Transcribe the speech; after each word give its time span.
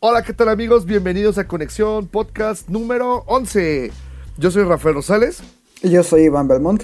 Hola, 0.00 0.22
¿qué 0.22 0.32
tal 0.32 0.48
amigos? 0.48 0.84
Bienvenidos 0.84 1.38
a 1.38 1.48
Conexión 1.48 2.06
Podcast 2.06 2.68
número 2.68 3.24
11. 3.26 3.90
Yo 4.36 4.50
soy 4.50 4.64
Rafael 4.64 4.94
Rosales 4.96 5.42
Y 5.82 5.90
yo 5.90 6.02
soy 6.02 6.22
Iván 6.22 6.48
Belmont. 6.48 6.82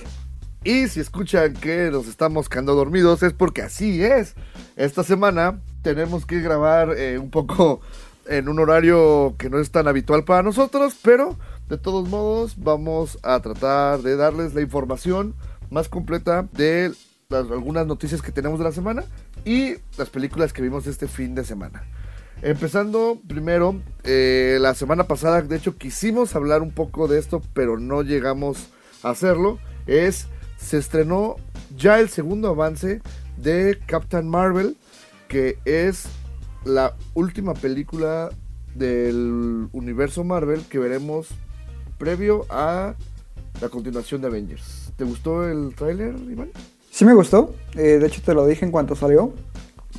y 0.65 0.87
si 0.89 1.01
escuchan 1.01 1.55
que 1.55 1.91
nos 1.91 2.07
estamos 2.09 2.49
quedando 2.49 2.75
dormidos 2.75 3.23
es 3.23 3.33
porque 3.33 3.63
así 3.63 4.03
es. 4.03 4.35
Esta 4.77 5.05
semana 5.05 5.61
tenemos 5.83 6.25
que 6.25 6.41
grabar 6.41 6.97
eh, 6.97 7.19
un 7.19 7.31
poco 7.31 7.81
en 8.27 8.49
un 8.49 8.59
horario 8.59 9.35
que 9.39 9.51
no 9.51 9.59
es 9.59 9.71
tan 9.71 9.89
habitual 9.89 10.25
para 10.25 10.43
nosotros, 10.43 10.97
pero 11.03 11.37
de 11.69 11.79
todos 11.79 12.09
modos 12.09 12.55
vamos 12.57 13.19
a 13.23 13.41
tratar 13.41 14.01
de 14.01 14.17
darles 14.17 14.55
la 14.55 14.63
información 14.63 15.35
más 15.71 15.89
completa 15.89 16.49
de 16.53 16.93
las, 17.29 17.51
algunas 17.51 17.87
noticias 17.87 18.23
que 18.23 18.33
tenemos 18.33 18.59
de 18.59 18.65
la 18.65 18.73
semana 18.73 19.05
y 19.45 19.75
las 19.99 20.09
películas 20.11 20.53
que 20.53 20.63
vimos 20.63 20.87
este 20.87 21.09
fin 21.09 21.35
de 21.35 21.45
semana. 21.45 21.83
Empezando 22.43 23.21
primero, 23.29 23.81
eh, 24.03 24.59
la 24.61 24.75
semana 24.75 25.05
pasada, 25.05 25.43
de 25.43 25.57
hecho, 25.57 25.77
quisimos 25.77 26.35
hablar 26.35 26.61
un 26.61 26.73
poco 26.73 27.07
de 27.07 27.21
esto, 27.21 27.41
pero 27.55 27.79
no 27.79 28.03
llegamos 28.03 28.67
a 29.05 29.11
hacerlo. 29.11 29.61
Es, 29.87 30.27
se 30.57 30.79
estrenó 30.79 31.37
ya 31.77 32.01
el 32.01 32.09
segundo 32.09 32.49
avance 32.49 33.01
de 33.37 33.79
Captain 33.87 34.29
Marvel, 34.29 34.77
que 35.29 35.59
es 35.65 36.07
la 36.65 36.97
última 37.15 37.55
película 37.55 38.31
del 38.75 39.69
universo 39.73 40.25
Marvel 40.25 40.65
que 40.69 40.81
veremos 40.81 41.29
previo 41.97 42.47
a 42.51 42.97
la 43.61 43.69
continuación 43.69 44.21
de 44.21 44.27
Avengers. 44.27 44.93
¿Te 44.97 45.05
gustó 45.05 45.49
el 45.49 45.77
tráiler, 45.77 46.17
Iván? 46.29 46.51
Sí 46.91 47.05
me 47.05 47.15
gustó. 47.15 47.55
eh, 47.75 47.99
de 48.01 48.07
hecho 48.07 48.21
te 48.21 48.35
lo 48.35 48.47
dije 48.47 48.65
en 48.65 48.73
cuanto 48.73 48.97
salió. 48.97 49.33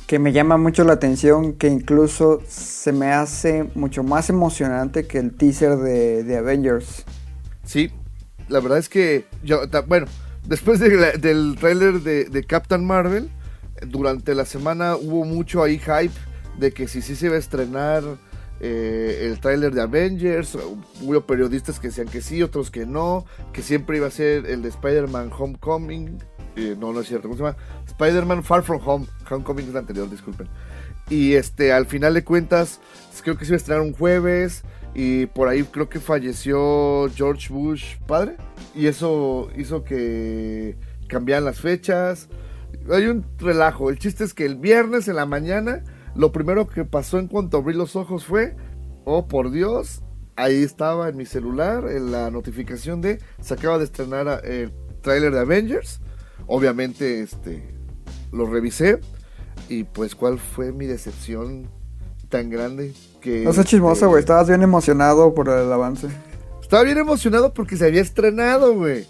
Que 0.06 0.18
me 0.18 0.32
llama 0.32 0.58
mucho 0.58 0.84
la 0.84 0.92
atención 0.92 1.54
que 1.54 1.68
incluso 1.68 2.42
se 2.46 2.92
me 2.92 3.12
hace 3.12 3.64
mucho 3.74 4.02
más 4.02 4.28
emocionante 4.28 5.06
que 5.06 5.18
el 5.18 5.34
teaser 5.34 5.76
de, 5.76 6.22
de 6.24 6.36
Avengers. 6.36 7.04
Sí, 7.64 7.90
la 8.48 8.60
verdad 8.60 8.78
es 8.78 8.88
que, 8.88 9.24
yo, 9.42 9.62
bueno, 9.86 10.06
después 10.46 10.78
del 10.78 11.56
tráiler 11.58 12.00
de, 12.00 12.26
de 12.26 12.44
Captain 12.44 12.84
Marvel, 12.84 13.30
durante 13.86 14.34
la 14.34 14.44
semana 14.44 14.96
hubo 14.96 15.24
mucho 15.24 15.62
ahí 15.62 15.78
hype 15.78 16.14
de 16.58 16.72
que 16.72 16.86
si 16.86 17.02
sí 17.02 17.16
se 17.16 17.26
iba 17.26 17.36
a 17.36 17.38
estrenar 17.38 18.04
eh, 18.60 19.20
el 19.22 19.40
tráiler 19.40 19.72
de 19.72 19.82
Avengers, 19.82 20.56
hubo 21.02 21.20
periodistas 21.22 21.80
que 21.80 21.88
decían 21.88 22.08
que 22.08 22.20
sí, 22.20 22.42
otros 22.42 22.70
que 22.70 22.86
no, 22.86 23.24
que 23.52 23.62
siempre 23.62 23.96
iba 23.96 24.06
a 24.06 24.10
ser 24.10 24.46
el 24.46 24.62
de 24.62 24.68
Spider-Man 24.68 25.30
Homecoming, 25.36 26.18
eh, 26.56 26.76
no, 26.78 26.92
no 26.92 27.00
es 27.00 27.08
cierto, 27.08 27.28
¿cómo 27.28 27.36
se 27.36 27.44
llama? 27.44 27.56
Spider-Man 27.86 28.42
Far 28.44 28.62
From 28.62 28.80
Home, 28.84 29.06
Homecoming 29.28 29.66
es 29.66 29.74
la 29.74 29.80
anterior, 29.80 30.08
disculpen. 30.10 30.48
Y 31.10 31.34
este, 31.34 31.72
al 31.72 31.86
final 31.86 32.14
de 32.14 32.24
cuentas, 32.24 32.80
creo 33.22 33.36
que 33.36 33.44
se 33.44 33.50
iba 33.52 33.56
a 33.56 33.58
estrenar 33.58 33.82
un 33.82 33.92
jueves. 33.92 34.62
Y 34.94 35.26
por 35.26 35.48
ahí 35.48 35.64
creo 35.64 35.88
que 35.88 35.98
falleció 35.98 37.08
George 37.14 37.52
Bush 37.52 37.96
padre. 38.06 38.36
Y 38.74 38.86
eso 38.86 39.48
hizo 39.56 39.82
que 39.84 40.76
cambiaran 41.08 41.44
las 41.44 41.60
fechas. 41.60 42.28
Hay 42.90 43.06
un 43.06 43.24
relajo. 43.38 43.90
El 43.90 43.98
chiste 43.98 44.24
es 44.24 44.34
que 44.34 44.46
el 44.46 44.56
viernes 44.56 45.08
en 45.08 45.16
la 45.16 45.26
mañana, 45.26 45.82
lo 46.14 46.32
primero 46.32 46.68
que 46.68 46.84
pasó 46.84 47.18
en 47.18 47.28
cuanto 47.28 47.58
abrí 47.58 47.74
los 47.74 47.96
ojos 47.96 48.24
fue, 48.24 48.56
oh 49.04 49.26
por 49.26 49.50
Dios, 49.50 50.02
ahí 50.36 50.62
estaba 50.62 51.08
en 51.08 51.16
mi 51.16 51.26
celular 51.26 51.88
en 51.88 52.12
la 52.12 52.30
notificación 52.30 53.00
de 53.00 53.20
se 53.40 53.54
acaba 53.54 53.78
de 53.78 53.84
estrenar 53.84 54.42
eh, 54.44 54.70
el 54.88 55.00
tráiler 55.00 55.32
de 55.32 55.40
Avengers. 55.40 56.00
Obviamente, 56.46 57.22
este, 57.22 57.62
lo 58.32 58.46
revisé. 58.46 59.00
Y 59.68 59.84
pues, 59.84 60.14
¿cuál 60.14 60.38
fue 60.38 60.72
mi 60.72 60.86
decepción 60.86 61.68
tan 62.28 62.50
grande? 62.50 62.92
Que, 63.20 63.44
No 63.44 63.52
sé 63.52 63.64
chismoso, 63.64 63.94
este, 63.94 64.06
güey. 64.06 64.20
Estabas 64.20 64.48
bien 64.48 64.62
emocionado 64.62 65.34
por 65.34 65.48
el 65.48 65.72
avance. 65.72 66.08
Estaba 66.60 66.82
bien 66.82 66.98
emocionado 66.98 67.54
porque 67.54 67.76
se 67.76 67.86
había 67.86 68.02
estrenado, 68.02 68.74
güey. 68.74 69.06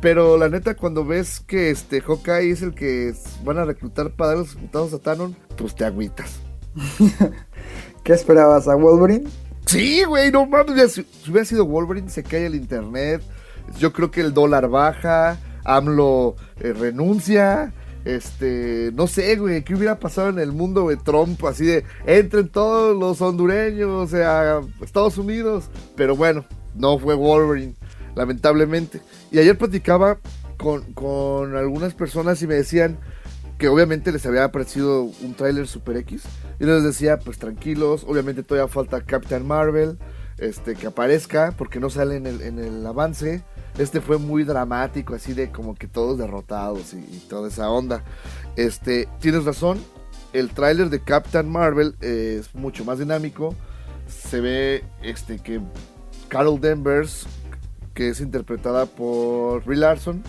Pero 0.00 0.36
la 0.36 0.48
neta, 0.48 0.74
cuando 0.74 1.04
ves 1.04 1.40
que 1.40 1.70
este 1.70 2.00
Hawkeye 2.00 2.50
es 2.50 2.60
el 2.62 2.74
que 2.74 3.14
van 3.44 3.58
a 3.58 3.64
reclutar 3.64 4.10
para 4.10 4.30
dar 4.30 4.38
los 4.38 4.54
resultados 4.54 4.92
a 4.92 4.98
Tanon, 4.98 5.36
pues 5.56 5.76
te 5.76 5.84
agüitas. 5.84 6.40
¿Qué 8.02 8.12
esperabas? 8.12 8.66
¿A 8.66 8.74
Wolverine? 8.74 9.28
Sí, 9.66 10.02
güey, 10.04 10.32
no 10.32 10.44
mames. 10.44 10.92
si 10.92 11.30
hubiera 11.30 11.44
sido 11.44 11.64
Wolverine, 11.66 12.10
se 12.10 12.24
cae 12.24 12.46
el 12.46 12.56
internet. 12.56 13.22
Yo 13.78 13.92
creo 13.92 14.10
que 14.10 14.20
el 14.20 14.34
dólar 14.34 14.68
baja. 14.68 15.38
AMLO 15.64 16.36
eh, 16.60 16.72
renuncia. 16.72 17.72
Este, 18.04 18.90
no 18.94 19.06
sé, 19.06 19.36
güey, 19.36 19.62
¿qué 19.62 19.76
hubiera 19.76 20.00
pasado 20.00 20.28
en 20.28 20.38
el 20.38 20.52
mundo 20.52 20.88
de 20.88 20.96
Trump? 20.96 21.44
Así 21.44 21.64
de, 21.64 21.84
entren 22.04 22.48
todos 22.48 22.96
los 22.98 23.20
hondureños, 23.20 24.10
sea, 24.10 24.60
Estados 24.82 25.18
Unidos. 25.18 25.70
Pero 25.96 26.16
bueno, 26.16 26.44
no 26.74 26.98
fue 26.98 27.14
Wolverine, 27.14 27.74
lamentablemente. 28.14 29.00
Y 29.30 29.38
ayer 29.38 29.56
platicaba 29.56 30.18
con, 30.56 30.92
con 30.94 31.56
algunas 31.56 31.94
personas 31.94 32.42
y 32.42 32.46
me 32.46 32.54
decían 32.54 32.98
que 33.58 33.68
obviamente 33.68 34.10
les 34.10 34.26
había 34.26 34.50
parecido 34.50 35.04
un 35.04 35.34
tráiler 35.34 35.68
Super 35.68 35.96
X. 35.98 36.22
Y 36.58 36.64
les 36.64 36.82
decía, 36.82 37.18
pues 37.18 37.38
tranquilos, 37.38 38.04
obviamente 38.08 38.42
todavía 38.42 38.66
falta 38.66 39.00
Captain 39.02 39.46
Marvel, 39.46 39.98
este, 40.38 40.74
que 40.74 40.88
aparezca, 40.88 41.54
porque 41.56 41.78
no 41.78 41.88
sale 41.88 42.16
en 42.16 42.26
el, 42.26 42.40
en 42.40 42.58
el 42.58 42.84
avance. 42.84 43.44
Este 43.78 44.00
fue 44.00 44.18
muy 44.18 44.44
dramático, 44.44 45.14
así 45.14 45.32
de 45.32 45.50
como 45.50 45.74
que 45.74 45.88
todos 45.88 46.18
derrotados 46.18 46.92
y, 46.94 47.24
toda 47.28 47.48
esa 47.48 47.70
onda. 47.70 48.04
Este, 48.56 49.08
tienes 49.20 49.44
razón, 49.44 49.82
el 50.32 50.50
tráiler 50.50 50.90
de 50.90 51.00
Captain 51.00 51.48
Marvel 51.48 51.96
eh, 52.00 52.36
es 52.40 52.54
mucho 52.54 52.84
más 52.84 52.98
dinámico. 52.98 53.54
Se 54.08 54.40
ve 54.40 54.84
este, 55.02 55.38
que 55.38 55.60
Carol 56.28 56.60
Danvers, 56.60 57.26
que 57.94 58.08
es 58.08 58.20
interpretada 58.20 58.86
por 58.86 59.64
Brie 59.64 59.78
Larson, 59.78 60.22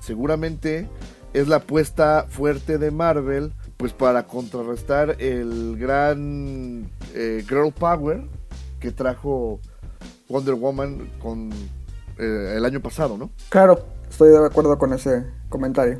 seguramente 0.00 0.88
es 1.34 1.46
la 1.46 1.56
apuesta 1.56 2.26
fuerte 2.28 2.78
de 2.78 2.90
Marvel, 2.90 3.52
pues 3.76 3.92
para 3.92 4.26
contrarrestar 4.26 5.16
el 5.20 5.76
gran 5.78 6.90
eh, 7.14 7.44
Girl 7.48 7.72
Power 7.72 8.24
que 8.80 8.90
trajo 8.90 9.60
Wonder 10.28 10.54
Woman 10.54 11.10
con 11.20 11.50
eh, 12.18 12.54
el 12.56 12.64
año 12.64 12.80
pasado, 12.80 13.16
¿no? 13.16 13.30
Claro, 13.48 13.84
estoy 14.08 14.30
de 14.30 14.44
acuerdo 14.44 14.78
con 14.78 14.92
ese 14.92 15.24
comentario. 15.48 15.98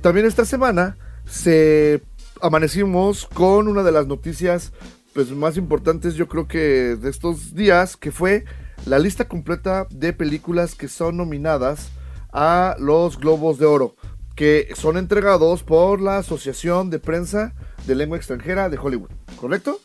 También 0.00 0.26
esta 0.26 0.44
semana 0.44 0.96
se 1.26 2.02
amanecimos 2.40 3.26
con 3.26 3.68
una 3.68 3.82
de 3.82 3.92
las 3.92 4.06
noticias 4.06 4.72
pues, 5.14 5.30
más 5.30 5.56
importantes 5.56 6.14
yo 6.14 6.28
creo 6.28 6.46
que 6.46 6.96
de 6.96 7.10
estos 7.10 7.54
días, 7.54 7.96
que 7.96 8.12
fue 8.12 8.44
la 8.86 8.98
lista 8.98 9.26
completa 9.26 9.86
de 9.90 10.12
películas 10.12 10.74
que 10.74 10.86
son 10.86 11.16
nominadas 11.16 11.88
a 12.32 12.76
los 12.78 13.18
Globos 13.18 13.58
de 13.58 13.66
Oro, 13.66 13.94
que 14.36 14.68
son 14.76 14.96
entregados 14.96 15.64
por 15.64 16.00
la 16.00 16.18
Asociación 16.18 16.90
de 16.90 17.00
Prensa 17.00 17.54
de 17.86 17.96
Lengua 17.96 18.16
Extranjera 18.16 18.68
de 18.68 18.78
Hollywood, 18.78 19.10
¿correcto? 19.40 19.80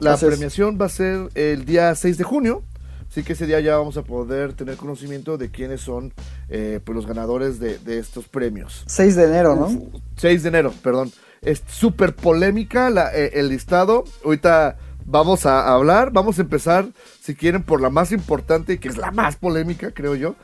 La 0.00 0.16
premiación 0.16 0.78
va 0.80 0.86
a 0.86 0.90
ser 0.90 1.28
el 1.34 1.64
día 1.64 1.94
6 1.94 2.18
de 2.18 2.24
junio, 2.24 2.64
así 3.10 3.22
que 3.22 3.32
ese 3.34 3.46
día 3.46 3.60
ya 3.60 3.76
vamos 3.76 3.96
a 3.96 4.02
poder 4.02 4.52
tener 4.52 4.76
conocimiento 4.76 5.38
de 5.38 5.50
quiénes 5.50 5.80
son 5.80 6.12
eh, 6.48 6.80
pues, 6.84 6.94
los 6.96 7.06
ganadores 7.06 7.58
de, 7.60 7.78
de 7.78 7.98
estos 7.98 8.28
premios. 8.28 8.84
6 8.86 9.16
de 9.16 9.24
enero, 9.24 9.54
¿no? 9.56 9.66
Uf, 9.66 10.00
6 10.16 10.42
de 10.42 10.48
enero, 10.48 10.72
perdón. 10.82 11.10
Es 11.40 11.62
súper 11.68 12.14
polémica 12.14 12.90
la- 12.90 13.14
eh, 13.14 13.32
el 13.34 13.48
listado. 13.48 14.04
Ahorita 14.24 14.76
vamos 15.04 15.46
a 15.46 15.72
hablar. 15.72 16.10
Vamos 16.12 16.38
a 16.38 16.42
empezar, 16.42 16.86
si 17.22 17.34
quieren, 17.34 17.62
por 17.62 17.80
la 17.80 17.90
más 17.90 18.10
importante 18.12 18.74
y 18.74 18.78
que 18.78 18.88
es 18.88 18.96
la 18.98 19.10
más 19.10 19.36
polémica, 19.36 19.92
creo 19.92 20.14
yo. 20.14 20.34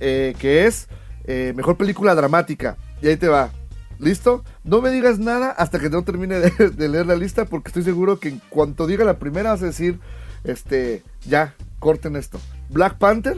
eh, 0.00 0.34
que 0.38 0.66
es 0.66 0.88
Mejor 1.26 1.76
Película 1.76 2.14
Dramática. 2.14 2.76
Y 3.00 3.08
ahí 3.08 3.16
te 3.16 3.28
va. 3.28 3.50
¿Listo? 3.98 4.44
No 4.64 4.82
me 4.82 4.90
digas 4.90 5.18
nada 5.20 5.50
hasta 5.50 5.78
que 5.78 5.88
no 5.88 6.02
termine 6.04 6.38
de, 6.40 6.50
de 6.70 6.88
leer 6.88 7.06
la 7.06 7.14
lista 7.16 7.44
porque 7.46 7.68
estoy 7.68 7.84
seguro 7.84 8.18
que 8.18 8.28
en 8.28 8.40
cuanto 8.50 8.86
diga 8.86 9.04
la 9.04 9.18
primera 9.18 9.50
vas 9.52 9.62
a 9.62 9.66
decir, 9.66 10.00
este, 10.42 11.02
ya, 11.26 11.54
corten 11.84 12.16
esto. 12.16 12.40
Black 12.70 12.96
Panther, 12.96 13.36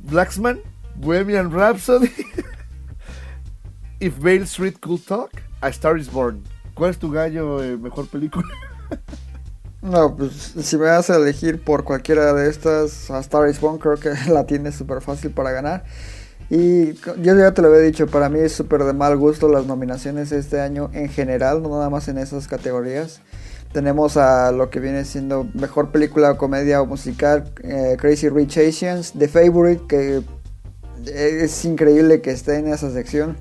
Blacksman, 0.00 0.58
Bohemian 0.96 1.52
Rhapsody, 1.52 2.10
If 4.00 4.18
Bale 4.18 4.42
Street 4.42 4.80
Could 4.80 5.02
Talk, 5.06 5.30
A 5.60 5.68
Star 5.68 5.96
Is 5.96 6.10
Born. 6.10 6.42
¿Cuál 6.74 6.90
es 6.90 6.98
tu 6.98 7.12
gallo, 7.12 7.62
eh, 7.62 7.76
mejor 7.76 8.08
película? 8.08 8.48
No, 9.80 10.16
pues 10.16 10.32
si 10.32 10.76
me 10.76 10.86
vas 10.86 11.08
a 11.10 11.16
elegir 11.16 11.62
por 11.62 11.84
cualquiera 11.84 12.32
de 12.32 12.50
estas, 12.50 13.08
a 13.12 13.20
Star 13.20 13.48
is 13.48 13.60
Born 13.60 13.78
creo 13.78 13.96
que 13.96 14.10
la 14.32 14.44
tiene 14.44 14.72
súper 14.72 15.00
fácil 15.00 15.30
para 15.30 15.52
ganar. 15.52 15.84
Y 16.50 16.94
yo 16.94 17.36
ya 17.36 17.52
te 17.52 17.62
lo 17.62 17.68
había 17.68 17.82
dicho, 17.82 18.08
para 18.08 18.28
mí 18.28 18.40
es 18.40 18.52
súper 18.52 18.82
de 18.82 18.92
mal 18.92 19.16
gusto 19.16 19.48
las 19.48 19.66
nominaciones 19.66 20.32
este 20.32 20.60
año 20.60 20.90
en 20.94 21.08
general, 21.08 21.62
no 21.62 21.68
nada 21.68 21.90
más 21.90 22.08
en 22.08 22.18
esas 22.18 22.48
categorías. 22.48 23.20
Tenemos 23.72 24.16
a 24.16 24.50
lo 24.50 24.70
que 24.70 24.80
viene 24.80 25.04
siendo 25.04 25.46
mejor 25.54 25.90
película, 25.90 26.36
comedia 26.36 26.80
o 26.80 26.86
musical, 26.86 27.52
eh, 27.62 27.96
Crazy 27.98 28.28
Rich 28.28 28.58
Asians, 28.58 29.12
The 29.12 29.28
Favorite, 29.28 29.82
que 29.88 30.22
es 31.06 31.64
increíble 31.64 32.20
que 32.20 32.30
esté 32.30 32.56
en 32.56 32.68
esa 32.68 32.90
sección. 32.90 33.36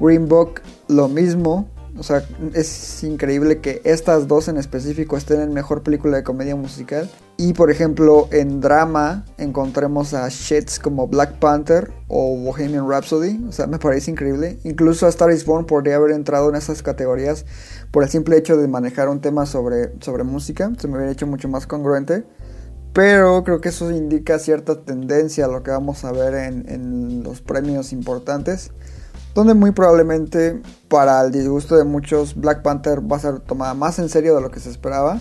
Green 0.00 0.28
Book, 0.28 0.60
lo 0.88 1.08
mismo. 1.08 1.68
O 1.96 2.02
sea, 2.02 2.26
es 2.54 3.04
increíble 3.04 3.60
que 3.60 3.80
estas 3.84 4.26
dos 4.26 4.48
en 4.48 4.56
específico 4.56 5.16
estén 5.16 5.40
en 5.40 5.52
mejor 5.52 5.82
película 5.82 6.16
de 6.16 6.24
comedia 6.24 6.56
musical. 6.56 7.08
Y 7.36 7.52
por 7.52 7.70
ejemplo, 7.70 8.28
en 8.32 8.60
drama 8.60 9.24
encontremos 9.38 10.12
a 10.12 10.28
shits 10.28 10.78
como 10.80 11.06
Black 11.06 11.38
Panther 11.38 11.92
o 12.08 12.36
Bohemian 12.36 12.88
Rhapsody. 12.88 13.44
O 13.48 13.52
sea, 13.52 13.68
me 13.68 13.78
parece 13.78 14.10
increíble. 14.10 14.58
Incluso 14.64 15.06
a 15.06 15.08
Star 15.08 15.30
is 15.30 15.44
Born 15.44 15.66
podría 15.66 15.96
haber 15.96 16.10
entrado 16.12 16.48
en 16.48 16.56
esas 16.56 16.82
categorías 16.82 17.44
por 17.92 18.02
el 18.02 18.08
simple 18.08 18.36
hecho 18.36 18.56
de 18.56 18.66
manejar 18.66 19.08
un 19.08 19.20
tema 19.20 19.46
sobre, 19.46 19.92
sobre 20.00 20.24
música. 20.24 20.72
Se 20.78 20.88
me 20.88 20.96
hubiera 20.96 21.12
hecho 21.12 21.28
mucho 21.28 21.48
más 21.48 21.66
congruente. 21.66 22.24
Pero 22.92 23.42
creo 23.44 23.60
que 23.60 23.70
eso 23.70 23.90
indica 23.90 24.38
cierta 24.38 24.84
tendencia 24.84 25.46
a 25.46 25.48
lo 25.48 25.62
que 25.62 25.72
vamos 25.72 26.04
a 26.04 26.12
ver 26.12 26.34
en, 26.34 26.68
en 26.68 27.22
los 27.24 27.40
premios 27.40 27.92
importantes 27.92 28.70
donde 29.34 29.54
muy 29.54 29.72
probablemente 29.72 30.60
para 30.88 31.20
el 31.22 31.32
disgusto 31.32 31.76
de 31.76 31.84
muchos 31.84 32.34
Black 32.34 32.62
Panther 32.62 33.00
va 33.00 33.16
a 33.16 33.20
ser 33.20 33.40
tomada 33.40 33.74
más 33.74 33.98
en 33.98 34.08
serio 34.08 34.34
de 34.34 34.40
lo 34.40 34.50
que 34.50 34.60
se 34.60 34.70
esperaba 34.70 35.20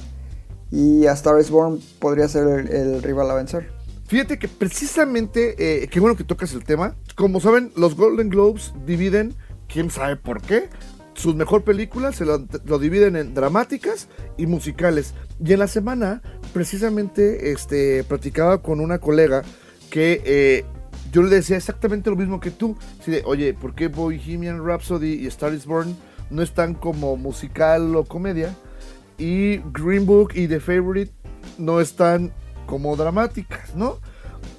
y 0.72 1.06
a 1.06 1.14
Star 1.14 1.40
is 1.40 1.52
Born 1.52 1.80
podría 2.00 2.28
ser 2.28 2.48
el, 2.48 3.04
rival 3.04 3.30
a 3.30 3.36
vencer. 3.36 3.72
Fíjate 4.08 4.40
que 4.40 4.48
precisamente, 4.48 5.56
eh, 5.58 5.88
qué 5.88 6.00
bueno 6.00 6.18
que 6.18 6.24
tocas 6.24 6.54
el 6.54 6.64
tema. 6.64 6.96
Como 7.16 7.40
saben, 7.40 7.72
los 7.76 7.96
Golden 7.96 8.30
Globes 8.30 8.74
dividen, 8.86 9.36
quién 9.68 9.92
sabe 9.92 10.16
por 10.16 10.42
qué, 10.42 10.70
sus 11.14 11.36
mejor 11.36 11.64
películas 11.64 12.16
se 12.16 12.26
lo, 12.26 12.46
lo, 12.66 12.80
dividen 12.80 13.16
en 13.16 13.36
dramáticas 13.36 14.08
y 14.36 14.48
musicales. 14.48 15.14
Y 15.44 15.54
en 15.54 15.60
la 15.60 15.68
semana, 15.68 16.24
precisamente, 16.54 17.52
este, 17.52 18.04
platicaba 18.04 18.64
con 18.64 18.80
una 18.80 18.98
colega 18.98 19.44
que 19.92 20.22
eh, 20.26 20.66
yo 21.14 21.22
le 21.22 21.30
decía 21.30 21.56
exactamente 21.56 22.10
lo 22.10 22.16
mismo 22.16 22.40
que 22.40 22.50
tú. 22.50 22.76
Oye, 23.26 23.54
¿por 23.54 23.76
qué 23.76 23.88
Bohemian 23.88 24.66
Rhapsody 24.66 25.14
y 25.14 25.28
Star 25.28 25.54
is 25.54 25.68
Born 25.68 25.96
no 26.32 26.42
están 26.42 26.74
como 26.74 27.16
musical 27.18 27.96
o 27.96 28.04
comedia? 28.04 28.56
Y 29.20 29.58
Green 29.72 30.08
Book 30.08 30.32
y 30.34 30.48
The 30.48 30.60
Favorite 30.60 31.12
no 31.60 31.80
están 31.80 32.34
como 32.66 32.96
dramáticas, 32.96 33.76
¿no? 33.76 34.00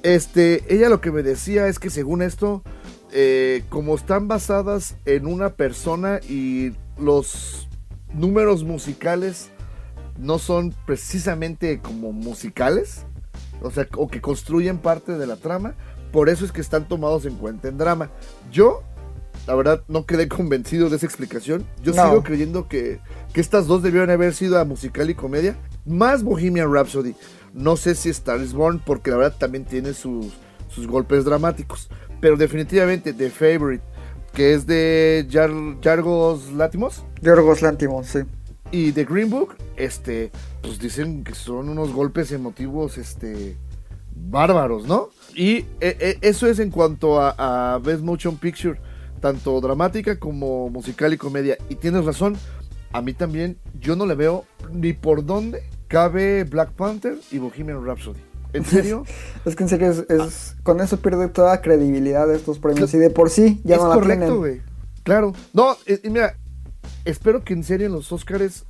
Este, 0.05 0.65
ella 0.73 0.89
lo 0.89 1.01
que 1.01 1.11
me 1.11 1.25
decía 1.25 1.67
es 1.67 1.81
que 1.81 1.91
según 1.91 2.23
esto, 2.23 2.63
eh, 3.11 3.65
como 3.69 3.97
están 3.97 4.29
basadas 4.29 4.97
en 5.07 5.27
una 5.27 5.55
persona 5.55 6.21
y 6.29 6.73
los 6.99 7.69
números 8.13 8.63
musicales 8.63 9.51
no 10.19 10.39
son 10.39 10.73
precisamente 10.87 11.81
como 11.81 12.13
musicales, 12.13 13.07
o 13.61 13.73
sea, 13.73 13.89
o 13.97 14.07
que 14.07 14.21
construyen 14.21 14.79
parte 14.79 15.19
de 15.19 15.27
la 15.27 15.35
trama, 15.35 15.75
por 16.15 16.29
eso 16.29 16.45
es 16.45 16.53
que 16.53 16.61
están 16.61 16.87
tomados 16.87 17.27
en 17.27 17.35
cuenta 17.35 17.67
en 17.67 17.77
drama. 17.77 18.09
Yo, 18.53 18.83
la 19.49 19.55
verdad, 19.57 19.83
no 19.89 20.07
quedé 20.07 20.29
convencido 20.39 20.89
de 20.89 20.97
esa 20.97 21.07
explicación. 21.07 21.67
Yo 21.83 21.93
No. 21.93 22.05
sigo 22.09 22.23
creyendo 22.23 22.69
que, 22.69 23.01
que 23.33 23.41
estas 23.41 23.67
dos 23.67 23.83
debieron 23.83 24.11
haber 24.11 24.33
sido 24.33 24.59
a 24.61 24.65
musical 24.65 25.11
y 25.11 25.15
comedia. 25.15 25.57
Más 25.85 26.23
Bohemian 26.23 26.73
Rhapsody. 26.73 27.17
No 27.53 27.77
sé 27.77 27.97
si 27.97 28.11
Star 28.11 28.41
is 28.41 28.53
Born, 28.53 28.81
porque 28.87 29.11
la 29.11 29.17
verdad 29.17 29.37
también 29.39 29.65
tiene 29.65 29.93
sus, 29.93 30.33
sus 30.69 30.87
golpes 30.87 31.25
dramáticos. 31.25 31.89
Pero 32.21 32.37
definitivamente 32.37 33.13
The 33.13 33.31
Favorite, 33.31 33.83
que 34.33 34.55
es 34.55 34.67
de 34.67 35.27
Yar- 35.29 35.81
Yargos 35.81 36.53
Látimos. 36.53 37.05
Yorgos 37.23 37.61
Lantimos, 37.61 38.07
sí. 38.07 38.21
Y 38.71 38.93
The 38.93 39.05
Green 39.05 39.31
Book, 39.31 39.57
este, 39.77 40.31
pues 40.63 40.79
dicen 40.79 41.23
que 41.25 41.35
son 41.35 41.69
unos 41.69 41.93
golpes 41.93 42.33
emotivos, 42.33 42.99
este, 42.99 43.57
bárbaros, 44.15 44.87
¿no? 44.87 45.11
Y 45.35 45.57
eh, 45.59 45.67
eh, 45.81 46.19
eso 46.21 46.47
es 46.47 46.59
en 46.59 46.71
cuanto 46.71 47.21
a, 47.21 47.75
a 47.75 47.79
Best 47.79 48.03
Motion 48.03 48.37
Picture, 48.37 48.81
tanto 49.21 49.61
dramática 49.61 50.19
como 50.19 50.69
musical 50.71 51.13
y 51.13 51.17
comedia. 51.17 51.57
Y 51.69 51.75
tienes 51.77 52.05
razón, 52.05 52.37
a 52.93 53.03
mí 53.03 53.13
también, 53.13 53.59
yo 53.81 53.97
no 53.97 54.07
le 54.07 54.15
veo 54.15 54.45
ni 54.73 54.93
por 54.93 55.25
dónde 55.25 55.63
cabe 55.89 56.45
Black 56.45 56.73
Panther 56.73 57.17
y 57.31 57.39
Bohemian 57.39 57.85
Rhapsody. 57.85 58.21
¿En 58.53 58.65
serio? 58.65 59.05
Es 59.45 59.57
que 59.57 59.65
en 59.65 59.69
serio, 59.69 59.91
es, 59.91 59.99
es- 60.09 60.57
con 60.63 60.81
eso 60.81 60.99
pierde 60.99 61.29
toda 61.29 61.61
credibilidad 61.61 62.29
de 62.29 62.37
estos 62.37 62.59
premios. 62.61 62.95
Y 62.95 62.99
de 62.99 63.11
por 63.11 63.31
sí 63.31 63.61
ya 63.65 63.77
es 63.77 63.83
no 63.83 63.89
la 63.89 63.95
correcto, 63.95 64.39
güey. 64.39 64.63
Claro. 65.03 65.35
No, 65.53 65.77
y 65.87 66.09
mira, 66.09 66.37
espero 67.05 67.43
que 67.45 67.53
en 67.53 67.65
serio 67.65 67.87
en 67.89 67.93
los 67.93 68.11
Oscars 68.13 68.65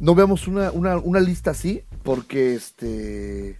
no 0.00 0.14
veamos 0.14 0.48
una, 0.48 0.70
una, 0.72 0.96
una 0.98 1.20
lista 1.20 1.52
así, 1.52 1.84
porque 2.02 2.54
este. 2.54 3.56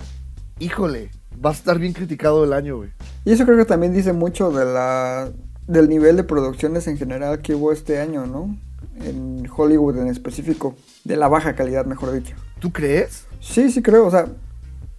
Híjole, 0.58 1.10
va 1.44 1.50
a 1.50 1.52
estar 1.52 1.78
bien 1.78 1.92
criticado 1.92 2.44
el 2.44 2.52
año, 2.52 2.78
güey. 2.78 2.90
Y 3.24 3.32
eso 3.32 3.44
creo 3.44 3.58
que 3.58 3.64
también 3.64 3.92
dice 3.92 4.12
mucho 4.12 4.50
de 4.50 4.64
la 4.64 5.30
del 5.66 5.88
nivel 5.88 6.16
de 6.16 6.24
producciones 6.24 6.88
en 6.88 6.98
general 6.98 7.40
que 7.42 7.54
hubo 7.54 7.72
este 7.72 8.00
año, 8.00 8.26
¿no? 8.26 8.56
En 9.04 9.48
Hollywood 9.54 9.98
en 9.98 10.08
específico. 10.08 10.74
De 11.04 11.16
la 11.16 11.28
baja 11.28 11.54
calidad, 11.54 11.86
mejor 11.86 12.12
dicho. 12.12 12.34
¿Tú 12.58 12.72
crees? 12.72 13.24
Sí, 13.40 13.70
sí 13.70 13.80
creo, 13.80 14.06
o 14.06 14.10
sea, 14.10 14.26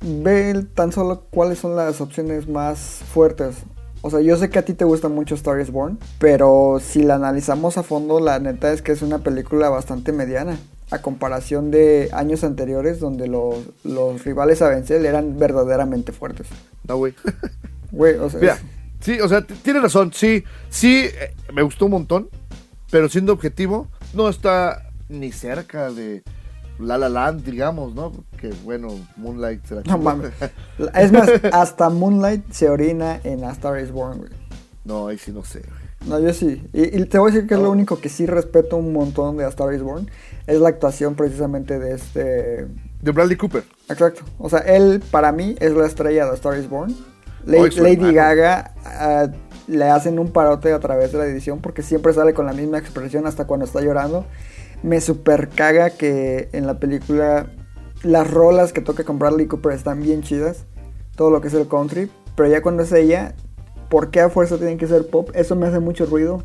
ve 0.01 0.65
tan 0.73 0.91
solo 0.91 1.25
cuáles 1.29 1.59
son 1.59 1.75
las 1.75 1.99
opciones 2.01 2.47
más 2.47 2.79
fuertes. 2.79 3.57
O 4.01 4.09
sea, 4.09 4.21
yo 4.21 4.35
sé 4.37 4.49
que 4.49 4.57
a 4.57 4.65
ti 4.65 4.73
te 4.73 4.85
gusta 4.85 5.09
mucho 5.09 5.35
Star 5.35 5.59
is 5.59 5.71
Born, 5.71 5.99
pero 6.17 6.79
si 6.81 7.03
la 7.03 7.15
analizamos 7.15 7.77
a 7.77 7.83
fondo, 7.83 8.19
la 8.19 8.39
neta 8.39 8.73
es 8.73 8.81
que 8.81 8.93
es 8.93 9.03
una 9.03 9.19
película 9.19 9.69
bastante 9.69 10.11
mediana. 10.11 10.57
A 10.91 10.99
comparación 11.01 11.71
de 11.71 12.09
años 12.13 12.43
anteriores 12.43 12.99
donde 12.99 13.27
los, 13.27 13.55
los 13.83 14.23
rivales 14.25 14.61
a 14.61 14.69
vencer 14.69 15.05
eran 15.05 15.39
verdaderamente 15.39 16.11
fuertes. 16.11 16.47
No, 16.87 16.97
güey. 16.97 17.13
Güey, 17.91 18.15
o 18.15 18.29
sea, 18.29 18.39
Mira, 18.39 18.53
es- 18.55 18.61
sí, 18.99 19.19
o 19.21 19.27
sea, 19.29 19.41
t- 19.45 19.53
tienes 19.63 19.81
razón. 19.81 20.11
Sí, 20.13 20.43
sí, 20.69 21.05
eh, 21.05 21.33
me 21.53 21.61
gustó 21.61 21.85
un 21.85 21.91
montón. 21.91 22.29
Pero 22.89 23.07
siendo 23.07 23.31
objetivo, 23.31 23.87
no 24.13 24.27
está 24.27 24.89
ni 25.07 25.31
cerca 25.31 25.89
de 25.91 26.23
La 26.77 26.97
La 26.97 27.07
Land, 27.07 27.45
digamos, 27.45 27.95
¿no? 27.95 28.11
Que 28.37 28.49
bueno, 28.65 28.89
Moonlight 29.15 29.65
se 29.65 29.75
la 29.75 29.81
no 29.83 29.97
mames. 29.97 30.31
Es 30.95 31.11
más, 31.13 31.29
hasta 31.53 31.89
Moonlight 31.89 32.51
se 32.51 32.69
orina 32.69 33.21
en 33.23 33.45
A 33.45 33.51
Star 33.53 33.79
is 33.81 33.91
Born, 33.91 34.17
güey. 34.19 34.31
No, 34.83 35.07
ahí 35.07 35.17
sí 35.17 35.31
no 35.31 35.45
sé, 35.45 35.59
güey. 35.61 35.81
No, 36.09 36.19
yo 36.19 36.33
sí. 36.33 36.61
Y, 36.73 36.99
y 36.99 37.05
te 37.05 37.17
voy 37.19 37.29
a 37.31 37.33
decir 37.33 37.47
que 37.47 37.53
es 37.53 37.59
lo 37.61 37.69
único 37.71 38.01
que 38.01 38.09
sí 38.09 38.25
respeto 38.25 38.75
un 38.75 38.91
montón 38.91 39.37
de 39.37 39.45
A 39.45 39.49
Star 39.49 39.73
is 39.73 39.81
Born. 39.83 40.09
Es 40.51 40.59
la 40.59 40.67
actuación 40.69 41.15
precisamente 41.15 41.79
de 41.79 41.93
este... 41.93 42.67
De 43.01 43.11
Bradley 43.11 43.37
Cooper. 43.37 43.63
Exacto. 43.89 44.23
O 44.37 44.49
sea, 44.49 44.59
él 44.59 45.01
para 45.09 45.31
mí 45.31 45.55
es 45.59 45.71
la 45.71 45.85
estrella 45.85 46.25
de 46.25 46.35
Star 46.35 46.57
is 46.57 46.69
Born. 46.69 46.93
La- 47.45 47.57
Lady. 47.59 48.13
Gaga 48.13 48.73
ah, 48.85 49.27
le 49.67 49.85
hacen 49.85 50.19
un 50.19 50.31
parote 50.31 50.73
a 50.73 50.79
través 50.79 51.13
de 51.13 51.19
la 51.19 51.25
edición 51.25 51.61
porque 51.61 51.83
siempre 51.83 52.11
sale 52.13 52.33
con 52.33 52.45
la 52.45 52.53
misma 52.53 52.77
expresión 52.79 53.25
hasta 53.27 53.47
cuando 53.47 53.65
está 53.65 53.79
llorando. 53.79 54.25
Me 54.83 54.99
super 54.99 55.47
caga 55.47 55.91
que 55.91 56.49
en 56.51 56.67
la 56.67 56.79
película 56.79 57.47
las 58.03 58.29
rolas 58.29 58.73
que 58.73 58.81
toca 58.81 59.05
con 59.05 59.19
Bradley 59.19 59.47
Cooper 59.47 59.71
están 59.71 60.01
bien 60.01 60.21
chidas. 60.21 60.65
Todo 61.15 61.29
lo 61.31 61.39
que 61.39 61.47
es 61.47 61.53
el 61.53 61.69
country. 61.69 62.11
Pero 62.35 62.49
ya 62.49 62.61
cuando 62.61 62.83
es 62.83 62.91
ella, 62.91 63.35
¿por 63.89 64.11
qué 64.11 64.19
a 64.19 64.29
fuerza 64.29 64.57
tienen 64.57 64.77
que 64.77 64.87
ser 64.87 65.07
pop? 65.07 65.29
Eso 65.33 65.55
me 65.55 65.67
hace 65.67 65.79
mucho 65.79 66.05
ruido. 66.05 66.43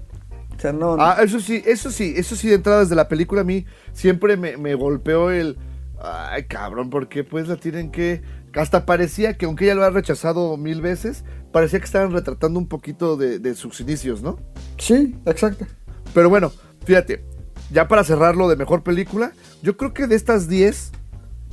O 0.56 0.60
sea, 0.60 0.72
no. 0.72 0.96
Ah, 0.98 1.18
eso 1.22 1.40
sí, 1.40 1.62
eso 1.66 1.90
sí, 1.90 2.14
eso 2.16 2.34
sí 2.34 2.48
de 2.48 2.54
entrada 2.54 2.80
desde 2.80 2.94
la 2.94 3.08
película 3.08 3.42
a 3.42 3.44
mí 3.44 3.66
siempre 3.92 4.36
me, 4.36 4.56
me 4.56 4.74
golpeó 4.74 5.30
el... 5.30 5.58
Ay, 6.00 6.44
cabrón, 6.44 6.90
¿por 6.90 7.08
qué 7.08 7.24
pues 7.24 7.48
la 7.48 7.56
tienen 7.56 7.90
que...? 7.90 8.22
Hasta 8.54 8.86
parecía 8.86 9.36
que 9.36 9.44
aunque 9.44 9.64
ella 9.64 9.74
lo 9.74 9.84
ha 9.84 9.90
rechazado 9.90 10.56
mil 10.56 10.80
veces, 10.80 11.24
parecía 11.52 11.78
que 11.78 11.84
estaban 11.84 12.12
retratando 12.12 12.58
un 12.58 12.68
poquito 12.68 13.18
de, 13.18 13.38
de 13.38 13.54
sus 13.54 13.80
inicios, 13.80 14.22
¿no? 14.22 14.38
Sí, 14.78 15.14
exacto. 15.26 15.66
Pero 16.14 16.30
bueno, 16.30 16.50
fíjate, 16.86 17.22
ya 17.70 17.86
para 17.86 18.02
cerrarlo 18.02 18.48
de 18.48 18.56
mejor 18.56 18.82
película, 18.82 19.32
yo 19.62 19.76
creo 19.76 19.92
que 19.92 20.06
de 20.06 20.14
estas 20.14 20.48
10 20.48 20.92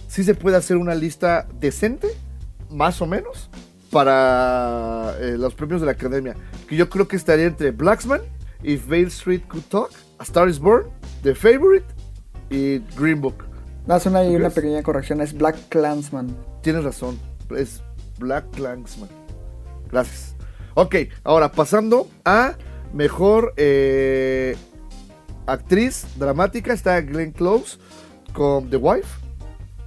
sí 0.08 0.24
se 0.24 0.36
puede 0.36 0.56
hacer 0.56 0.78
una 0.78 0.96
lista 0.96 1.48
decente, 1.60 2.08
más 2.70 3.02
o 3.02 3.08
menos, 3.08 3.50
para 3.92 5.16
eh, 5.20 5.36
los 5.38 5.56
premios 5.56 5.82
de 5.82 5.88
la 5.88 5.94
academia. 5.94 6.36
Que 6.68 6.76
yo 6.76 6.90
creo 6.90 7.08
que 7.08 7.16
estaría 7.16 7.46
entre 7.46 7.72
Blacksman, 7.72 8.22
If 8.64 8.88
Vale 8.88 9.08
Street 9.08 9.44
Could 9.48 9.66
Talk, 9.70 9.92
A 10.20 10.24
Star 10.24 10.48
is 10.48 10.60
Born, 10.60 10.86
The 11.22 11.36
Favorite 11.36 11.86
y 12.50 12.80
Green 12.98 13.22
Book. 13.22 13.44
Una 13.86 14.50
pequeña 14.50 14.82
corrección. 14.82 15.22
Es 15.22 15.34
Black 15.34 15.58
Clansman. 15.70 16.36
Tienes 16.62 16.84
razón, 16.84 17.20
es 17.56 17.82
Black 18.20 18.50
Clansman. 18.52 19.10
Gracias. 19.92 20.36
Ok, 20.76 20.96
ahora 21.24 21.52
pasando 21.52 22.08
a 22.26 22.56
mejor 22.94 23.54
eh, 23.58 24.56
actriz 25.46 26.06
dramática, 26.18 26.74
está 26.74 27.00
Glenn 27.02 27.32
Close 27.32 27.78
con 28.34 28.70
The 28.70 28.78
Wife, 28.78 29.08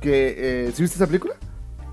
Que, 0.00 0.66
eh, 0.66 0.72
¿Sí 0.72 0.82
viste 0.82 0.96
esa 0.96 1.06
película? 1.06 1.34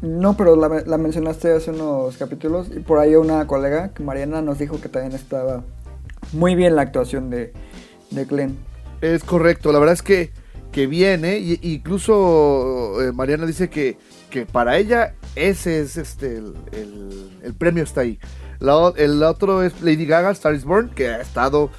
No, 0.02 0.36
pero 0.36 0.56
la, 0.56 0.84
la 0.86 0.98
mencionaste 0.98 1.54
hace 1.54 1.72
unos 1.72 2.18
capítulos 2.18 2.68
y 2.76 2.82
por 2.82 3.00
ahí 3.00 3.16
una 3.16 3.48
colega, 3.48 3.94
que 3.94 4.04
Mariana, 4.04 4.42
nos 4.42 4.60
dijo 4.60 4.82
que 4.82 4.90
también 4.90 5.16
estaba 5.16 5.64
muy 6.32 6.56
bien 6.56 6.76
la 6.76 6.84
actuación 6.84 7.30
de, 7.30 7.54
de 8.12 8.26
Glenn. 8.26 8.58
Es 9.02 9.24
correcto, 9.24 9.72
la 9.72 9.80
verdad 9.80 9.94
es 9.94 10.02
que, 10.02 10.32
que 10.72 10.88
viene, 10.88 11.38
y, 11.40 11.60
incluso 11.62 13.02
eh, 13.02 13.12
Mariana 13.12 13.46
dice 13.46 13.70
que, 13.70 13.98
que 14.30 14.46
para 14.46 14.78
ella 14.78 15.16
ese 15.36 15.82
es 15.82 15.98
este 15.98 16.38
el, 16.38 16.54
el- 17.44 17.54
premio 17.54 17.84
está 17.84 18.02
ahí. 18.02 18.20
El 18.60 19.22
otro 19.24 19.62
es 19.62 19.82
Lady 19.82 20.06
Gaga, 20.06 20.32
Star 20.32 20.56
is 20.56 20.64
Born, 20.64 20.90
que 20.90 21.10
ha 21.10 21.20
estado 21.20 21.70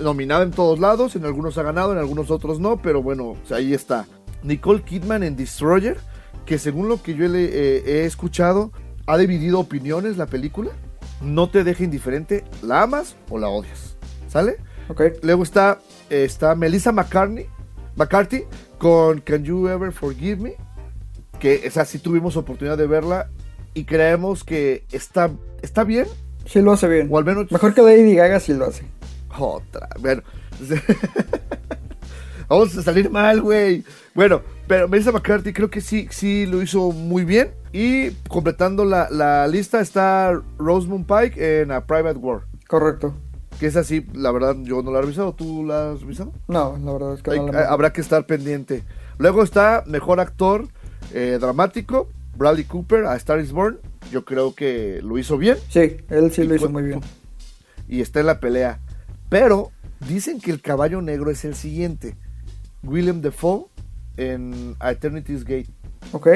nominada 0.00 0.42
en 0.42 0.50
todos 0.50 0.80
lados, 0.80 1.14
en 1.14 1.24
algunos 1.24 1.56
ha 1.58 1.62
ganado, 1.62 1.92
en 1.92 1.98
algunos 1.98 2.30
otros 2.30 2.58
no, 2.58 2.82
pero 2.82 3.02
bueno, 3.02 3.36
ahí 3.50 3.72
está. 3.74 4.06
Nicole 4.42 4.82
Kidman 4.82 5.22
en 5.22 5.36
Destroyer, 5.36 5.98
que 6.44 6.58
según 6.58 6.88
lo 6.88 7.00
que 7.00 7.14
yo 7.14 7.26
eh, 7.26 7.82
he 7.86 8.04
escuchado, 8.06 8.72
ha 9.06 9.16
dividido 9.18 9.60
opiniones 9.60 10.16
la 10.16 10.26
película. 10.26 10.70
No 11.20 11.48
te 11.48 11.62
deja 11.62 11.84
indiferente, 11.84 12.42
la 12.62 12.82
amas 12.82 13.14
o 13.30 13.38
la 13.38 13.48
odias. 13.48 13.91
¿Sale? 14.32 14.56
Ok, 14.88 15.02
Luego 15.22 15.42
está, 15.42 15.78
está 16.08 16.54
Melissa 16.54 16.90
McCartney, 16.90 17.46
McCarthy 17.96 18.44
con 18.78 19.20
Can 19.20 19.44
You 19.44 19.68
Ever 19.68 19.92
Forgive 19.92 20.36
Me, 20.36 20.54
que 21.38 21.66
esa 21.66 21.84
sí 21.84 21.98
tuvimos 21.98 22.38
oportunidad 22.38 22.78
de 22.78 22.86
verla 22.86 23.28
y 23.74 23.84
creemos 23.84 24.42
que 24.42 24.84
está, 24.90 25.30
está 25.60 25.84
bien, 25.84 26.06
sí 26.46 26.62
lo 26.62 26.72
hace 26.72 26.88
bien. 26.88 27.08
o 27.10 27.18
al 27.18 27.26
menos 27.26 27.52
Mejor 27.52 27.74
que 27.74 27.82
Lady 27.82 28.14
Gaga 28.14 28.40
sí 28.40 28.54
lo 28.54 28.64
hace. 28.64 28.86
otra. 29.38 29.90
Bueno, 30.00 30.22
vamos 32.48 32.74
a 32.78 32.82
salir 32.82 33.10
mal, 33.10 33.42
güey. 33.42 33.84
Bueno, 34.14 34.40
pero 34.66 34.88
Melissa 34.88 35.12
McCarthy 35.12 35.52
creo 35.52 35.68
que 35.68 35.82
sí, 35.82 36.08
sí 36.10 36.46
lo 36.46 36.62
hizo 36.62 36.90
muy 36.90 37.26
bien. 37.26 37.50
Y 37.70 38.12
completando 38.28 38.86
la, 38.86 39.08
la 39.10 39.46
lista 39.46 39.80
está 39.82 40.40
Rosamund 40.56 41.06
Pike 41.06 41.60
en 41.60 41.70
A 41.70 41.84
Private 41.84 42.18
War. 42.18 42.42
Correcto. 42.66 43.14
Que 43.62 43.68
es 43.68 43.76
así, 43.76 44.04
la 44.12 44.32
verdad, 44.32 44.56
yo 44.62 44.82
no 44.82 44.90
la 44.90 44.98
he 44.98 45.02
revisado. 45.02 45.34
¿Tú 45.34 45.64
la 45.64 45.92
has 45.92 46.00
revisado? 46.00 46.32
No, 46.48 46.76
la 46.84 46.92
verdad 46.94 47.14
es 47.14 47.22
que 47.22 47.30
Hay- 47.30 47.38
no 47.38 47.52
la 47.52 47.68
habrá 47.68 47.92
que 47.92 48.00
estar 48.00 48.26
pendiente. 48.26 48.82
Luego 49.18 49.44
está 49.44 49.84
mejor 49.86 50.18
actor 50.18 50.66
eh, 51.14 51.38
dramático, 51.40 52.08
Bradley 52.36 52.64
Cooper 52.64 53.04
a 53.04 53.14
Star 53.14 53.38
is 53.38 53.52
Born. 53.52 53.78
Yo 54.10 54.24
creo 54.24 54.52
que 54.56 54.98
lo 55.04 55.16
hizo 55.16 55.38
bien 55.38 55.58
Sí, 55.68 55.96
él 56.08 56.32
sí 56.32 56.42
lo 56.42 56.56
hizo 56.56 56.70
muy 56.70 56.82
bien. 56.82 57.02
y 57.86 58.00
está 58.00 58.18
en 58.18 58.26
la 58.26 58.40
pelea. 58.40 58.80
Pero 59.28 59.70
dicen 60.08 60.40
que 60.40 60.50
el 60.50 60.60
caballo 60.60 61.00
negro 61.00 61.30
es 61.30 61.44
el 61.44 61.54
siguiente: 61.54 62.16
William 62.82 63.20
Defoe 63.20 63.66
en 64.16 64.74
A 64.80 64.90
Eternity's 64.90 65.44
Gate. 65.44 65.68
Ok. 66.10 66.26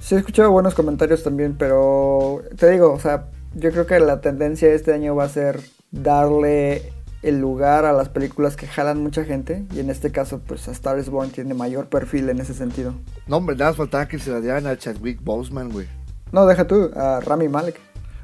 Sí 0.00 0.14
he 0.14 0.18
escuchado 0.18 0.50
buenos 0.50 0.74
comentarios 0.74 1.22
también, 1.22 1.56
pero 1.58 2.40
te 2.56 2.70
digo, 2.70 2.90
o 2.94 2.98
sea, 2.98 3.26
yo 3.54 3.70
creo 3.70 3.86
que 3.86 4.00
la 4.00 4.22
tendencia 4.22 4.66
de 4.68 4.76
este 4.76 4.94
año 4.94 5.14
va 5.14 5.24
a 5.24 5.28
ser 5.28 5.60
darle 5.90 6.92
el 7.22 7.38
lugar 7.38 7.84
a 7.84 7.92
las 7.92 8.08
películas 8.08 8.56
que 8.56 8.66
jalan 8.66 9.02
mucha 9.02 9.24
gente 9.24 9.64
y 9.74 9.80
en 9.80 9.90
este 9.90 10.10
caso 10.10 10.40
pues 10.40 10.66
a 10.68 10.72
Star 10.72 10.98
is 10.98 11.10
Born 11.10 11.30
tiene 11.30 11.52
mayor 11.52 11.88
perfil 11.88 12.28
en 12.30 12.40
ese 12.40 12.54
sentido. 12.54 12.94
No, 13.26 13.36
hombre, 13.36 13.56
nada 13.56 13.70
más 13.72 13.76
faltaba 13.76 14.08
que 14.08 14.18
se 14.18 14.30
la 14.30 14.40
dieran 14.40 14.66
a 14.66 14.76
Chadwick 14.78 15.22
Boseman, 15.22 15.70
güey. 15.70 15.86
No, 16.32 16.46
deja 16.46 16.66
tú, 16.66 16.90
a 16.96 17.20
Rami 17.20 17.48
Malek. 17.48 17.78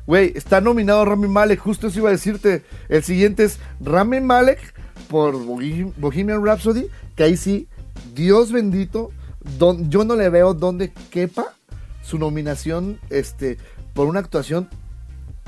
Güey, 0.07 0.33
está 0.37 0.61
nominado 0.61 1.05
Rami 1.05 1.27
Malek, 1.29 1.59
justo 1.61 1.89
eso 1.89 1.99
iba 1.99 2.09
a 2.09 2.13
decirte. 2.13 2.63
El 2.89 3.03
siguiente 3.03 3.45
es 3.45 3.59
Rami 3.81 4.21
Malek 4.21 4.61
por 5.09 5.35
Bohem- 5.35 5.93
Bohemian 5.97 6.45
Rhapsody, 6.45 6.87
que 7.17 7.25
ahí 7.25 7.37
sí, 7.37 7.69
Dios 8.15 8.53
bendito, 8.53 9.11
don- 9.59 9.91
yo 9.91 10.05
no 10.05 10.15
le 10.15 10.29
veo 10.31 10.55
donde 10.55 10.93
quepa 11.11 11.55
su 12.03 12.19
nominación 12.19 12.99
este, 13.11 13.59
por 13.95 14.07
una 14.07 14.21
actuación 14.21 14.69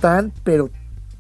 tan, 0.01 0.33
pero 0.43 0.71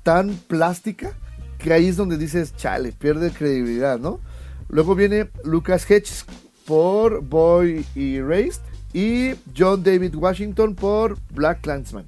tan 0.02 0.34
plástica, 0.46 1.12
que 1.58 1.72
ahí 1.72 1.88
es 1.88 1.96
donde 1.96 2.16
dices, 2.16 2.54
chale, 2.56 2.92
pierde 2.92 3.30
credibilidad, 3.30 3.98
¿no? 3.98 4.20
Luego 4.68 4.94
viene 4.94 5.30
Lucas 5.44 5.90
Hedges 5.90 6.24
por 6.66 7.22
Boy 7.22 7.84
Erased 7.96 8.62
y 8.92 9.34
John 9.56 9.82
David 9.82 10.14
Washington 10.14 10.74
por 10.74 11.18
Black 11.34 11.62
Clansman. 11.62 12.04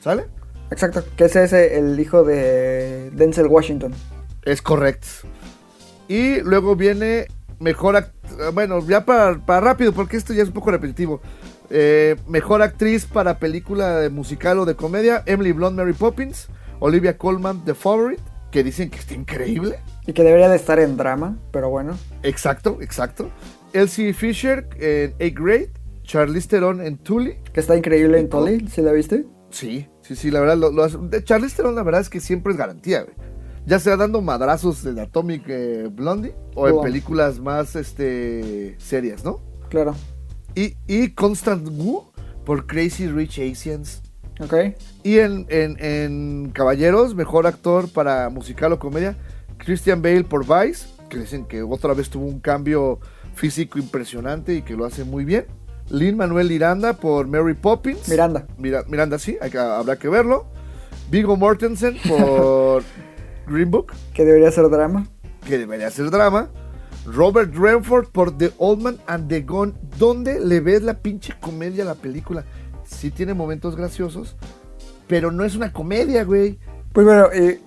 ¿Sale? 0.00 0.26
Exacto, 0.70 1.04
que 1.16 1.24
es 1.24 1.36
ese 1.36 1.78
el 1.78 1.98
hijo 2.00 2.24
de 2.24 3.10
Denzel 3.12 3.46
Washington. 3.46 3.92
Es 4.44 4.62
correcto. 4.62 5.06
Y 6.08 6.40
luego 6.40 6.76
viene 6.76 7.26
mejor 7.60 7.96
act- 7.96 8.52
bueno, 8.54 8.84
ya 8.86 9.04
para, 9.04 9.38
para 9.38 9.60
rápido, 9.60 9.92
porque 9.92 10.16
esto 10.16 10.32
ya 10.32 10.42
es 10.42 10.48
un 10.48 10.54
poco 10.54 10.70
repetitivo. 10.70 11.20
Eh, 11.70 12.16
mejor 12.26 12.62
actriz 12.62 13.06
para 13.06 13.38
película 13.38 13.98
de 13.98 14.08
musical 14.10 14.58
o 14.58 14.64
de 14.64 14.74
comedia, 14.74 15.22
Emily 15.26 15.52
Blunt, 15.52 15.76
Mary 15.76 15.92
Poppins, 15.92 16.48
Olivia 16.84 17.16
Colman, 17.16 17.64
The 17.64 17.74
Favorite, 17.74 18.20
que 18.50 18.64
dicen 18.64 18.90
que 18.90 18.98
está 18.98 19.14
increíble. 19.14 19.78
Y 20.06 20.12
que 20.12 20.24
debería 20.24 20.48
de 20.48 20.56
estar 20.56 20.78
en 20.80 20.96
drama, 20.96 21.38
pero 21.52 21.70
bueno. 21.70 21.96
Exacto, 22.24 22.78
exacto. 22.80 23.30
Elsie 23.72 24.12
Fisher 24.12 24.68
en 24.80 25.14
A 25.20 25.30
Grade, 25.32 25.70
Charlize 26.02 26.48
Theron 26.48 26.80
en 26.84 26.98
Tully. 26.98 27.36
Que 27.52 27.60
está 27.60 27.76
increíble 27.76 28.18
en 28.18 28.28
Tolly, 28.28 28.66
¿sí 28.68 28.82
la 28.82 28.90
viste? 28.92 29.24
Sí, 29.50 29.86
sí, 30.02 30.16
sí, 30.16 30.30
la 30.32 30.40
verdad, 30.40 30.56
lo, 30.56 30.72
lo 30.72 30.82
hace- 30.82 30.98
Charlize 31.24 31.56
Theron 31.56 31.74
la 31.76 31.82
verdad 31.84 32.00
es 32.00 32.10
que 32.10 32.18
siempre 32.20 32.52
es 32.52 32.58
garantía, 32.58 33.02
güey. 33.02 33.14
Ya 33.64 33.78
sea 33.78 33.96
dando 33.96 34.20
madrazos 34.20 34.84
en 34.84 34.98
Atomic 34.98 35.44
eh, 35.46 35.88
Blondie 35.90 36.34
o 36.56 36.66
en 36.66 36.74
Wow. 36.74 36.82
películas 36.82 37.38
más 37.38 37.76
este 37.76 38.74
serias, 38.80 39.24
¿no? 39.24 39.40
Claro. 39.68 39.94
Y, 40.56 40.74
y 40.88 41.10
Constant 41.10 41.68
Wu 41.68 42.02
por 42.44 42.66
Crazy 42.66 43.06
Rich 43.06 43.38
Asians. 43.38 44.02
Y 45.02 45.18
en, 45.18 45.46
en- 45.48 45.76
en 45.82 46.50
Caballeros, 46.52 47.14
mejor 47.14 47.46
actor 47.46 47.88
para 47.88 48.28
musical 48.30 48.72
o 48.72 48.78
comedia, 48.78 49.16
Christian 49.58 50.02
Bale 50.02 50.24
por 50.24 50.44
Vice, 50.46 50.86
que 51.08 51.18
dicen 51.18 51.44
que 51.44 51.62
otra 51.62 51.94
vez 51.94 52.10
tuvo 52.10 52.26
un 52.26 52.40
cambio 52.40 52.98
físico 53.34 53.78
impresionante 53.78 54.54
y 54.54 54.62
que 54.62 54.74
lo 54.76 54.84
hace 54.84 55.04
muy 55.04 55.24
bien. 55.24 55.46
Lin 55.90 56.16
Manuel 56.16 56.48
Miranda 56.48 56.94
por 56.94 57.26
Mary 57.26 57.54
Poppins. 57.54 58.08
Miranda. 58.08 58.46
Mira- 58.58 58.84
Miranda, 58.88 59.18
sí, 59.18 59.36
hay 59.40 59.50
que- 59.50 59.58
habrá 59.58 59.96
que 59.96 60.08
verlo. 60.08 60.46
Vigo 61.10 61.36
Mortensen 61.36 61.96
por 62.08 62.82
Green 63.46 63.70
Book, 63.70 63.92
Que 64.14 64.24
debería 64.24 64.50
ser 64.50 64.68
drama. 64.70 65.06
que 65.46 65.58
debería 65.58 65.90
ser 65.90 66.10
drama. 66.10 66.48
Robert 67.04 67.52
Redford 67.54 68.06
por 68.12 68.36
The 68.38 68.52
Old 68.58 68.80
Man 68.80 68.98
and 69.08 69.28
the 69.28 69.40
Gun. 69.42 69.74
¿Dónde 69.98 70.38
le 70.40 70.60
ves 70.60 70.82
la 70.82 70.94
pinche 71.00 71.34
comedia 71.40 71.82
a 71.82 71.86
la 71.86 71.94
película? 71.96 72.44
Sí 73.02 73.10
tiene 73.10 73.34
momentos 73.34 73.74
graciosos, 73.74 74.36
pero 75.08 75.32
no 75.32 75.44
es 75.44 75.56
una 75.56 75.72
comedia, 75.72 76.22
güey. 76.22 76.60
Pues 76.92 77.04
bueno, 77.04 77.34
y 77.34 77.58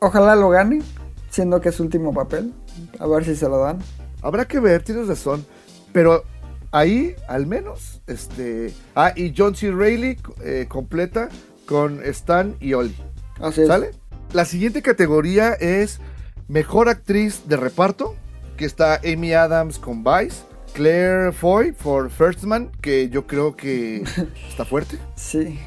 ojalá 0.00 0.34
lo 0.34 0.48
gane, 0.48 0.82
siendo 1.30 1.60
que 1.60 1.68
es 1.68 1.76
su 1.76 1.84
último 1.84 2.12
papel. 2.12 2.52
A 2.98 3.06
ver 3.06 3.24
si 3.24 3.36
se 3.36 3.48
lo 3.48 3.58
dan. 3.60 3.78
Habrá 4.20 4.46
que 4.46 4.58
ver, 4.58 4.82
tienes 4.82 5.06
razón. 5.06 5.46
Pero 5.92 6.24
ahí, 6.72 7.14
al 7.28 7.46
menos, 7.46 8.02
este. 8.08 8.74
Ah, 8.96 9.12
y 9.14 9.32
John 9.32 9.54
C. 9.54 9.70
Reilly 9.70 10.18
eh, 10.42 10.66
completa 10.68 11.28
con 11.66 12.02
Stan 12.06 12.56
y 12.58 12.74
Oli. 12.74 12.96
Así 13.40 13.60
es. 13.60 13.68
¿Sale? 13.68 13.92
La 14.32 14.44
siguiente 14.44 14.82
categoría 14.82 15.52
es 15.52 16.00
Mejor 16.48 16.88
Actriz 16.88 17.46
de 17.46 17.56
Reparto, 17.56 18.16
que 18.56 18.64
está 18.64 19.00
Amy 19.04 19.34
Adams 19.34 19.78
con 19.78 20.02
Vice, 20.02 20.42
Claire 20.72 21.32
Foy 21.32 21.72
por 21.72 22.10
First 22.10 22.44
Man, 22.44 22.70
que 22.80 23.08
yo 23.08 23.26
creo 23.26 23.56
que 23.56 24.02
está 24.48 24.64
fuerte, 24.64 24.98
Sí. 25.16 25.58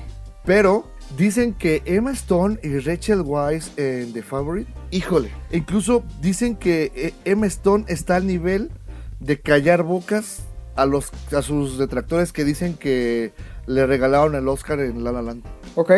pero 0.46 0.86
dicen 1.18 1.54
que 1.54 1.82
Emma 1.86 2.12
Stone 2.12 2.60
y 2.64 2.80
Rachel 2.80 3.22
Weisz 3.22 3.72
en 3.78 4.14
The 4.14 4.24
Favorite, 4.24 4.72
híjole, 4.92 5.30
incluso 5.52 6.04
dicen 6.22 6.56
que 6.56 6.92
eh, 6.96 7.14
Emma 7.26 7.46
Stone 7.48 7.86
está 7.88 8.16
al 8.16 8.26
nivel 8.28 8.72
de 9.20 9.40
callar 9.40 9.84
bocas 9.84 10.40
a, 10.76 10.86
los, 10.86 11.12
a 11.36 11.42
sus 11.42 11.78
detractores 11.78 12.32
que 12.34 12.44
dicen 12.44 12.74
que 12.76 13.32
le 13.68 13.86
regalaron 13.86 14.36
el 14.36 14.48
Oscar 14.48 14.80
en 14.80 15.04
La 15.04 15.12
La 15.12 15.22
Land. 15.22 15.44
Ok. 15.76 15.92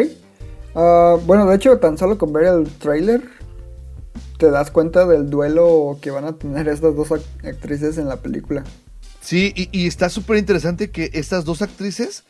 Ah, 0.75 1.15
bueno, 1.25 1.45
de 1.45 1.55
hecho, 1.55 1.77
tan 1.79 1.97
solo 1.97 2.17
con 2.17 2.33
ver 2.33 2.45
el 2.45 2.67
trailer 2.77 3.21
te 4.37 4.51
das 4.51 4.69
cuenta 4.69 5.05
del 5.05 5.29
duelo 5.29 5.97
que 6.01 6.11
van 6.11 6.25
a 6.25 6.33
tener 6.37 6.67
estas 6.67 6.93
dos 6.93 7.09
ac- 7.11 7.23
actrices 7.47 7.97
en 7.97 8.09
la 8.09 8.17
película. 8.17 8.65
Sí, 9.25 9.51
y, 9.55 9.87
está 9.87 10.09
súper 10.09 10.37
interesante 10.37 10.91
que 10.91 11.09
estas 11.13 11.45
dos 11.45 11.63
actrices 11.63 12.25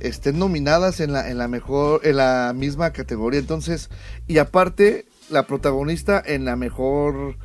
estén 0.00 0.38
nominadas 0.38 1.00
en 1.00 1.14
la, 1.14 1.30
en 1.30 1.38
la 1.38 1.48
mejor, 1.48 2.02
en 2.06 2.18
la 2.18 2.52
misma 2.54 2.92
categoría. 2.92 3.40
Entonces, 3.40 3.88
y 4.26 4.36
aparte, 4.36 5.06
la 5.30 5.46
protagonista 5.46 6.22
en 6.22 6.44
la 6.44 6.54
mejor 6.56 7.38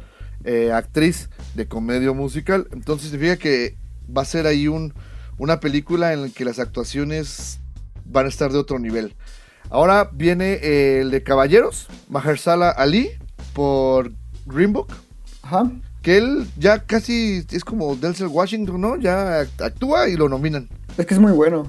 eh, 0.43 0.73
actriz 0.73 1.29
de 1.55 1.65
comedia 1.65 2.11
musical. 2.11 2.67
Entonces, 2.73 3.11
significa 3.11 3.37
que 3.37 3.77
va 4.05 4.23
a 4.23 4.25
ser 4.25 4.45
ahí 4.45 4.67
un, 4.67 4.93
una 5.37 5.61
película 5.61 6.11
en 6.11 6.23
la 6.23 6.29
que 6.29 6.43
las 6.43 6.59
actuaciones 6.59 7.61
van 8.03 8.25
a 8.25 8.29
estar 8.29 8.51
de 8.51 8.57
otro 8.57 8.79
nivel. 8.79 9.15
Ahora 9.69 10.09
viene 10.11 10.59
eh, 10.61 10.99
el 10.99 11.11
de 11.11 11.23
Caballeros, 11.23 11.87
Mahershala 12.09 12.69
Ali 12.69 13.11
por 13.53 14.11
Green 14.45 14.73
Book 14.73 14.91
Ajá. 15.41 15.71
Que 16.01 16.17
él 16.17 16.47
ya 16.57 16.79
casi 16.79 17.45
es 17.51 17.63
como 17.63 17.95
Denzel 17.95 18.27
Washington, 18.27 18.79
¿no? 18.81 18.95
Ya 18.97 19.41
act- 19.41 19.61
actúa 19.63 20.07
y 20.09 20.15
lo 20.15 20.29
nominan. 20.29 20.67
Es 20.97 21.05
que 21.05 21.13
es 21.13 21.19
muy 21.19 21.31
bueno. 21.31 21.67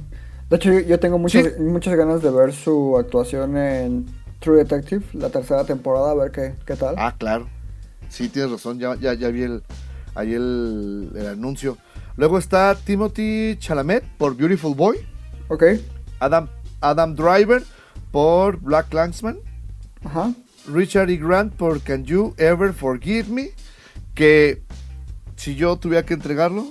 De 0.49 0.57
hecho, 0.57 0.73
yo, 0.73 0.81
yo 0.81 0.99
tengo 1.01 1.19
muchas, 1.19 1.45
Sí. 1.45 1.63
muchas 1.63 1.97
ganas 1.97 2.23
de 2.23 2.31
ver 2.31 2.53
su 2.53 2.97
actuación 2.99 3.57
en 3.57 4.07
True 4.41 4.59
Detective, 4.59 5.05
la 5.13 5.31
tercera 5.31 5.65
temporada, 5.65 6.11
a 6.13 6.15
ver 6.15 6.31
qué, 6.33 6.55
qué 6.67 6.75
tal. 6.77 6.95
Ah, 6.99 7.15
claro. 7.19 7.49
Sí, 8.09 8.29
tienes 8.29 8.51
razón. 8.51 8.79
Ya, 8.79 8.95
ya, 8.97 9.15
ya 9.15 9.29
vi 9.29 9.43
el, 9.43 9.63
ahí 10.15 10.33
el, 10.35 11.11
el 11.15 11.27
anuncio. 11.29 11.77
Luego 12.17 12.39
está 12.39 12.75
Timothy 12.75 13.57
Chalamet 13.59 14.03
por 14.19 14.37
Beautiful 14.37 14.75
Boy. 14.75 14.97
Ok, 15.49 15.63
Adam, 16.19 16.49
Adam 16.81 17.15
Driver 17.15 17.63
por 18.11 18.59
Black 18.61 18.89
Klansman. 18.89 19.39
ajá. 20.05 20.33
Richard 20.73 21.09
E. 21.11 21.17
Grant 21.17 21.55
por 21.55 21.81
Can 21.81 22.05
You 22.05 22.35
Ever 22.37 22.73
Forgive 22.73 23.29
Me. 23.31 23.51
Que 24.21 24.61
si 25.37 25.55
yo 25.55 25.77
tuviera 25.77 26.05
que 26.05 26.13
entregarlo, 26.13 26.67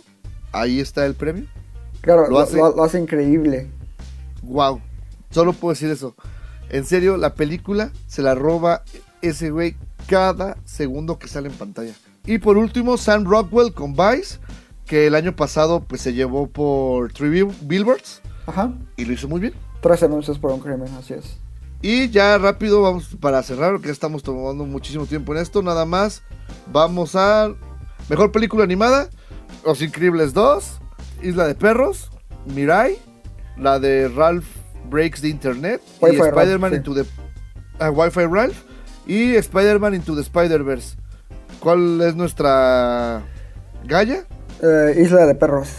ahí 0.51 0.79
está 0.79 1.03
el 1.07 1.15
premio. 1.15 1.45
Claro, 2.01 2.25
Lo 2.25 2.29
lo, 2.29 2.39
hace- 2.41 2.57
lo- 2.57 2.75
lo 2.75 2.83
hace 2.83 2.99
increíble. 2.99 3.71
Wow. 4.43 4.79
Solo 5.31 5.53
puedo 5.53 5.73
decir 5.73 5.89
eso. 5.89 6.13
En 6.69 6.85
serio, 6.85 7.17
la 7.17 7.33
película 7.33 7.89
se 8.05 8.21
la 8.21 8.35
roba 8.35 8.83
ese 9.23 9.49
güey 9.49 9.75
cada 10.07 10.57
segundo 10.63 11.17
que 11.17 11.27
sale 11.27 11.49
en 11.49 11.55
pantalla. 11.55 11.93
Y 12.23 12.37
por 12.37 12.55
último, 12.59 12.97
Sam 12.97 13.25
Rockwell 13.25 13.73
con 13.73 13.93
Vice, 13.95 14.37
que 14.85 15.07
el 15.07 15.15
año 15.15 15.35
pasado 15.35 15.79
pues 15.79 16.01
se 16.01 16.13
llevó 16.13 16.45
por 16.45 17.11
Three 17.13 17.29
Bill- 17.31 17.55
Billboards 17.61 18.21
Ajá. 18.45 18.71
y 18.95 19.05
lo 19.05 19.13
hizo 19.13 19.27
muy 19.27 19.41
bien. 19.41 19.53
Tres 19.81 20.03
anuncios 20.03 20.37
por 20.37 20.51
un 20.51 20.59
crimen, 20.59 20.89
así 20.99 21.15
es. 21.15 21.37
Y 21.81 22.09
ya 22.09 22.37
rápido 22.37 22.81
vamos 22.81 23.15
para 23.19 23.41
cerrar, 23.41 23.71
porque 23.71 23.87
ya 23.87 23.93
estamos 23.93 24.21
tomando 24.21 24.65
muchísimo 24.65 25.05
tiempo 25.05 25.33
en 25.33 25.41
esto. 25.41 25.61
Nada 25.61 25.85
más, 25.85 26.23
vamos 26.71 27.15
a 27.15 27.53
mejor 28.09 28.31
película 28.31 28.65
animada: 28.65 29.09
Los 29.65 29.81
Increíbles 29.81 30.33
2, 30.33 30.79
Isla 31.23 31.47
de 31.47 31.55
Perros, 31.55 32.11
Mirai, 32.53 32.97
la 33.57 33.79
de 33.79 34.09
Ralph 34.09 34.45
Breaks 34.89 35.21
the 35.21 35.29
Internet, 35.29 35.81
y 36.01 36.15
Spider-Man 36.15 36.71
sí. 36.71 36.77
Into 36.77 36.95
the 36.95 37.05
ah, 37.79 37.91
Wi-Fi 37.91 38.25
Ralph 38.25 38.57
y 39.07 39.35
Spider-Man 39.35 39.95
Into 39.95 40.15
the 40.15 40.21
Spider-Verse. 40.21 40.97
¿Cuál 41.61 42.01
es 42.01 42.15
nuestra 42.15 43.23
Gaya? 43.85 44.25
Eh, 44.61 45.01
Isla 45.01 45.25
de 45.25 45.35
Perros, 45.35 45.69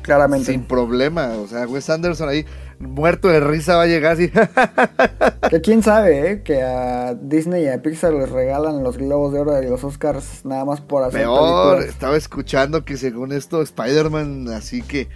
claramente. 0.00 0.52
Sin 0.52 0.64
problema, 0.64 1.28
o 1.28 1.46
sea, 1.46 1.66
Wes 1.66 1.90
Anderson 1.90 2.30
ahí 2.30 2.46
muerto 2.80 3.28
de 3.28 3.38
risa 3.40 3.76
va 3.76 3.82
a 3.84 3.86
llegar 3.86 4.12
así. 4.14 4.30
Que 5.50 5.60
quién 5.60 5.82
sabe, 5.82 6.30
¿eh? 6.30 6.42
Que 6.42 6.62
a 6.62 7.14
Disney 7.14 7.64
y 7.64 7.68
a 7.68 7.82
Pixar 7.82 8.12
les 8.12 8.28
regalan 8.30 8.82
los 8.84 8.96
Globos 8.98 9.32
de 9.32 9.40
Oro 9.40 9.60
y 9.62 9.66
los 9.66 9.82
Oscars 9.82 10.44
nada 10.44 10.64
más 10.64 10.80
por 10.80 11.02
hacer 11.02 11.22
Peor, 11.22 11.76
películas. 11.76 11.84
estaba 11.94 12.16
escuchando 12.16 12.84
que 12.84 12.96
según 12.96 13.32
esto 13.32 13.60
Spider-Man, 13.62 14.48
así 14.48 14.82
que 14.82 15.08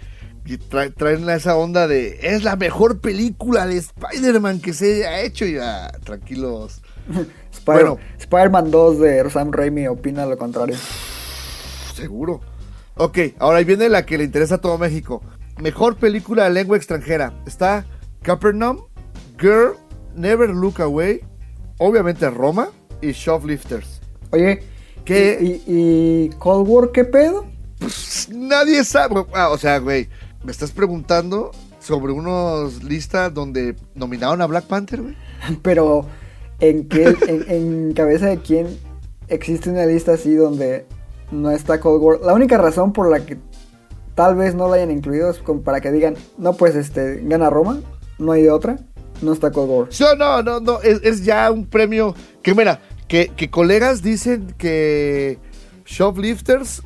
y 0.45 0.57
trae- 0.57 0.93
traen 0.93 1.27
esa 1.29 1.55
onda 1.55 1.87
de 1.87 2.19
es 2.21 2.43
la 2.43 2.55
mejor 2.57 2.99
película 2.99 3.65
de 3.65 3.77
Spider-Man 3.77 4.59
que 4.59 4.73
se 4.73 5.05
haya 5.07 5.21
hecho. 5.21 5.45
Y 5.45 5.57
ah, 5.57 5.89
tranquilos, 6.03 6.81
Spider- 7.53 7.85
bueno. 7.85 7.97
Spider-Man 8.19 8.71
2 8.71 8.99
de 8.99 9.29
Sam 9.29 9.51
Raimi 9.53 9.87
opina 9.87 10.25
lo 10.25 10.37
contrario. 10.37 10.75
seguro. 11.95 12.41
Ok, 12.97 13.17
ahora 13.39 13.59
ahí 13.59 13.63
viene 13.65 13.89
la 13.89 14.05
que 14.05 14.17
le 14.17 14.23
interesa 14.25 14.55
a 14.55 14.61
todo 14.61 14.77
México. 14.77 15.21
Mejor 15.59 15.95
película 15.95 16.45
de 16.45 16.49
lengua 16.51 16.77
extranjera. 16.77 17.33
Está 17.45 17.85
Capernaum, 18.21 18.81
Girl, 19.39 19.73
Never 20.15 20.49
Look 20.49 20.81
Away, 20.81 21.21
obviamente 21.77 22.29
Roma 22.29 22.69
y 23.01 23.11
Shoplifters. 23.11 24.01
Oye, 24.31 24.61
¿Qué? 25.05 25.37
¿Y, 25.39 25.71
y, 25.71 26.25
y 26.25 26.29
Cold 26.39 26.67
War 26.67 26.91
qué 26.91 27.05
pedo? 27.05 27.45
Nadie 28.31 28.83
sabe. 28.83 29.23
Ah, 29.33 29.49
o 29.49 29.57
sea, 29.57 29.77
güey, 29.77 30.09
me 30.43 30.51
estás 30.51 30.71
preguntando 30.71 31.51
sobre 31.79 32.11
unos 32.11 32.83
listas 32.83 33.31
donde 33.31 33.75
nominaron 33.93 34.41
a 34.41 34.47
Black 34.47 34.65
Panther, 34.65 35.03
güey. 35.03 35.15
Pero, 35.61 36.07
¿en 36.59 36.89
qué, 36.89 37.15
en, 37.27 37.45
en 37.49 37.93
cabeza 37.93 38.25
de 38.25 38.39
quién 38.39 38.79
existe 39.27 39.69
una 39.69 39.85
lista 39.85 40.13
así 40.13 40.33
donde 40.33 40.87
no 41.31 41.51
está 41.51 41.79
Cold 41.79 42.01
War? 42.01 42.19
La 42.21 42.33
única 42.33 42.57
razón 42.57 42.91
por 42.91 43.09
la 43.09 43.23
que 43.23 43.37
tal 44.15 44.35
vez 44.35 44.55
no 44.55 44.67
la 44.67 44.75
hayan 44.77 44.91
incluido 44.91 45.29
es 45.29 45.37
como 45.39 45.61
para 45.61 45.81
que 45.81 45.91
digan, 45.91 46.15
no, 46.37 46.53
pues 46.53 46.75
este, 46.75 47.21
gana 47.23 47.49
Roma, 47.49 47.79
no 48.17 48.31
hay 48.31 48.41
de 48.43 48.51
otra, 48.51 48.77
no 49.21 49.33
está 49.33 49.51
Cold 49.51 49.69
War. 49.69 49.87
Sí, 49.91 50.03
no, 50.17 50.41
no, 50.41 50.59
no, 50.59 50.81
es, 50.81 51.01
es 51.03 51.23
ya 51.23 51.51
un 51.51 51.65
premio 51.65 52.15
que, 52.41 52.53
mira, 52.55 52.79
que, 53.07 53.27
que 53.35 53.49
colegas 53.51 54.01
dicen 54.01 54.53
que 54.57 55.37
Shoplifters 55.85 56.81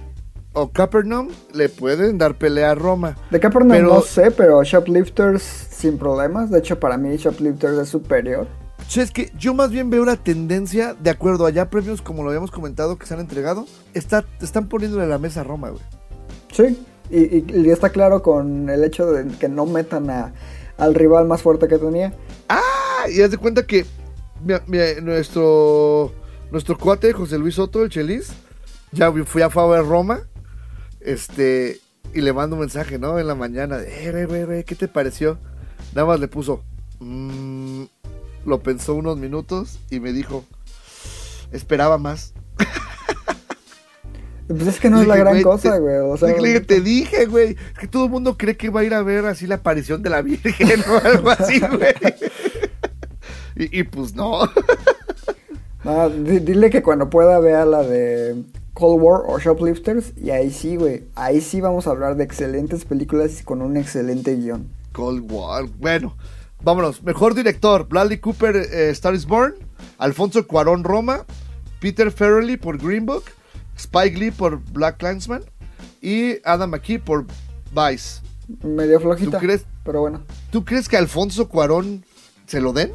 o 0.53 0.71
Capernaum 0.71 1.29
le 1.53 1.69
pueden 1.69 2.17
dar 2.17 2.35
pelea 2.35 2.71
a 2.71 2.75
Roma. 2.75 3.15
De 3.31 3.39
Capernaum 3.39 3.71
Pero- 3.71 3.93
no 3.95 4.01
sé, 4.01 4.31
pero 4.31 4.63
Shoplifters 4.63 5.41
sin 5.43 5.97
problemas. 5.97 6.49
De 6.49 6.59
hecho, 6.59 6.79
para 6.79 6.97
mí 6.97 7.15
Shoplifters 7.15 7.77
es 7.77 7.89
superior. 7.89 8.47
Sí, 8.87 9.01
es 9.01 9.11
que 9.11 9.31
yo 9.37 9.53
más 9.53 9.69
bien 9.69 9.91
veo 9.91 10.01
una 10.01 10.15
tendencia, 10.15 10.95
de 10.95 11.11
acuerdo 11.11 11.45
a 11.45 11.51
ya 11.51 11.69
premios 11.69 12.01
como 12.01 12.23
lo 12.23 12.29
habíamos 12.29 12.49
comentado 12.49 12.97
que 12.97 13.05
se 13.05 13.13
han 13.13 13.19
entregado, 13.19 13.67
está, 13.93 14.25
están 14.41 14.67
poniéndole 14.67 15.05
la 15.05 15.19
mesa 15.19 15.41
a 15.41 15.43
Roma, 15.43 15.69
güey. 15.69 15.83
Sí, 16.51 16.83
y, 17.09 17.37
y- 17.37 17.69
está 17.69 17.89
claro 17.89 18.21
con 18.21 18.69
el 18.69 18.83
hecho 18.83 19.05
de 19.11 19.27
que 19.37 19.49
no 19.49 19.65
metan 19.65 20.09
a, 20.09 20.33
al 20.77 20.93
rival 20.95 21.27
más 21.27 21.41
fuerte 21.41 21.67
que 21.67 21.77
tenía. 21.77 22.13
Ah, 22.49 23.05
y 23.11 23.21
haz 23.21 23.31
de 23.31 23.37
cuenta 23.37 23.65
que 23.65 23.85
nuestro 25.01 26.11
nuestro 26.51 26.77
cuate 26.77 27.13
José 27.13 27.37
Luis 27.37 27.55
Soto, 27.55 27.83
el 27.83 27.89
Chelis, 27.89 28.29
ya 28.91 29.11
fui 29.25 29.41
a 29.41 29.49
favor 29.49 29.77
de 29.77 29.83
Roma. 29.87 30.19
Este, 30.99 31.79
y 32.13 32.21
le 32.21 32.33
mando 32.33 32.55
un 32.55 32.61
mensaje, 32.61 32.97
¿no? 32.99 33.19
En 33.19 33.27
la 33.27 33.35
mañana, 33.35 33.77
de, 33.77 34.07
eh, 34.09 34.25
güey, 34.25 34.45
güey, 34.45 34.63
¿qué 34.63 34.75
te 34.75 34.87
pareció? 34.87 35.37
Nada 35.93 36.07
más 36.07 36.19
le 36.19 36.27
puso, 36.27 36.61
"Mm", 36.99 37.83
lo 38.45 38.59
pensó 38.61 38.95
unos 38.95 39.17
minutos 39.17 39.79
y 39.89 39.99
me 39.99 40.11
dijo, 40.11 40.43
esperaba 41.51 41.97
más. 41.97 42.33
Pues 44.49 44.65
es 44.67 44.79
que 44.79 44.89
no 44.89 44.99
es 44.99 45.07
la 45.07 45.15
gran 45.15 45.33
"Güey, 45.35 45.43
cosa, 45.43 45.77
güey. 45.77 45.97
O 45.97 46.17
sea, 46.17 46.35
te 46.65 46.81
dije, 46.81 47.27
güey, 47.27 47.51
es 47.51 47.79
que 47.79 47.87
todo 47.87 48.05
el 48.05 48.09
mundo 48.09 48.35
cree 48.35 48.57
que 48.57 48.69
va 48.71 48.79
a 48.79 48.83
ir 48.83 48.95
a 48.95 49.03
ver 49.03 49.25
así 49.27 49.45
la 49.45 49.55
aparición 49.55 50.01
de 50.01 50.09
la 50.09 50.23
Virgen 50.23 50.81
o 50.89 51.07
algo 51.07 51.29
así, 51.29 51.59
güey. 51.77 51.93
Y, 53.55 53.79
y 53.79 53.83
pues 53.83 54.15
no. 54.15 54.39
no, 55.83 56.09
di- 56.09 56.39
dile 56.39 56.69
que 56.71 56.81
cuando 56.81 57.09
pueda 57.11 57.39
vea 57.39 57.63
la 57.65 57.83
de 57.83 58.43
Cold 58.73 59.01
War 59.03 59.21
o 59.27 59.37
Shoplifters. 59.39 60.13
Y 60.17 60.31
ahí 60.31 60.49
sí, 60.51 60.75
güey. 60.77 61.03
Ahí 61.15 61.41
sí 61.41 61.61
vamos 61.61 61.85
a 61.87 61.91
hablar 61.91 62.15
de 62.15 62.23
excelentes 62.23 62.85
películas 62.85 63.39
y 63.41 63.43
con 63.43 63.61
un 63.61 63.77
excelente 63.77 64.35
guion. 64.35 64.67
Cold 64.93 65.31
War. 65.31 65.65
Bueno, 65.77 66.17
vámonos. 66.63 67.03
Mejor 67.03 67.35
director: 67.35 67.87
Bradley 67.87 68.17
Cooper, 68.17 68.55
eh, 68.55 68.89
Star 68.89 69.13
is 69.13 69.25
Born. 69.27 69.53
Alfonso 69.99 70.47
Cuarón, 70.47 70.83
Roma. 70.83 71.25
Peter 71.79 72.11
Farrelly 72.11 72.57
por 72.57 72.77
Green 72.77 73.05
Book. 73.05 73.23
Spike 73.79 74.17
Lee 74.17 74.31
por 74.31 74.61
Black 74.71 74.97
Clansman. 74.97 75.43
Y 76.01 76.37
Adam 76.43 76.69
McKee 76.69 76.99
por 76.99 77.25
Vice. 77.71 78.21
Medio 78.63 78.99
flojita. 78.99 79.39
¿Tú 79.39 79.45
crees? 79.45 79.65
Pero 79.83 80.01
bueno. 80.01 80.21
¿Tú 80.51 80.65
crees 80.65 80.89
que 80.89 80.97
Alfonso 80.97 81.49
Cuarón 81.49 82.03
se 82.45 82.61
lo 82.61 82.73
den? 82.73 82.91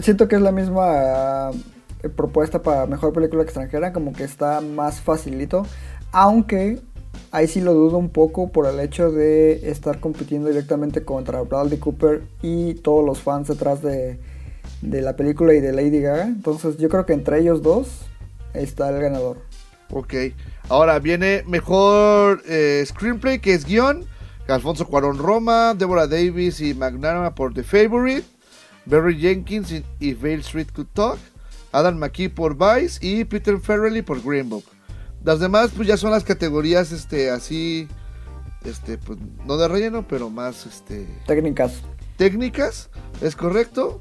Siento 0.00 0.28
que 0.28 0.36
es 0.36 0.42
la 0.42 0.52
misma 0.52 1.50
eh, 2.02 2.08
propuesta 2.08 2.62
para 2.62 2.86
mejor 2.86 3.12
película 3.12 3.42
extranjera, 3.42 3.92
como 3.92 4.12
que 4.12 4.24
está 4.24 4.60
más 4.60 5.00
facilito, 5.00 5.66
aunque 6.12 6.80
ahí 7.30 7.48
sí 7.48 7.60
lo 7.60 7.72
dudo 7.72 7.96
un 7.96 8.10
poco 8.10 8.52
por 8.52 8.66
el 8.66 8.78
hecho 8.80 9.10
de 9.10 9.70
estar 9.70 10.00
compitiendo 10.00 10.48
directamente 10.48 11.04
contra 11.04 11.40
Bradley 11.40 11.78
Cooper 11.78 12.24
y 12.42 12.74
todos 12.74 13.04
los 13.04 13.20
fans 13.20 13.48
detrás 13.48 13.80
de, 13.80 14.18
de 14.82 15.00
la 15.00 15.16
película 15.16 15.54
y 15.54 15.60
de 15.60 15.72
Lady 15.72 16.00
Gaga. 16.00 16.24
Entonces 16.24 16.76
yo 16.76 16.90
creo 16.90 17.06
que 17.06 17.14
entre 17.14 17.40
ellos 17.40 17.62
dos 17.62 18.02
está 18.52 18.90
el 18.90 19.00
ganador. 19.00 19.38
Ok. 19.94 20.12
Ahora 20.68 20.98
viene 20.98 21.44
mejor 21.46 22.42
eh, 22.46 22.84
screenplay, 22.84 23.38
que 23.38 23.54
es 23.54 23.64
guion. 23.64 24.04
Alfonso 24.48 24.86
Cuarón 24.86 25.18
Roma, 25.18 25.72
Deborah 25.74 26.08
Davis 26.08 26.60
y 26.60 26.74
McNamara 26.74 27.34
por 27.34 27.54
The 27.54 27.62
Favorite. 27.62 28.26
Barry 28.86 29.18
Jenkins 29.18 29.70
y 29.70 29.84
If 30.00 30.20
Vale 30.20 30.40
Street 30.40 30.68
Could 30.74 30.88
Talk. 30.92 31.18
Adam 31.70 31.96
McKee 31.96 32.28
por 32.28 32.56
Vice 32.56 32.98
y 33.00 33.24
Peter 33.24 33.58
Farrelly 33.60 34.02
por 34.02 34.20
Green 34.20 34.48
Book. 34.48 34.64
Las 35.24 35.38
demás 35.40 35.70
pues 35.74 35.88
ya 35.88 35.96
son 35.96 36.10
las 36.10 36.24
categorías 36.24 36.92
este 36.92 37.30
así 37.30 37.88
este 38.64 38.98
pues 38.98 39.18
no 39.46 39.56
de 39.56 39.68
relleno, 39.68 40.06
pero 40.06 40.28
más 40.28 40.66
este 40.66 41.06
Técnicas. 41.26 41.82
técnicas, 42.16 42.90
es 43.22 43.36
correcto. 43.36 44.00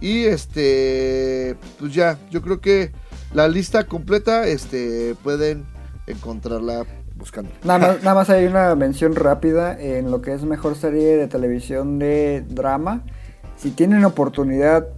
Y 0.00 0.24
este, 0.24 1.56
pues 1.78 1.94
ya, 1.94 2.18
yo 2.28 2.42
creo 2.42 2.60
que 2.60 2.90
la 3.34 3.48
lista 3.48 3.84
completa, 3.84 4.46
este, 4.46 5.14
pueden 5.22 5.64
encontrarla 6.06 6.84
buscando. 7.16 7.50
Nada 7.64 7.78
más, 7.78 7.98
nada 8.02 8.14
más 8.14 8.30
hay 8.30 8.46
una 8.46 8.74
mención 8.74 9.14
rápida 9.14 9.78
en 9.80 10.10
lo 10.10 10.22
que 10.22 10.32
es 10.32 10.44
mejor 10.44 10.76
serie 10.76 11.16
de 11.16 11.28
televisión 11.28 11.98
de 11.98 12.44
drama. 12.48 13.04
Si 13.56 13.70
tienen 13.70 14.04
oportunidad, 14.04 14.88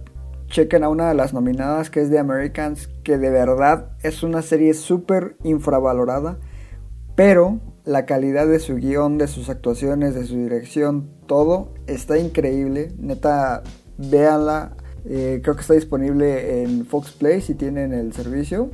chequen 0.47 0.83
a 0.83 0.89
una 0.89 1.09
de 1.09 1.15
las 1.15 1.33
nominadas 1.33 1.89
que 1.89 2.01
es 2.01 2.09
The 2.09 2.19
Americans, 2.19 2.89
que 3.03 3.17
de 3.17 3.29
verdad 3.29 3.91
es 4.03 4.23
una 4.23 4.41
serie 4.41 4.73
súper 4.73 5.37
infravalorada. 5.43 6.37
Pero 7.15 7.59
la 7.85 8.05
calidad 8.05 8.47
de 8.47 8.59
su 8.59 8.75
guion, 8.75 9.17
de 9.17 9.27
sus 9.27 9.49
actuaciones, 9.49 10.15
de 10.15 10.25
su 10.25 10.35
dirección, 10.35 11.09
todo 11.27 11.73
está 11.87 12.17
increíble. 12.17 12.91
Neta, 12.97 13.63
véanla. 13.97 14.75
Eh, 15.07 15.39
creo 15.43 15.55
que 15.55 15.61
está 15.61 15.73
disponible 15.73 16.63
en 16.63 16.85
Fox 16.85 17.11
Play 17.11 17.41
si 17.41 17.53
tienen 17.55 17.93
el 17.93 18.13
servicio. 18.13 18.71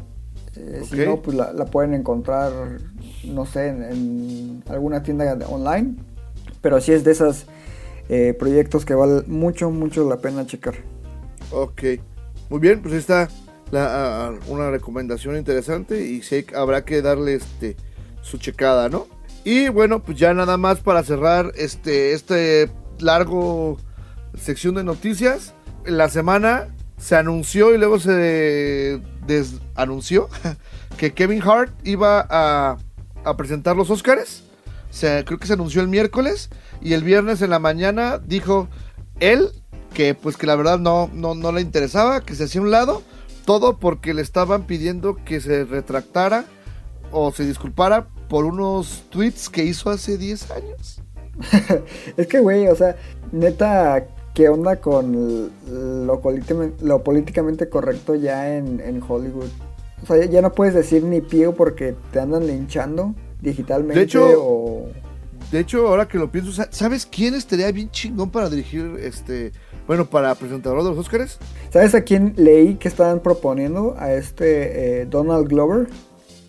Eh, 0.55 0.81
Si 0.85 0.97
no, 0.97 1.21
pues 1.21 1.35
la, 1.35 1.53
la 1.53 1.65
pueden 1.65 1.93
encontrar, 1.93 2.51
no 3.25 3.45
sé, 3.45 3.67
en, 3.67 3.83
en 3.83 4.63
alguna 4.69 5.03
tienda 5.03 5.37
online. 5.47 5.95
Pero 6.61 6.79
sí 6.79 6.91
es 6.93 7.03
de 7.03 7.11
esos 7.11 7.45
eh, 8.09 8.35
proyectos 8.37 8.85
que 8.85 8.93
vale 8.93 9.23
mucho, 9.27 9.71
mucho 9.71 10.07
la 10.07 10.17
pena 10.17 10.45
checar. 10.45 10.75
Ok. 11.51 11.83
Muy 12.49 12.59
bien, 12.59 12.81
pues 12.81 12.93
está 12.93 13.29
la, 13.71 14.33
una 14.47 14.69
recomendación 14.69 15.37
interesante 15.37 16.05
y 16.05 16.21
sí 16.21 16.45
habrá 16.55 16.83
que 16.83 17.01
darle 17.01 17.35
este 17.35 17.75
su 18.21 18.37
checada, 18.37 18.89
¿no? 18.89 19.07
Y 19.43 19.69
bueno, 19.69 20.03
pues 20.03 20.17
ya 20.17 20.33
nada 20.33 20.57
más 20.57 20.81
para 20.81 21.03
cerrar 21.03 21.51
este, 21.55 22.13
este 22.13 22.69
largo 22.99 23.77
sección 24.35 24.75
de 24.75 24.83
noticias. 24.83 25.53
La 25.85 26.09
semana 26.09 26.67
se 26.97 27.15
anunció 27.15 27.73
y 27.73 27.77
luego 27.77 27.99
se 27.99 29.01
desanunció 29.25 30.29
que 30.97 31.13
Kevin 31.13 31.41
Hart 31.41 31.73
iba 31.83 32.25
a, 32.29 32.77
presentar 33.37 33.75
los 33.75 33.89
Oscars. 33.89 34.43
Se, 34.89 35.23
creo 35.25 35.39
que 35.39 35.47
se 35.47 35.53
anunció 35.53 35.81
el 35.81 35.87
miércoles 35.87 36.49
y 36.81 36.93
el 36.93 37.03
viernes 37.03 37.41
en 37.41 37.49
la 37.49 37.59
mañana 37.59 38.19
dijo 38.19 38.67
él 39.19 39.49
que 39.93 40.15
pues 40.15 40.37
que 40.37 40.47
la 40.47 40.55
verdad 40.55 40.79
no, 40.79 41.09
no, 41.13 41.33
no 41.35 41.51
le 41.51 41.61
interesaba, 41.61 42.21
que 42.21 42.35
se 42.35 42.45
hacía 42.45 42.61
un 42.61 42.71
lado, 42.71 43.01
todo 43.45 43.77
porque 43.79 44.13
le 44.13 44.21
estaban 44.21 44.65
pidiendo 44.65 45.17
que 45.23 45.41
se 45.41 45.65
retractara 45.65 46.45
o 47.11 47.31
se 47.31 47.45
disculpara 47.45 48.07
por 48.29 48.45
unos 48.45 49.03
tweets 49.09 49.49
que 49.49 49.63
hizo 49.63 49.89
hace 49.89 50.17
10 50.17 50.51
años. 50.51 51.01
Es 52.17 52.27
que, 52.27 52.39
güey, 52.39 52.67
o 52.67 52.75
sea, 52.75 52.95
neta, 53.31 54.05
¿qué 54.33 54.49
onda 54.49 54.77
con 54.77 55.49
lo, 56.05 56.21
políticamente, 56.21 56.85
lo 56.85 57.03
políticamente 57.03 57.69
correcto 57.69 58.15
ya 58.15 58.55
en, 58.55 58.79
en 58.79 59.01
Hollywood? 59.07 59.49
O 60.03 60.05
sea, 60.07 60.23
ya, 60.25 60.41
no 60.41 60.51
puedes 60.53 60.73
decir 60.73 61.03
ni 61.03 61.21
pío 61.21 61.53
porque 61.53 61.95
te 62.11 62.19
andan 62.19 62.47
linchando 62.47 63.13
digitalmente 63.41 63.99
De 63.99 64.05
hecho- 64.05 64.27
o... 64.43 64.85
De 65.51 65.59
hecho, 65.59 65.85
ahora 65.87 66.07
que 66.07 66.17
lo 66.17 66.31
pienso, 66.31 66.53
sa- 66.53 66.69
¿sabes 66.71 67.05
quién 67.05 67.33
estaría 67.33 67.69
bien 67.73 67.89
chingón 67.91 68.29
para 68.29 68.49
dirigir 68.49 68.95
este, 69.01 69.51
bueno, 69.85 70.05
para 70.05 70.33
presentador 70.35 70.81
de 70.81 70.89
los 70.91 70.97
Oscars? 70.97 71.39
¿Sabes 71.71 71.93
a 71.93 72.01
quién 72.03 72.33
leí 72.37 72.75
que 72.75 72.87
estaban 72.87 73.19
proponiendo? 73.19 73.95
A 73.99 74.13
este 74.13 75.01
eh, 75.01 75.05
Donald 75.07 75.49
Glover, 75.49 75.87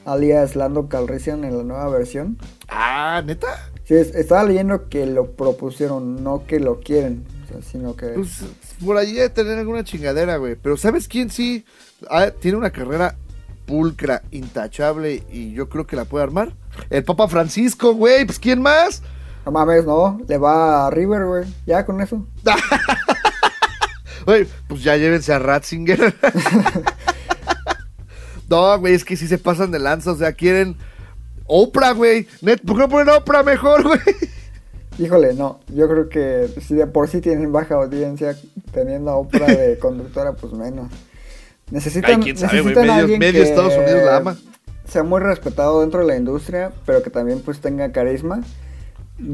alias 0.05 0.55
Lando 0.57 0.88
Calrissian 0.88 1.42
en 1.45 1.59
la 1.59 1.64
nueva 1.64 1.88
versión. 1.88 2.38
Ah, 2.68 3.23
neta. 3.27 3.49
Sí, 3.85 3.95
es- 3.95 4.14
estaba 4.14 4.45
leyendo 4.45 4.88
que 4.88 5.05
lo 5.07 5.33
propusieron, 5.33 6.23
no 6.23 6.47
que 6.47 6.61
lo 6.61 6.79
quieren, 6.79 7.25
sino 7.61 7.97
que... 7.97 8.09
Pues 8.09 8.45
por 8.85 8.97
allí 8.97 9.15
de 9.15 9.29
tener 9.29 9.59
alguna 9.59 9.85
chingadera, 9.85 10.37
güey. 10.37 10.57
Pero 10.57 10.77
¿sabes 10.77 11.09
quién 11.09 11.31
sí 11.31 11.65
ah, 12.11 12.31
tiene 12.31 12.59
una 12.59 12.71
carrera 12.71 13.17
pulcra, 13.67 14.23
intachable 14.31 15.25
y 15.31 15.53
yo 15.53 15.69
creo 15.69 15.87
que 15.87 15.97
la 15.97 16.05
puede 16.05 16.25
armar? 16.25 16.55
El 16.91 17.05
Papa 17.05 17.29
Francisco, 17.29 17.95
güey. 17.95 18.25
Pues 18.25 18.38
¿quién 18.38 18.62
más? 18.62 19.03
No 19.45 19.53
mames, 19.53 19.85
no, 19.85 20.21
le 20.29 20.38
va 20.38 20.87
a 20.87 20.91
River, 20.91 21.27
güey, 21.27 21.45
ya 21.67 21.85
con 21.85 22.01
eso. 22.01 22.27
Güey, 24.25 24.47
pues 24.69 24.83
ya 24.83 24.97
llévense 24.97 25.33
a 25.33 25.38
Ratzinger. 25.38 26.15
no, 28.49 28.79
güey, 28.79 28.95
es 28.95 29.05
que 29.05 29.17
sí 29.17 29.27
se 29.27 29.38
pasan 29.38 29.71
de 29.71 29.79
lanza. 29.79 30.12
O 30.12 30.17
sea, 30.17 30.33
quieren 30.33 30.77
Oprah, 31.47 31.93
güey. 31.93 32.27
Net, 32.41 32.61
¿Por 32.65 32.77
qué 32.77 32.83
no 32.83 32.88
ponen 32.88 33.15
Oprah 33.15 33.43
mejor, 33.43 33.83
güey? 33.83 34.01
Híjole, 34.99 35.35
no, 35.35 35.61
yo 35.75 35.89
creo 35.89 36.09
que 36.09 36.49
si 36.61 36.75
de 36.75 36.87
por 36.87 37.09
sí 37.09 37.21
tienen 37.21 37.51
baja 37.53 37.77
audiencia, 37.77 38.37
teniendo 38.73 39.11
a 39.11 39.17
Oprah 39.17 39.47
de 39.47 39.79
conductora, 39.81 40.33
pues 40.35 40.53
menos. 40.53 40.91
Necesitan, 41.71 42.11
Ay, 42.19 42.21
quién 42.23 42.37
sabe, 42.37 42.55
necesitan 42.59 42.83
medio- 42.87 43.01
alguien 43.01 43.19
medio 43.19 43.43
que 43.43 43.49
Estados 43.49 43.75
Unidos 43.75 44.03
la 44.05 44.17
ama. 44.17 44.37
Sea 44.89 45.03
muy 45.03 45.21
respetado 45.21 45.81
dentro 45.81 46.01
de 46.01 46.07
la 46.07 46.17
industria, 46.17 46.71
pero 46.85 47.03
que 47.03 47.09
también 47.11 47.41
pues 47.41 47.61
tenga 47.61 47.91
carisma. 47.93 48.43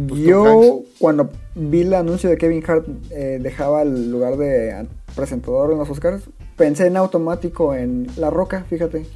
Pues, 0.09 0.21
yo 0.21 0.83
cuando 0.99 1.31
vi 1.55 1.81
el 1.83 1.95
anuncio 1.95 2.29
de 2.31 2.37
Kevin 2.37 2.63
Hart 2.67 2.87
eh, 3.11 3.39
dejaba 3.41 3.83
el 3.83 4.11
lugar 4.11 4.37
de 4.37 4.87
presentador 5.17 5.73
en 5.73 5.79
los 5.79 5.89
Oscars, 5.91 6.23
pensé 6.57 6.87
en 6.87 6.97
automático 6.97 7.75
en 7.75 8.07
La 8.17 8.31
Roca, 8.31 8.65
fíjate. 8.69 9.07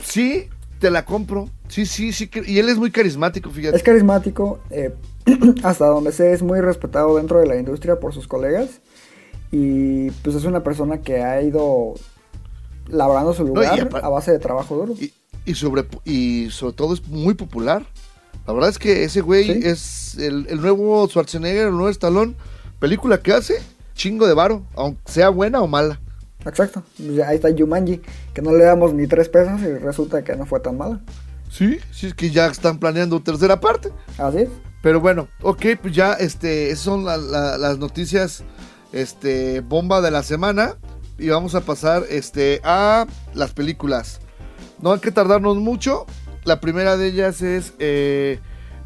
Sí, 0.00 0.48
te 0.78 0.90
la 0.90 1.04
compro. 1.04 1.48
Sí, 1.68 1.86
sí, 1.86 2.12
sí. 2.12 2.30
Y 2.46 2.58
él 2.58 2.68
es 2.68 2.76
muy 2.78 2.90
carismático, 2.90 3.50
fíjate. 3.50 3.76
Es 3.76 3.82
carismático, 3.82 4.60
eh, 4.70 4.92
hasta 5.62 5.86
donde 5.86 6.12
sé 6.12 6.32
es 6.32 6.42
muy 6.42 6.60
respetado 6.60 7.16
dentro 7.16 7.38
de 7.40 7.46
la 7.46 7.56
industria 7.56 7.98
por 8.00 8.12
sus 8.14 8.26
colegas 8.28 8.80
y 9.50 10.10
pues 10.10 10.36
es 10.36 10.44
una 10.44 10.62
persona 10.62 10.98
que 10.98 11.22
ha 11.22 11.40
ido 11.42 11.94
labrando 12.88 13.32
su 13.34 13.44
lugar 13.44 13.88
a 14.02 14.08
base 14.08 14.32
de 14.32 14.38
trabajo 14.38 14.76
duro. 14.76 14.94
Y, 15.00 15.12
y 15.46 15.54
sobre, 15.54 15.86
y 16.04 16.48
sobre 16.50 16.74
todo 16.74 16.94
es 16.94 17.06
muy 17.08 17.34
popular. 17.34 17.84
La 18.46 18.52
verdad 18.52 18.70
es 18.70 18.78
que 18.78 19.04
ese 19.04 19.20
güey 19.20 19.44
Sí. 19.44 19.60
es 19.64 20.14
el, 20.18 20.46
el 20.48 20.60
nuevo 20.60 21.06
Schwarzenegger, 21.08 21.66
el 21.68 21.72
nuevo 21.72 21.88
Stallone. 21.90 22.34
Película 22.78 23.20
que 23.20 23.32
hace, 23.32 23.60
chingo 23.94 24.26
de 24.26 24.34
varo, 24.34 24.62
aunque 24.74 25.00
sea 25.06 25.28
buena 25.30 25.60
o 25.60 25.66
mala. 25.66 26.00
Exacto. 26.46 26.82
Ahí 27.26 27.36
está 27.36 27.50
Yumanji, 27.50 28.00
que 28.32 28.40
no 28.42 28.52
le 28.52 28.64
damos 28.64 28.94
ni 28.94 29.06
tres 29.06 29.28
pesos 29.28 29.60
y 29.60 29.74
resulta 29.78 30.22
que 30.24 30.36
no 30.36 30.46
fue 30.46 30.60
tan 30.60 30.78
mala. 30.78 31.00
Sí, 31.50 31.78
sí, 31.90 32.06
es 32.06 32.14
que 32.14 32.30
ya 32.30 32.46
están 32.46 32.78
planeando 32.78 33.20
tercera 33.20 33.58
parte. 33.60 33.90
Así 34.18 34.38
es. 34.38 34.48
Pero 34.82 35.00
bueno, 35.00 35.28
ok, 35.42 35.64
pues 35.82 35.94
ya 35.94 36.12
este, 36.14 36.70
esas 36.70 36.84
son 36.84 37.04
la- 37.04 37.16
la- 37.16 37.58
las 37.58 37.78
noticias 37.78 38.44
este, 38.92 39.60
bomba 39.60 40.00
de 40.00 40.10
la 40.10 40.22
semana. 40.22 40.76
Y 41.18 41.28
vamos 41.30 41.54
a 41.56 41.62
pasar 41.62 42.04
este, 42.08 42.60
a 42.62 43.06
las 43.34 43.52
películas. 43.52 44.20
No 44.80 44.92
hay 44.92 45.00
que 45.00 45.10
tardarnos 45.10 45.56
mucho. 45.56 46.06
La 46.44 46.60
primera 46.60 46.96
de 46.96 47.08
ellas 47.08 47.42
es 47.42 47.74
eh, 47.80 48.38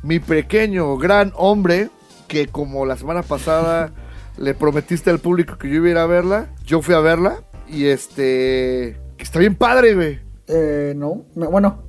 Mi 0.03 0.19
pequeño 0.19 0.97
gran 0.97 1.33
hombre. 1.37 1.91
Que 2.29 2.47
como 2.47 2.87
la 2.87 2.97
semana 2.97 3.23
pasada 3.23 3.93
le 4.39 4.55
prometiste 4.55 5.11
al 5.11 5.19
público 5.19 5.59
que 5.59 5.69
yo 5.69 5.75
iba 5.75 5.89
a 5.89 5.91
ir 5.91 5.99
a 5.99 6.07
verla. 6.07 6.49
Yo 6.65 6.81
fui 6.81 6.95
a 6.95 7.01
verla. 7.01 7.43
Y 7.69 7.85
este. 7.85 8.99
Que 9.19 9.25
está 9.25 9.39
bien 9.39 9.55
padre, 9.55 9.95
güey. 9.95 10.21
Eh, 10.49 10.95
no, 10.97 11.27
bueno, 11.35 11.85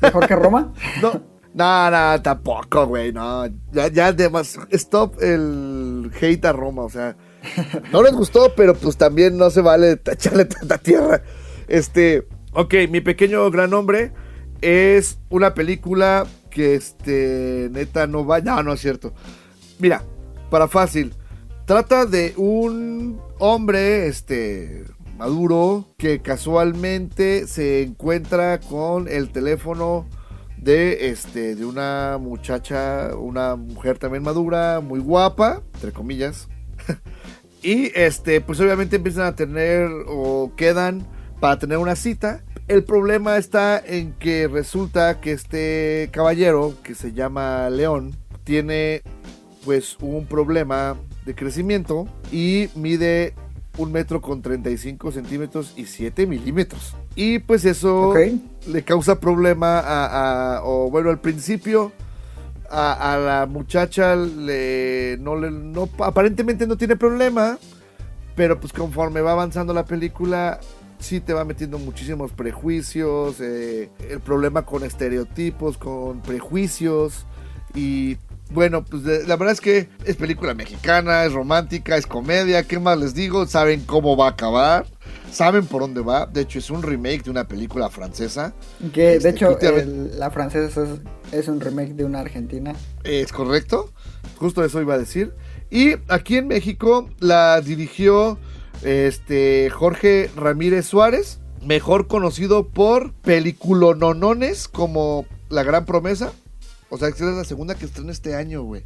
mejor 0.00 0.26
que 0.26 0.34
Roma. 0.34 0.72
No, 1.02 1.20
no, 1.54 1.88
no, 1.88 2.20
tampoco, 2.20 2.84
güey, 2.88 3.12
no. 3.12 3.46
Ya, 3.72 3.86
ya, 3.86 4.08
además, 4.08 4.58
stop 4.70 5.22
el 5.22 6.10
hate 6.20 6.44
a 6.46 6.52
Roma, 6.52 6.82
o 6.82 6.90
sea. 6.90 7.16
No 7.92 8.02
les 8.02 8.12
gustó, 8.12 8.52
pero 8.56 8.74
pues 8.74 8.96
también 8.96 9.36
no 9.36 9.50
se 9.50 9.60
vale 9.60 10.00
echarle 10.04 10.46
tanta 10.46 10.78
tierra. 10.78 11.22
Este, 11.68 12.26
ok, 12.52 12.74
mi 12.90 13.00
pequeño 13.00 13.48
gran 13.52 13.72
hombre 13.72 14.12
es 14.62 15.18
una 15.28 15.54
película 15.54 16.26
que, 16.50 16.74
este, 16.74 17.68
neta, 17.70 18.08
no 18.08 18.26
va. 18.26 18.40
No, 18.40 18.62
no 18.64 18.72
es 18.72 18.80
cierto. 18.80 19.12
Mira, 19.78 20.02
para 20.50 20.66
fácil. 20.66 21.14
Trata 21.66 22.04
de 22.04 22.34
un 22.36 23.20
hombre, 23.38 24.08
este, 24.08 24.84
maduro, 25.18 25.86
que 25.98 26.20
casualmente 26.20 27.46
se 27.46 27.82
encuentra 27.82 28.58
con 28.58 29.06
el 29.06 29.30
teléfono 29.30 30.06
de, 30.64 31.10
este, 31.10 31.54
de 31.54 31.64
una 31.66 32.18
muchacha, 32.18 33.14
una 33.16 33.54
mujer 33.54 33.98
también 33.98 34.22
madura, 34.22 34.80
muy 34.80 34.98
guapa, 34.98 35.62
entre 35.74 35.92
comillas. 35.92 36.48
y, 37.62 37.92
este, 37.94 38.40
pues 38.40 38.58
obviamente 38.60 38.96
empiezan 38.96 39.26
a 39.26 39.36
tener 39.36 39.90
o 40.08 40.52
quedan 40.56 41.06
para 41.38 41.58
tener 41.58 41.76
una 41.76 41.94
cita. 41.96 42.42
El 42.66 42.82
problema 42.82 43.36
está 43.36 43.78
en 43.78 44.14
que 44.14 44.48
resulta 44.48 45.20
que 45.20 45.32
este 45.32 46.08
caballero, 46.12 46.74
que 46.82 46.94
se 46.94 47.12
llama 47.12 47.68
León, 47.68 48.16
tiene 48.44 49.02
pues 49.66 49.98
un 50.00 50.26
problema 50.26 50.96
de 51.26 51.34
crecimiento 51.34 52.08
y 52.32 52.68
mide 52.74 53.34
un 53.76 53.92
metro 53.92 54.22
con 54.22 54.40
35 54.40 55.12
centímetros 55.12 55.74
y 55.76 55.84
7 55.86 56.26
milímetros. 56.26 56.94
Y 57.16 57.40
pues 57.40 57.66
eso 57.66 58.10
Ok. 58.10 58.18
Le 58.66 58.82
causa 58.82 59.20
problema 59.20 59.78
a, 59.84 60.60
o 60.64 60.90
bueno, 60.90 61.10
al 61.10 61.18
principio 61.20 61.92
a, 62.70 63.14
a 63.14 63.18
la 63.18 63.46
muchacha 63.46 64.16
le, 64.16 65.16
no 65.20 65.36
le, 65.36 65.50
no, 65.50 65.88
aparentemente 66.00 66.66
no 66.66 66.76
tiene 66.76 66.96
problema, 66.96 67.58
pero 68.34 68.58
pues 68.58 68.72
conforme 68.72 69.20
va 69.20 69.32
avanzando 69.32 69.72
la 69.74 69.84
película, 69.84 70.58
sí 70.98 71.20
te 71.20 71.32
va 71.34 71.44
metiendo 71.44 71.78
muchísimos 71.78 72.32
prejuicios, 72.32 73.36
eh, 73.40 73.90
el 74.10 74.20
problema 74.20 74.62
con 74.62 74.82
estereotipos, 74.84 75.76
con 75.78 76.20
prejuicios 76.20 77.26
y 77.74 78.16
bueno, 78.50 78.84
pues 78.84 79.02
de- 79.04 79.26
la 79.26 79.36
verdad 79.36 79.52
es 79.52 79.60
que 79.60 79.88
es 80.04 80.16
película 80.16 80.54
mexicana, 80.54 81.24
es 81.24 81.32
romántica, 81.32 81.96
es 81.96 82.06
comedia, 82.06 82.62
¿qué 82.64 82.78
más 82.78 82.98
les 82.98 83.14
digo? 83.14 83.46
Saben 83.46 83.80
cómo 83.84 84.16
va 84.16 84.26
a 84.26 84.30
acabar, 84.30 84.86
saben 85.34 85.66
por 85.66 85.82
dónde 85.82 86.00
va. 86.00 86.26
De 86.26 86.42
hecho, 86.42 86.58
es 86.58 86.70
un 86.70 86.82
remake 86.82 87.24
de 87.24 87.30
una 87.30 87.46
película 87.48 87.90
francesa. 87.90 88.54
Que 88.92 89.16
Este, 89.16 89.28
de 89.28 89.34
hecho 89.34 89.46
efectivamente- 89.50 90.12
el- 90.12 90.18
la 90.18 90.30
francesa 90.30 90.82
es, 90.82 90.88
es 91.32 91.48
un 91.48 91.60
remake 91.60 91.94
de 91.94 92.04
una 92.04 92.20
argentina. 92.20 92.74
Es 93.02 93.32
correcto, 93.32 93.90
justo 94.36 94.64
eso 94.64 94.80
iba 94.80 94.94
a 94.94 94.98
decir. 94.98 95.34
Y 95.70 95.94
aquí 96.08 96.36
en 96.36 96.46
México 96.48 97.08
la 97.20 97.60
dirigió 97.60 98.38
este 98.82 99.70
Jorge 99.70 100.30
Ramírez 100.36 100.86
Suárez, 100.86 101.40
mejor 101.64 102.06
conocido 102.06 102.68
por 102.68 103.12
peliculononones 103.14 104.68
como 104.68 105.26
La 105.48 105.62
Gran 105.62 105.84
Promesa. 105.84 106.32
O 106.90 106.98
sea, 106.98 107.10
que 107.10 107.14
es 107.16 107.20
la 107.34 107.44
segunda 107.44 107.74
que 107.74 107.86
estrena 107.86 108.12
este 108.12 108.36
año, 108.36 108.62
güey. 108.62 108.82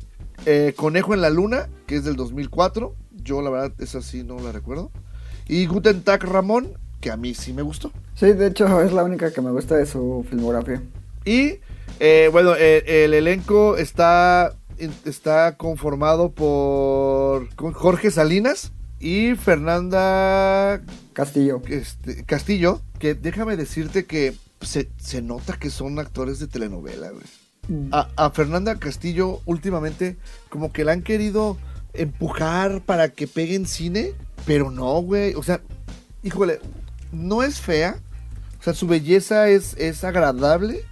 Eh, 0.47 0.73
Conejo 0.77 1.13
en 1.15 1.21
la 1.21 1.31
Luna, 1.31 1.69
que 1.87 1.97
es 1.97 2.05
del 2.05 2.17
2004. 2.17 2.95
Yo 3.23 3.43
la 3.43 3.51
verdad 3.51 3.73
esa 3.81 4.01
sí 4.01 4.23
no 4.23 4.39
la 4.39 4.53
recuerdo. 4.53 4.91
Y 5.49 5.67
Guten 5.67 6.03
Tag 6.03 6.23
Ramón, 6.25 6.75
que 7.01 7.11
a 7.11 7.17
mí 7.17 7.35
sí 7.35 7.53
me 7.53 7.63
gustó. 7.63 7.91
Sí, 8.15 8.33
de 8.33 8.49
hecho 8.49 8.83
es 8.83 8.93
la 8.93 9.03
única 9.03 9.33
que 9.33 9.41
me 9.41 9.51
gusta 9.51 9.77
de 9.77 9.87
su 9.87 10.27
filmografía. 10.29 10.83
Y 11.25 11.55
eh, 12.01 12.29
bueno, 12.31 12.55
eh, 12.55 13.05
el 13.05 13.15
elenco 13.15 13.77
está, 13.77 14.55
está 15.05 15.57
conformado 15.57 16.31
por 16.31 17.49
Jorge 17.75 18.11
Salinas 18.11 18.73
y 19.01 19.35
Fernanda 19.37 20.83
Castillo. 21.13 21.63
este, 21.69 22.25
Castillo, 22.25 22.83
que 22.99 23.15
déjame 23.15 23.57
decirte 23.57 24.05
que 24.05 24.35
se, 24.61 24.91
se 24.99 25.23
nota 25.23 25.57
que 25.59 25.71
son 25.71 25.99
actores 25.99 26.39
de 26.39 26.47
telenovela, 26.47 27.11
güey. 27.11 27.25
A, 27.93 28.09
a 28.17 28.31
Fernanda 28.31 28.79
Castillo 28.79 29.41
últimamente 29.45 30.17
como 30.49 30.73
que 30.73 30.85
la 30.85 30.93
han 30.93 31.03
querido 31.03 31.59
empujar 31.93 32.81
para 32.81 33.11
que 33.11 33.27
pegue 33.27 33.57
en 33.57 33.67
cine, 33.67 34.15
pero 34.49 34.71
no, 34.71 35.03
güey. 35.03 35.35
O 35.35 35.43
sea, 35.43 35.61
híjole, 36.23 36.59
no 37.13 37.43
es 37.43 37.61
fea. 37.61 37.99
O 38.59 38.63
sea, 38.63 38.73
su 38.73 38.89
belleza 38.89 39.51
es, 39.51 39.77
es 39.77 40.03
agradable, 40.03 40.85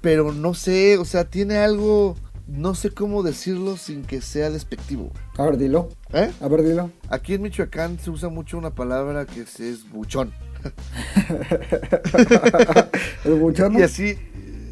pero 0.00 0.32
no 0.32 0.54
sé, 0.54 0.98
o 0.98 1.04
sea, 1.04 1.24
tiene 1.24 1.58
algo, 1.58 2.16
no 2.48 2.74
sé 2.74 2.90
cómo 2.90 3.22
decirlo 3.22 3.76
sin 3.76 4.04
que 4.04 4.20
sea 4.20 4.50
despectivo. 4.50 5.12
A 5.36 5.44
ver, 5.44 5.58
dilo. 5.58 5.90
¿Eh? 6.12 6.32
A 6.40 6.48
ver, 6.48 6.64
dilo. 6.64 6.90
Aquí 7.08 7.34
en 7.34 7.42
Michoacán 7.42 8.00
se 8.00 8.10
usa 8.10 8.30
mucho 8.30 8.58
una 8.58 8.70
palabra 8.70 9.26
que 9.26 9.42
es, 9.42 9.60
es 9.60 9.88
buchón. 9.88 10.32
El 13.24 13.34
buchón. 13.34 13.78
Y 13.78 13.82
así, 13.82 14.18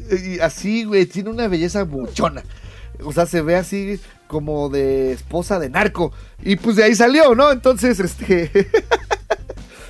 y 0.09 0.39
así, 0.39 0.83
güey, 0.83 1.05
tiene 1.05 1.29
una 1.29 1.47
belleza 1.47 1.83
buchona. 1.83 2.43
O 3.05 3.13
sea, 3.13 3.27
se 3.27 3.41
ve 3.41 3.55
así 3.55 4.01
como 4.27 4.69
de 4.69 5.11
esposa 5.11 5.59
de 5.59 5.69
narco. 5.69 6.11
Y 6.43 6.55
pues 6.55 6.75
de 6.75 6.83
ahí 6.83 6.95
salió, 6.95 7.35
¿no? 7.35 7.51
Entonces, 7.51 7.99
este... 7.99 8.51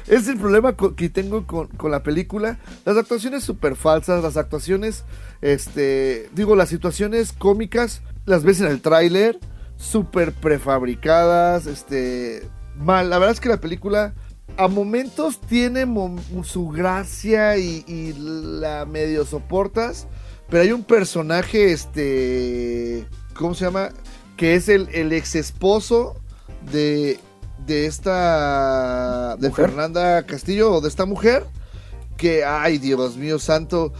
es 0.08 0.28
el 0.28 0.38
problema 0.38 0.76
que 0.96 1.10
tengo 1.10 1.46
con, 1.46 1.68
con 1.68 1.92
la 1.92 2.04
película. 2.04 2.60
Las 2.86 2.98
actuaciones 2.98 3.44
súper 3.44 3.76
falsas, 3.76 4.24
las 4.24 4.38
actuaciones, 4.38 5.04
este... 5.42 6.30
Digo, 6.34 6.56
las 6.56 6.70
situaciones 6.70 7.34
cómicas, 7.34 8.02
las 8.26 8.44
ves 8.44 8.62
en 8.62 8.68
el 8.68 8.82
tráiler, 8.82 9.40
súper 9.76 10.34
prefabricadas, 10.34 11.66
este... 11.66 12.48
Mal, 12.76 13.10
la 13.10 13.18
verdad 13.18 13.34
es 13.34 13.40
que 13.40 13.50
la 13.50 13.60
película 13.60 14.14
a 14.56 14.68
momentos 14.68 15.42
tiene 15.42 15.86
su 16.44 16.70
gracia 16.70 17.58
y 17.58 18.14
la 18.18 18.86
medio 18.86 19.26
soportas, 19.26 20.08
pero 20.50 20.64
hay 20.64 20.72
un 20.72 20.84
personaje, 20.84 21.72
este, 21.72 23.06
¿cómo 23.34 23.54
se 23.54 23.66
llama? 23.66 23.90
Que 24.38 24.56
es 24.56 24.70
el, 24.70 24.88
el 24.94 25.12
ex 25.14 25.36
esposo 25.36 26.16
de, 26.72 27.20
de 27.66 27.86
esta, 27.88 29.36
de 29.38 29.50
¿Mujer? 29.50 29.66
Fernanda 29.70 30.26
Castillo 30.26 30.74
o 30.74 30.82
de 30.82 30.88
esta 30.90 31.06
mujer, 31.06 31.44
que, 32.18 32.46
ay 32.46 32.78
Dios 32.78 33.18
mío 33.18 33.40
santo, 33.40 33.94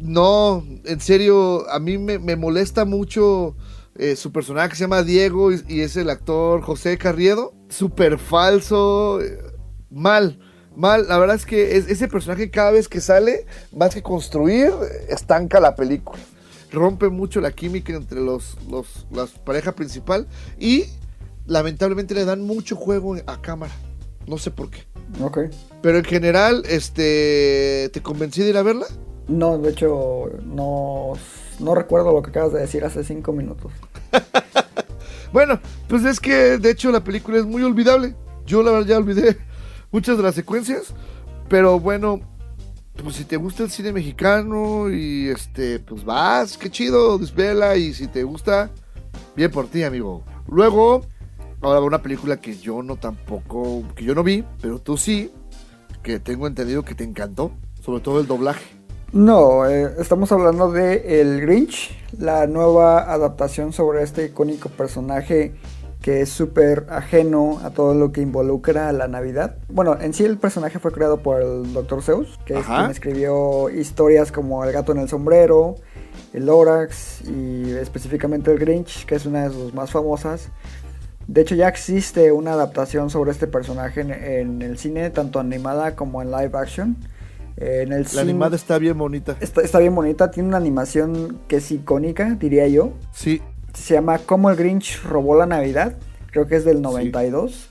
no, 0.00 0.64
en 0.84 1.00
serio, 1.00 1.68
a 1.70 1.78
mí 1.78 1.98
me, 1.98 2.18
me 2.18 2.34
molesta 2.36 2.84
mucho 2.84 3.54
eh, 3.96 4.16
su 4.16 4.32
personaje 4.32 4.70
que 4.70 4.76
se 4.76 4.84
llama 4.84 5.02
Diego 5.02 5.52
y, 5.52 5.62
y 5.68 5.80
es 5.82 5.96
el 5.96 6.10
actor 6.10 6.62
José 6.62 6.98
Carriedo, 6.98 7.54
súper 7.68 8.18
falso, 8.18 9.20
eh, 9.20 9.38
mal, 9.90 10.38
mal. 10.76 11.06
La 11.08 11.18
verdad 11.18 11.36
es 11.36 11.46
que 11.46 11.76
es- 11.76 11.88
ese 11.88 12.08
personaje 12.08 12.50
cada 12.50 12.70
vez 12.72 12.88
que 12.88 13.00
sale, 13.00 13.46
más 13.72 13.94
que 13.94 14.02
construir, 14.02 14.72
estanca 15.08 15.60
la 15.60 15.74
película. 15.76 16.18
Rompe 16.74 17.08
mucho 17.08 17.40
la 17.40 17.52
química 17.52 17.94
entre 17.94 18.20
los, 18.20 18.56
los 18.68 19.06
las 19.10 19.30
pareja 19.30 19.72
principal 19.72 20.26
y 20.58 20.84
lamentablemente 21.46 22.14
le 22.14 22.24
dan 22.24 22.42
mucho 22.42 22.76
juego 22.76 23.16
a 23.26 23.40
cámara. 23.40 23.72
No 24.26 24.38
sé 24.38 24.50
por 24.50 24.70
qué. 24.70 24.82
Ok. 25.22 25.38
Pero 25.82 25.98
en 25.98 26.04
general, 26.04 26.64
este, 26.68 27.90
¿te 27.92 28.02
convencí 28.02 28.42
de 28.42 28.50
ir 28.50 28.56
a 28.56 28.62
verla? 28.62 28.86
No, 29.28 29.58
de 29.58 29.70
hecho, 29.70 30.30
no, 30.44 31.12
no 31.60 31.74
recuerdo 31.74 32.12
lo 32.12 32.22
que 32.22 32.30
acabas 32.30 32.52
de 32.52 32.60
decir 32.60 32.84
hace 32.84 33.04
cinco 33.04 33.32
minutos. 33.32 33.72
Bueno, 35.34 35.58
pues 35.88 36.04
es 36.04 36.20
que 36.20 36.58
de 36.58 36.70
hecho 36.70 36.92
la 36.92 37.02
película 37.02 37.38
es 37.38 37.44
muy 37.44 37.64
olvidable. 37.64 38.14
Yo 38.46 38.62
la 38.62 38.70
verdad 38.70 38.86
ya 38.86 38.98
olvidé 38.98 39.36
muchas 39.90 40.16
de 40.16 40.22
las 40.22 40.36
secuencias. 40.36 40.94
Pero 41.48 41.80
bueno, 41.80 42.20
pues 43.02 43.16
si 43.16 43.24
te 43.24 43.36
gusta 43.36 43.64
el 43.64 43.70
cine 43.70 43.92
mexicano 43.92 44.90
y 44.90 45.28
este, 45.28 45.80
pues 45.80 46.04
vas, 46.04 46.56
qué 46.56 46.70
chido, 46.70 47.18
desvela. 47.18 47.76
Y 47.76 47.92
si 47.92 48.06
te 48.06 48.22
gusta, 48.22 48.70
bien 49.34 49.50
por 49.50 49.66
ti, 49.66 49.82
amigo. 49.82 50.22
Luego, 50.48 51.02
ahora 51.60 51.80
una 51.80 52.02
película 52.02 52.40
que 52.40 52.56
yo 52.56 52.82
no 52.82 52.96
tampoco, 52.96 53.82
que 53.96 54.04
yo 54.04 54.14
no 54.14 54.22
vi, 54.22 54.44
pero 54.60 54.78
tú 54.78 54.96
sí, 54.96 55.32
que 56.02 56.20
tengo 56.20 56.46
entendido 56.46 56.84
que 56.84 56.94
te 56.94 57.04
encantó, 57.04 57.52
sobre 57.82 58.00
todo 58.00 58.20
el 58.20 58.26
doblaje. 58.26 58.64
No, 59.12 59.64
eh, 59.66 59.94
estamos 59.98 60.32
hablando 60.32 60.72
de 60.72 61.20
El 61.20 61.40
Grinch, 61.40 61.96
la 62.18 62.46
nueva 62.46 63.12
adaptación 63.12 63.72
sobre 63.72 64.02
este 64.02 64.26
icónico 64.26 64.68
personaje 64.70 65.54
que 66.04 66.20
es 66.20 66.28
súper 66.28 66.84
ajeno 66.90 67.60
a 67.64 67.70
todo 67.70 67.94
lo 67.94 68.12
que 68.12 68.20
involucra 68.20 68.90
a 68.90 68.92
la 68.92 69.08
Navidad. 69.08 69.56
Bueno, 69.70 69.96
en 69.98 70.12
sí 70.12 70.22
el 70.22 70.36
personaje 70.36 70.78
fue 70.78 70.92
creado 70.92 71.20
por 71.22 71.40
el 71.40 71.72
Dr. 71.72 72.02
Zeus, 72.02 72.38
que 72.44 72.58
es 72.58 72.66
quien 72.66 72.90
escribió 72.90 73.70
historias 73.70 74.30
como 74.30 74.62
El 74.66 74.72
gato 74.72 74.92
en 74.92 74.98
el 74.98 75.08
sombrero, 75.08 75.76
El 76.34 76.44
Lorax 76.44 77.22
y 77.22 77.70
específicamente 77.70 78.52
El 78.52 78.58
Grinch, 78.58 79.06
que 79.06 79.14
es 79.14 79.24
una 79.24 79.44
de 79.48 79.54
sus 79.54 79.72
más 79.72 79.90
famosas. 79.92 80.48
De 81.26 81.40
hecho 81.40 81.54
ya 81.54 81.68
existe 81.68 82.32
una 82.32 82.52
adaptación 82.52 83.08
sobre 83.08 83.30
este 83.30 83.46
personaje 83.46 84.02
en, 84.02 84.10
en 84.10 84.60
el 84.60 84.76
cine, 84.76 85.08
tanto 85.08 85.40
animada 85.40 85.96
como 85.96 86.20
en 86.20 86.30
live 86.30 86.50
action. 86.52 86.98
Eh, 87.56 87.80
En 87.86 87.94
el 87.94 88.02
La 88.02 88.08
cine- 88.10 88.20
animada 88.20 88.56
está 88.56 88.76
bien 88.76 88.98
bonita. 88.98 89.36
Está, 89.40 89.62
está 89.62 89.78
bien 89.78 89.94
bonita, 89.94 90.30
tiene 90.30 90.50
una 90.50 90.58
animación 90.58 91.38
que 91.48 91.56
es 91.56 91.70
icónica, 91.70 92.34
diría 92.38 92.68
yo. 92.68 92.92
Sí, 93.10 93.40
Se 93.74 93.94
llama 93.94 94.18
Cómo 94.18 94.50
el 94.50 94.56
Grinch 94.56 95.02
robó 95.02 95.36
la 95.36 95.46
Navidad, 95.46 95.94
creo 96.30 96.46
que 96.46 96.56
es 96.56 96.64
del 96.64 96.80
92. 96.82 97.70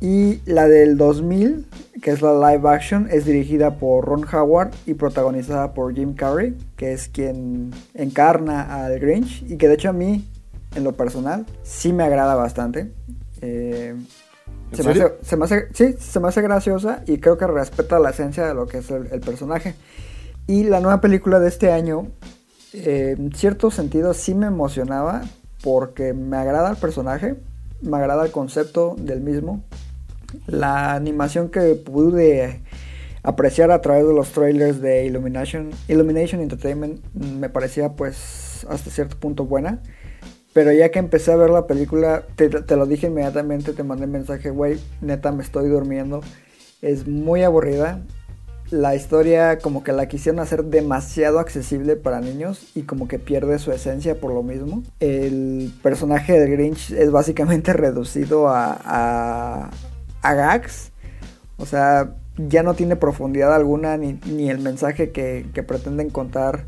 Y 0.00 0.40
la 0.46 0.66
del 0.66 0.96
2000, 0.96 1.66
que 2.02 2.10
es 2.10 2.22
la 2.22 2.32
live 2.34 2.68
action, 2.68 3.06
es 3.10 3.24
dirigida 3.24 3.76
por 3.78 4.04
Ron 4.04 4.26
Howard 4.32 4.70
y 4.84 4.94
protagonizada 4.94 5.74
por 5.74 5.94
Jim 5.94 6.14
Carrey, 6.14 6.56
que 6.76 6.92
es 6.92 7.08
quien 7.08 7.70
encarna 7.94 8.84
al 8.84 8.98
Grinch 8.98 9.44
y 9.48 9.56
que 9.56 9.68
de 9.68 9.74
hecho 9.74 9.90
a 9.90 9.92
mí, 9.92 10.28
en 10.74 10.82
lo 10.84 10.92
personal, 10.92 11.46
sí 11.62 11.92
me 11.92 12.02
agrada 12.02 12.34
bastante. 12.34 12.92
Eh, 13.40 13.94
¿En 14.70 14.76
se, 14.76 14.82
me 14.82 14.90
hace, 14.90 15.12
se 15.22 15.36
me 15.36 15.44
hace- 15.44 15.68
sí, 15.72 15.94
se 15.98 16.18
me 16.18 16.28
hace 16.28 16.42
graciosa 16.42 17.04
y 17.06 17.18
creo 17.18 17.38
que 17.38 17.46
respeta 17.46 17.98
la 18.00 18.10
esencia 18.10 18.44
de 18.46 18.54
lo 18.54 18.66
que 18.66 18.78
es 18.78 18.90
el, 18.90 19.06
el 19.12 19.20
personaje. 19.20 19.74
Y 20.48 20.64
la 20.64 20.80
nueva 20.80 21.00
película 21.00 21.38
de 21.38 21.48
este 21.48 21.70
año, 21.70 22.08
eh, 22.72 23.14
en 23.18 23.32
cierto 23.32 23.70
sentido, 23.70 24.14
sí 24.14 24.34
me 24.34 24.46
emocionaba 24.46 25.22
porque 25.62 26.12
me 26.12 26.36
agrada 26.36 26.70
el 26.70 26.76
personaje, 26.76 27.36
me 27.82 27.96
agrada 27.96 28.24
el 28.24 28.32
concepto 28.32 28.96
del 28.98 29.20
mismo. 29.20 29.62
La 30.46 30.94
animación 30.94 31.50
que 31.50 31.74
pude 31.74 32.62
apreciar 33.22 33.70
a 33.70 33.80
través 33.80 34.06
de 34.06 34.14
los 34.14 34.30
trailers 34.30 34.80
de 34.80 35.04
Illumination, 35.04 35.70
Illumination 35.88 36.40
Entertainment 36.40 37.04
me 37.14 37.48
parecía 37.48 37.92
pues 37.92 38.66
hasta 38.68 38.90
cierto 38.90 39.18
punto 39.18 39.44
buena. 39.44 39.80
Pero 40.52 40.70
ya 40.72 40.90
que 40.90 40.98
empecé 40.98 41.32
a 41.32 41.36
ver 41.36 41.48
la 41.50 41.66
película, 41.66 42.26
te, 42.36 42.50
te 42.50 42.76
lo 42.76 42.84
dije 42.86 43.06
inmediatamente, 43.06 43.72
te 43.72 43.84
mandé 43.84 44.06
mensaje, 44.06 44.50
güey, 44.50 44.78
neta 45.00 45.32
me 45.32 45.42
estoy 45.42 45.68
durmiendo. 45.68 46.20
Es 46.82 47.06
muy 47.06 47.42
aburrida. 47.42 48.02
La 48.72 48.96
historia 48.96 49.58
como 49.58 49.84
que 49.84 49.92
la 49.92 50.08
quisieron 50.08 50.40
hacer 50.40 50.64
demasiado 50.64 51.40
accesible 51.40 51.94
para 51.94 52.22
niños 52.22 52.70
y 52.74 52.84
como 52.84 53.06
que 53.06 53.18
pierde 53.18 53.58
su 53.58 53.70
esencia 53.70 54.18
por 54.18 54.32
lo 54.32 54.42
mismo. 54.42 54.82
El 54.98 55.70
personaje 55.82 56.40
del 56.40 56.52
Grinch 56.52 56.90
es 56.90 57.10
básicamente 57.10 57.72
reducido 57.74 58.48
a, 58.48 58.80
a, 58.82 59.70
a 60.22 60.34
gags. 60.34 60.90
O 61.58 61.66
sea, 61.66 62.14
ya 62.38 62.62
no 62.62 62.72
tiene 62.72 62.96
profundidad 62.96 63.54
alguna 63.54 63.98
ni, 63.98 64.18
ni 64.24 64.48
el 64.48 64.60
mensaje 64.60 65.10
que, 65.10 65.44
que 65.52 65.62
pretenden 65.62 66.08
contar 66.08 66.64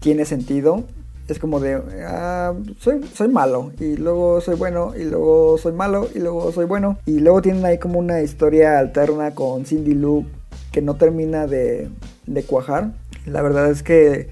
tiene 0.00 0.24
sentido. 0.24 0.84
es 1.28 1.38
como 1.38 1.60
de, 1.60 1.82
ah, 2.06 2.54
soy, 2.78 3.02
soy 3.12 3.28
malo, 3.28 3.72
y 3.78 3.98
luego 3.98 4.40
soy 4.40 4.56
bueno, 4.56 4.94
y 4.96 5.04
luego 5.04 5.58
soy 5.58 5.74
malo, 5.74 6.08
y 6.14 6.18
luego 6.18 6.50
soy 6.50 6.64
bueno. 6.64 6.96
Y 7.04 7.20
luego 7.20 7.42
tienen 7.42 7.62
ahí 7.66 7.76
como 7.76 7.98
una 7.98 8.22
historia 8.22 8.78
alterna 8.78 9.34
con 9.34 9.66
Cindy 9.66 9.92
Lou 9.92 10.24
que 10.72 10.82
no 10.82 10.96
termina 10.96 11.46
de, 11.46 11.88
de 12.26 12.42
cuajar. 12.44 12.92
La 13.26 13.42
verdad 13.42 13.70
es 13.70 13.82
que 13.82 14.30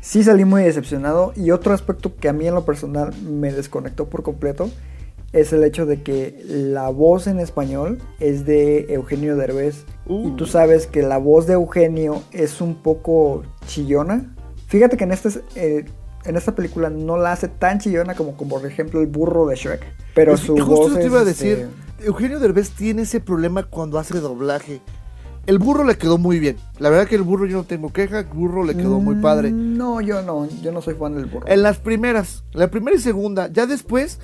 sí 0.00 0.22
salí 0.24 0.44
muy 0.44 0.62
decepcionado. 0.62 1.32
Y 1.36 1.50
otro 1.50 1.74
aspecto 1.74 2.14
que 2.16 2.28
a 2.28 2.32
mí 2.32 2.46
en 2.46 2.54
lo 2.54 2.64
personal 2.64 3.12
me 3.22 3.52
desconectó 3.52 4.08
por 4.08 4.22
completo 4.22 4.70
es 5.32 5.52
el 5.52 5.64
hecho 5.64 5.86
de 5.86 6.02
que 6.02 6.42
la 6.46 6.88
voz 6.90 7.26
en 7.26 7.40
español 7.40 7.98
es 8.20 8.44
de 8.46 8.86
Eugenio 8.90 9.34
Derbez. 9.36 9.84
Y 10.08 10.30
tú 10.36 10.46
sabes 10.46 10.86
que 10.86 11.02
la 11.02 11.18
voz 11.18 11.46
de 11.46 11.54
Eugenio 11.54 12.22
es 12.32 12.60
un 12.60 12.74
poco 12.74 13.42
chillona. 13.66 14.34
Fíjate 14.68 14.96
que 14.96 15.04
en, 15.04 15.12
este, 15.12 15.30
eh, 15.54 15.84
en 16.26 16.36
esta 16.36 16.54
película 16.54 16.90
no 16.90 17.16
la 17.16 17.32
hace 17.32 17.48
tan 17.48 17.78
chillona 17.78 18.14
como, 18.14 18.36
como 18.36 18.58
por 18.58 18.66
ejemplo 18.70 19.00
el 19.00 19.06
burro 19.06 19.46
de 19.46 19.56
Shrek. 19.56 19.82
Pero 20.14 20.34
Es- 20.34 20.40
su 20.40 20.54
justo 20.54 20.70
voz 20.70 20.94
te 20.94 21.00
es, 21.00 21.06
iba 21.06 21.20
a 21.20 21.22
este, 21.28 21.46
decir, 21.46 21.68
Eugenio 22.04 22.38
Derbez 22.38 22.70
tiene 22.70 23.02
ese 23.02 23.20
problema 23.20 23.62
cuando 23.64 23.98
hace 23.98 24.18
doblaje. 24.20 24.80
El 25.46 25.58
burro 25.58 25.84
le 25.84 25.96
quedó 25.98 26.18
muy 26.18 26.38
bien. 26.38 26.56
La 26.78 26.88
verdad 26.88 27.08
que 27.08 27.16
el 27.16 27.22
burro 27.22 27.46
yo 27.46 27.58
no 27.58 27.64
tengo 27.64 27.92
queja, 27.92 28.20
el 28.20 28.26
burro 28.26 28.64
le 28.64 28.76
quedó 28.76 29.00
muy 29.00 29.16
padre. 29.16 29.50
mm, 29.50 29.76
No, 29.76 30.00
yo 30.00 30.22
no, 30.22 30.48
yo 30.62 30.70
no 30.72 30.80
soy 30.82 30.94
fan 30.94 31.14
del 31.16 31.26
burro. 31.26 31.46
En 31.48 31.62
las 31.62 31.78
primeras, 31.78 32.44
la 32.52 32.70
primera 32.70 32.96
y 32.96 33.00
segunda, 33.00 33.48
ya 33.52 33.66
después, 33.66 34.20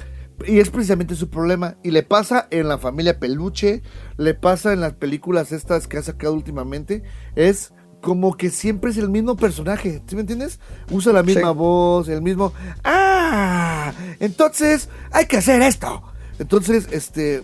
y 0.46 0.60
es 0.60 0.70
precisamente 0.70 1.16
su 1.16 1.28
problema, 1.28 1.76
y 1.82 1.90
le 1.90 2.04
pasa 2.04 2.46
en 2.52 2.68
la 2.68 2.78
familia 2.78 3.18
Peluche, 3.18 3.82
le 4.16 4.34
pasa 4.34 4.72
en 4.72 4.80
las 4.80 4.92
películas 4.92 5.50
estas 5.50 5.88
que 5.88 5.96
ha 5.98 6.02
sacado 6.02 6.34
últimamente, 6.34 7.02
es 7.34 7.72
como 8.00 8.36
que 8.36 8.50
siempre 8.50 8.92
es 8.92 8.96
el 8.96 9.08
mismo 9.10 9.36
personaje, 9.36 10.00
¿sí 10.06 10.14
me 10.14 10.20
entiendes? 10.20 10.60
Usa 10.88 11.12
la 11.12 11.24
misma 11.24 11.50
Sí. 11.50 11.56
voz, 11.56 12.08
el 12.08 12.22
mismo, 12.22 12.52
ah, 12.84 13.92
entonces 14.20 14.88
hay 15.10 15.26
que 15.26 15.38
hacer 15.38 15.62
esto. 15.62 16.02
Entonces, 16.38 16.86
este, 16.92 17.42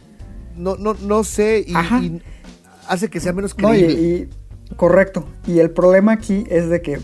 no, 0.57 0.77
no, 0.77 0.95
no 0.95 1.25
sé, 1.25 1.65
y 1.67 1.75
hace 2.89 3.09
que 3.11 3.21
sea 3.21 3.33
menos 3.33 3.57
No, 3.59 3.75
y, 3.75 3.79
creíble. 3.85 4.03
y- 4.71 4.75
correcto. 4.77 5.25
Y 5.47 5.59
el 5.61 5.71
problema 5.71 6.13
aquí 6.13 6.45
es 6.49 6.69
de 6.69 6.81
que 6.83 7.01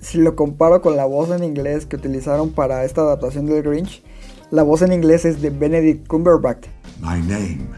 si 0.00 0.18
lo 0.18 0.36
comparo 0.36 0.82
con 0.82 0.96
la 0.96 1.04
voz 1.06 1.30
en 1.30 1.44
inglés 1.44 1.86
que 1.86 1.96
utilizaron 1.96 2.50
para 2.50 2.84
esta 2.84 3.00
adaptación 3.02 3.46
del 3.46 3.62
Grinch, 3.62 4.02
la 4.50 4.62
voz 4.62 4.82
en 4.82 4.92
inglés 4.92 5.24
es 5.24 5.40
de 5.42 5.50
Benedict 5.50 6.06
Cumberbatch, 6.06 6.66
My 7.00 7.20
name 7.20 7.68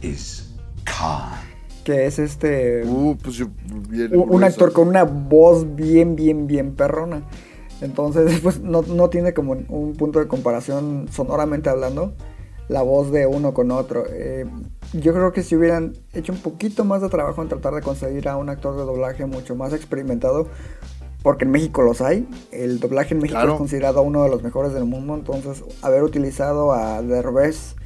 is 0.00 0.52
Khan. 0.84 1.30
que 1.84 2.06
es 2.06 2.18
este 2.18 2.82
Uh, 2.86 3.16
pues 3.22 3.36
yo- 3.36 3.48
bien 3.88 4.10
un, 4.16 4.42
actor 4.44 4.72
con 4.72 4.88
una 4.88 5.04
voz 5.04 5.74
bien, 5.76 6.16
bien, 6.16 6.46
bien 6.46 6.74
perrona. 6.74 7.22
Entonces, 7.80 8.40
pues 8.42 8.60
no, 8.60 8.82
no 8.82 9.10
tiene 9.10 9.34
como 9.34 9.52
un 9.52 9.94
punto 9.94 10.18
de 10.20 10.28
comparación 10.28 11.06
sonoramente 11.10 11.68
hablando 11.68 12.14
la 12.68 12.82
voz 12.82 13.10
de 13.12 13.26
uno 13.26 13.52
con 13.52 13.70
otro. 13.72 14.04
Eh, 14.08 14.46
yo 14.92 15.12
creo 15.12 15.32
que 15.32 15.42
si 15.42 15.56
hubieran 15.56 15.94
hecho 16.12 16.32
un 16.32 16.38
poquito 16.40 16.84
más 16.84 17.00
de 17.02 17.08
trabajo 17.08 17.42
en 17.42 17.48
tratar 17.48 17.74
de 17.74 17.80
conseguir 17.80 18.28
a 18.28 18.36
un 18.36 18.48
actor 18.48 18.76
de 18.76 18.82
doblaje 18.82 19.26
mucho 19.26 19.56
más 19.56 19.72
experimentado, 19.72 20.48
porque 21.22 21.44
en 21.44 21.50
México 21.52 21.82
los 21.82 22.00
hay, 22.00 22.28
el 22.50 22.80
doblaje 22.80 23.14
en 23.14 23.20
México 23.20 23.38
Claro. 23.38 23.52
es 23.52 23.58
considerado 23.58 24.02
uno 24.02 24.22
de 24.24 24.28
los 24.28 24.42
mejores 24.42 24.72
del 24.72 24.84
mundo, 24.84 25.14
entonces 25.14 25.64
haber 25.82 26.02
utilizado 26.02 26.72
a 26.72 27.00
Derbez 27.00 27.76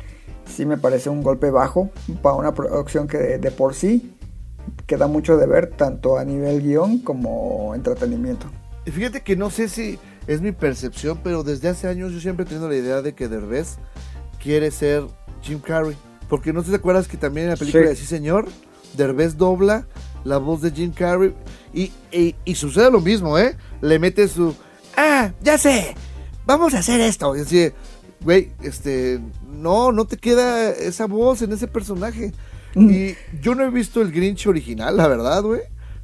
sí 0.46 0.64
me 0.64 0.78
parece 0.78 1.10
un 1.10 1.22
golpe 1.22 1.50
bajo 1.50 1.90
para 2.22 2.36
una 2.36 2.54
producción 2.54 3.08
que 3.08 3.18
de, 3.18 3.38
de 3.38 3.50
por 3.50 3.74
sí 3.74 4.14
queda 4.86 5.06
mucho 5.06 5.36
de 5.36 5.46
ver 5.46 5.70
tanto 5.70 6.18
a 6.18 6.24
nivel 6.24 6.62
guion 6.62 6.98
como 7.00 7.74
entretenimiento. 7.74 8.46
Y 8.84 8.90
Fíjate 8.90 9.20
que 9.22 9.36
no 9.36 9.50
sé 9.50 9.68
si 9.68 9.98
es 10.26 10.40
mi 10.40 10.52
percepción, 10.52 11.20
pero 11.22 11.42
desde 11.42 11.68
hace 11.68 11.88
años 11.88 12.12
yo 12.12 12.20
siempre 12.20 12.44
he 12.44 12.48
tenido 12.48 12.68
la 12.68 12.76
idea 12.76 13.02
de 13.02 13.14
que 13.14 13.28
Derbez 13.28 13.76
quiere 14.42 14.70
ser 14.70 15.04
Jim 15.42 15.60
Carrey. 15.60 15.96
Porque 16.28 16.52
no 16.52 16.62
te 16.62 16.74
acuerdas 16.74 17.06
que 17.08 17.16
también 17.16 17.46
en 17.46 17.50
la 17.52 17.56
película 17.56 17.84
Sí. 17.84 17.88
de 17.90 17.96
Sí 17.96 18.06
Señor, 18.06 18.46
Derbez 18.96 19.36
dobla 19.36 19.86
la 20.24 20.38
voz 20.38 20.60
de 20.62 20.70
Jim 20.72 20.92
Carrey. 20.92 21.34
Y, 21.72 21.92
y- 22.10 22.34
y 22.44 22.54
sucede 22.54 22.90
lo 22.90 23.00
mismo, 23.00 23.38
¿eh? 23.38 23.56
Le 23.80 23.98
mete 23.98 24.26
su... 24.28 24.54
Ah, 24.96 25.32
ya 25.42 25.56
sé, 25.58 25.94
vamos 26.46 26.74
a 26.74 26.78
hacer 26.78 27.00
esto. 27.00 27.36
Y 27.36 27.40
así, 27.40 27.70
güey, 28.22 28.50
este... 28.62 29.20
No, 29.48 29.92
no 29.92 30.06
te 30.06 30.16
queda 30.16 30.70
esa 30.70 31.06
voz 31.06 31.42
en 31.42 31.52
ese 31.52 31.66
personaje. 31.68 32.32
Y 32.74 33.14
yo 33.40 33.54
no 33.54 33.64
he 33.64 33.70
visto 33.70 34.02
el 34.02 34.12
Grinch 34.12 34.46
original, 34.46 34.96
la 34.98 35.08
verdad, 35.08 35.42
güey. 35.42 35.62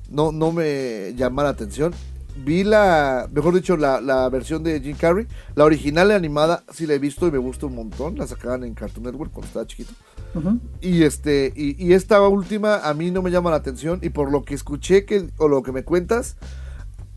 No, 0.09 0.33
no 0.33 0.53
me 0.53 1.13
llama 1.17 1.43
la 1.43 1.51
atención. 1.51 1.93
Vi 2.37 2.65
la, 2.65 3.29
mejor 3.33 3.55
dicho, 3.55 3.77
la, 3.77 4.01
la 4.01 4.29
versión 4.29 4.63
de 4.63 4.81
Jim 4.81 4.97
Carrey. 4.99 5.27
La 5.55 5.65
original 5.65 6.09
la 6.09 6.17
animada 6.17 6.65
sí 6.73 6.87
la 6.87 6.95
he 6.95 6.99
visto 6.99 7.29
y 7.29 7.31
me 7.31 7.39
gusta 7.39 7.67
un 7.67 7.75
montón. 7.75 8.17
La 8.17 8.27
sacaban 8.27 8.65
en 8.65 8.75
Cartoon 8.75 9.05
Network 9.05 9.33
cuando 9.33 9.47
estaba 9.47 9.67
chiquito. 9.67 9.93
Ujú. 10.35 10.59
Y 10.81 11.03
este, 11.03 11.53
y, 11.55 11.83
y 11.85 11.93
esta 11.93 12.27
última 12.27 12.77
a 12.79 12.95
mí 12.95 13.11
no 13.11 13.23
me 13.23 13.31
llama 13.31 13.51
la 13.51 13.57
atención. 13.57 14.01
Y 14.03 14.09
por 14.09 14.33
lo 14.33 14.45
que 14.45 14.55
escuché 14.55 15.05
que, 15.05 15.29
o 15.37 15.47
lo 15.47 15.63
que 15.63 15.73
me 15.73 15.85
cuentas, 15.85 16.37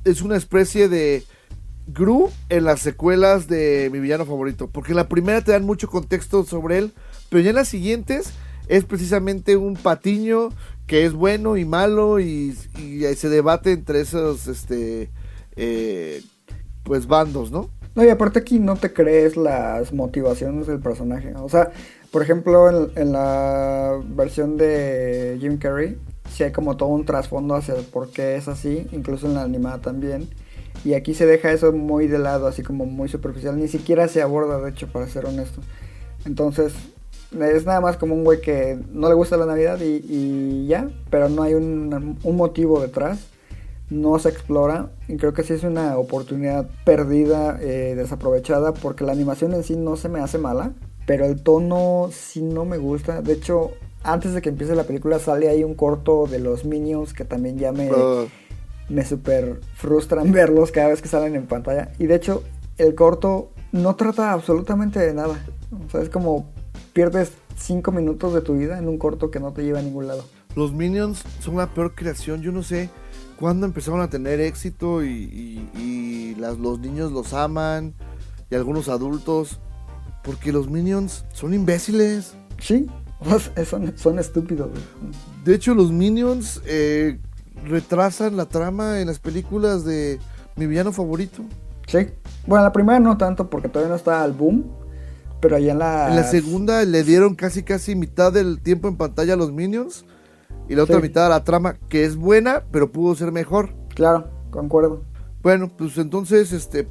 es 0.03 0.21
una 0.21 0.35
especie 0.35 0.89
de 0.89 1.23
Gru 1.87 2.29
en 2.49 2.65
las 2.65 2.81
secuelas 2.81 3.47
de 3.47 3.89
mi 3.91 3.99
villano 3.99 4.25
favorito. 4.25 4.69
Porque 4.69 4.91
en 4.91 4.97
la 4.97 5.07
primera 5.07 5.41
te 5.41 5.53
dan 5.53 5.65
mucho 5.65 5.87
contexto 5.87 6.43
sobre 6.43 6.77
él. 6.77 6.93
Pero 7.29 7.41
ya 7.41 7.49
en 7.51 7.55
las 7.55 7.69
siguientes 7.69 8.31
es 8.67 8.85
precisamente 8.85 9.57
un 9.57 9.75
patiño 9.75 10.49
que 10.87 11.05
es 11.05 11.13
bueno 11.13 11.57
y 11.57 11.65
malo. 11.65 12.19
Y, 12.19 12.53
se 12.53 13.29
debate 13.29 13.71
entre 13.71 14.01
esos 14.01 14.47
este 14.47 15.09
eh, 15.55 16.21
pues 16.83 17.07
bandos, 17.07 17.51
¿no? 17.51 17.69
No, 17.95 18.03
y 18.03 18.09
aparte 18.09 18.39
aquí 18.39 18.59
no 18.59 18.75
te 18.75 18.91
crees 18.91 19.37
las 19.37 19.93
motivaciones 19.93 20.67
del 20.67 20.79
personaje. 20.79 21.33
O 21.35 21.47
sea, 21.47 21.71
por 22.11 22.21
ejemplo, 22.21 22.89
en, 22.95 23.11
la 23.13 23.99
versión 24.05 24.57
de 24.57 25.37
Jim 25.39 25.57
Carrey, 25.57 25.97
sí 26.29 26.43
hay 26.43 26.51
como 26.51 26.75
todo 26.75 26.89
un 26.89 27.05
trasfondo 27.05 27.55
hacia 27.55 27.75
por 27.93 28.09
qué 28.09 28.35
es 28.35 28.49
así, 28.49 28.85
incluso 28.91 29.27
en 29.27 29.35
la 29.35 29.43
animada 29.43 29.79
también. 29.79 30.27
Y 30.83 30.93
aquí 30.93 31.13
se 31.13 31.25
deja 31.25 31.51
eso 31.51 31.71
muy 31.71 32.07
de 32.07 32.19
lado, 32.19 32.47
así 32.47 32.63
como 32.63 32.85
muy 32.85 33.07
superficial. 33.07 33.57
Ni 33.57 33.69
siquiera 33.69 34.09
se 34.09 34.21
aborda, 34.21 34.59
de 34.59 34.71
hecho, 34.71 34.87
para 34.87 35.07
ser 35.07 35.25
honesto. 35.25 35.61
Entonces, 36.25 36.73
es 37.41 37.65
nada 37.65 37.81
más 37.81 37.97
como 37.97 38.15
un 38.15 38.23
güey 38.23 38.41
que 38.41 38.79
no 38.91 39.09
le 39.09 39.15
gusta 39.15 39.37
la 39.37 39.45
Navidad 39.45 39.79
y, 39.81 40.05
y 40.07 40.67
ya, 40.67 40.89
pero 41.09 41.29
no 41.29 41.43
hay 41.43 41.53
un, 41.53 42.17
un 42.23 42.35
motivo 42.35 42.79
detrás 42.79 43.27
no 43.89 44.17
se 44.19 44.29
explora 44.29 44.89
y 45.07 45.17
creo 45.17 45.33
que 45.33 45.43
sí 45.43 45.53
es 45.53 45.63
una 45.63 45.97
oportunidad 45.97 46.67
perdida, 46.83 47.57
eh, 47.61 47.93
desaprovechada, 47.95 48.73
porque 48.73 49.03
la 49.03 49.11
animación 49.11 49.53
en 49.53 49.63
sí 49.63 49.75
no 49.75 49.95
se 49.95 50.09
me 50.09 50.19
hace 50.19 50.37
mala, 50.37 50.73
pero 51.05 51.25
el 51.25 51.41
tono 51.41 52.09
sí 52.11 52.41
no 52.41 52.65
me 52.65 52.77
gusta. 52.77 53.21
De 53.21 53.33
hecho, 53.33 53.71
antes 54.03 54.33
de 54.33 54.41
que 54.41 54.49
empiece 54.49 54.75
la 54.75 54.85
película 54.85 55.19
sale 55.19 55.49
ahí 55.49 55.63
un 55.63 55.75
corto 55.75 56.25
de 56.25 56.39
los 56.39 56.65
Minions 56.65 57.13
que 57.13 57.25
también 57.25 57.57
ya 57.57 57.71
me, 57.71 57.89
Ah, 57.89 58.25
me 58.89 59.05
super 59.05 59.59
frustran 59.75 60.31
verlos 60.31 60.71
cada 60.71 60.89
vez 60.89 61.01
que 61.01 61.07
salen 61.07 61.35
en 61.35 61.45
pantalla. 61.45 61.91
Y 61.99 62.07
de 62.07 62.15
hecho, 62.15 62.43
el 62.77 62.95
corto 62.95 63.51
no 63.71 63.95
trata 63.95 64.33
absolutamente 64.33 64.99
de 64.99 65.13
nada. 65.13 65.45
O 65.85 65.89
sea, 65.91 66.01
es 66.01 66.09
como 66.09 66.49
pierdes 66.95 67.33
5 67.57 67.91
minutos 67.91 68.33
de 68.33 68.39
tu 68.39 68.53
vida 68.57 68.77
en 68.79 68.87
un 68.87 68.97
corto 68.97 69.29
que 69.29 69.41
no 69.41 69.51
te 69.51 69.63
lleva 69.63 69.79
a 69.79 69.81
ningún 69.81 70.07
lado. 70.07 70.23
los 70.55 70.71
Minions 70.71 71.21
son 71.41 71.57
la 71.57 71.67
peor 71.67 71.93
creación. 71.95 72.41
Yo 72.41 72.53
no 72.53 72.63
sé 72.63 72.89
cuándo 73.37 73.65
empezaron 73.65 73.99
a 73.99 74.09
tener 74.09 74.39
éxito 74.39 75.03
y, 75.03 75.09
y- 75.09 75.69
y 75.77 76.35
las- 76.39 76.57
los 76.57 76.79
niños 76.79 77.11
los 77.11 77.33
aman 77.33 77.93
y 78.49 78.55
algunos 78.55 78.87
adultos. 78.87 79.59
Porque 80.23 80.53
los 80.53 80.69
Minions 80.69 81.25
son 81.33 81.53
imbéciles. 81.53 82.35
Sí, 82.57 82.87
son, 83.69 83.97
son 83.97 84.17
estúpidos. 84.17 84.69
De 85.43 85.53
hecho, 85.55 85.75
los 85.75 85.91
Minions 85.91 86.61
eh, 86.65 87.19
retrasan 87.65 88.37
la 88.37 88.45
trama 88.45 89.01
en 89.01 89.07
las 89.07 89.19
películas 89.19 89.83
de 89.83 90.19
mi 90.55 90.67
villano 90.67 90.93
favorito. 90.93 91.43
Sí. 91.87 92.07
Bueno, 92.47 92.63
la 92.63 92.71
primera 92.71 92.99
no 93.01 93.17
tanto 93.17 93.49
porque 93.49 93.67
todavía 93.67 93.89
no 93.89 93.95
está 93.97 94.23
al 94.23 94.31
boom. 94.31 94.63
Pero 95.41 95.57
allá 95.57 95.73
en 95.73 95.79
la. 95.79 96.09
En 96.09 96.15
la 96.15 96.23
segunda 96.23 96.83
le 96.85 97.03
dieron 97.03 97.35
casi 97.35 97.63
casi 97.63 97.95
mitad 97.95 98.31
del 98.33 98.61
tiempo 98.61 98.87
en 98.87 98.97
pantalla 98.97 99.33
a 99.33 99.37
los 99.37 99.51
Minions. 99.51 100.05
Y 100.67 100.73
la 100.75 100.83
otra 100.83 100.95
Sí. 100.97 101.03
mitad 101.03 101.27
a 101.27 101.29
la 101.29 101.43
trama, 101.43 101.77
que 101.89 102.05
es 102.05 102.15
buena, 102.15 102.63
pero 102.71 102.91
pudo 102.91 103.13
ser 103.15 103.31
mejor. 103.31 103.75
Claro, 103.93 104.29
concuerdo. 104.49 105.03
Bueno, 105.43 105.69
pues 105.77 105.95
entonces, 105.99 106.51
este, 106.53 106.87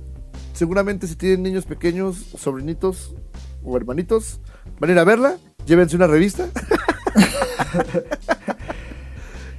seguramente 0.52 1.08
si 1.08 1.16
tienen 1.16 1.42
niños 1.42 1.64
pequeños, 1.66 2.16
sobrinitos 2.38 3.16
o 3.64 3.76
hermanitos, 3.76 4.40
van 4.78 4.90
a 4.90 4.92
ir 4.92 4.98
a 5.00 5.04
verla, 5.04 5.38
llévense 5.66 5.96
una 5.96 6.06
revista. 6.06 6.46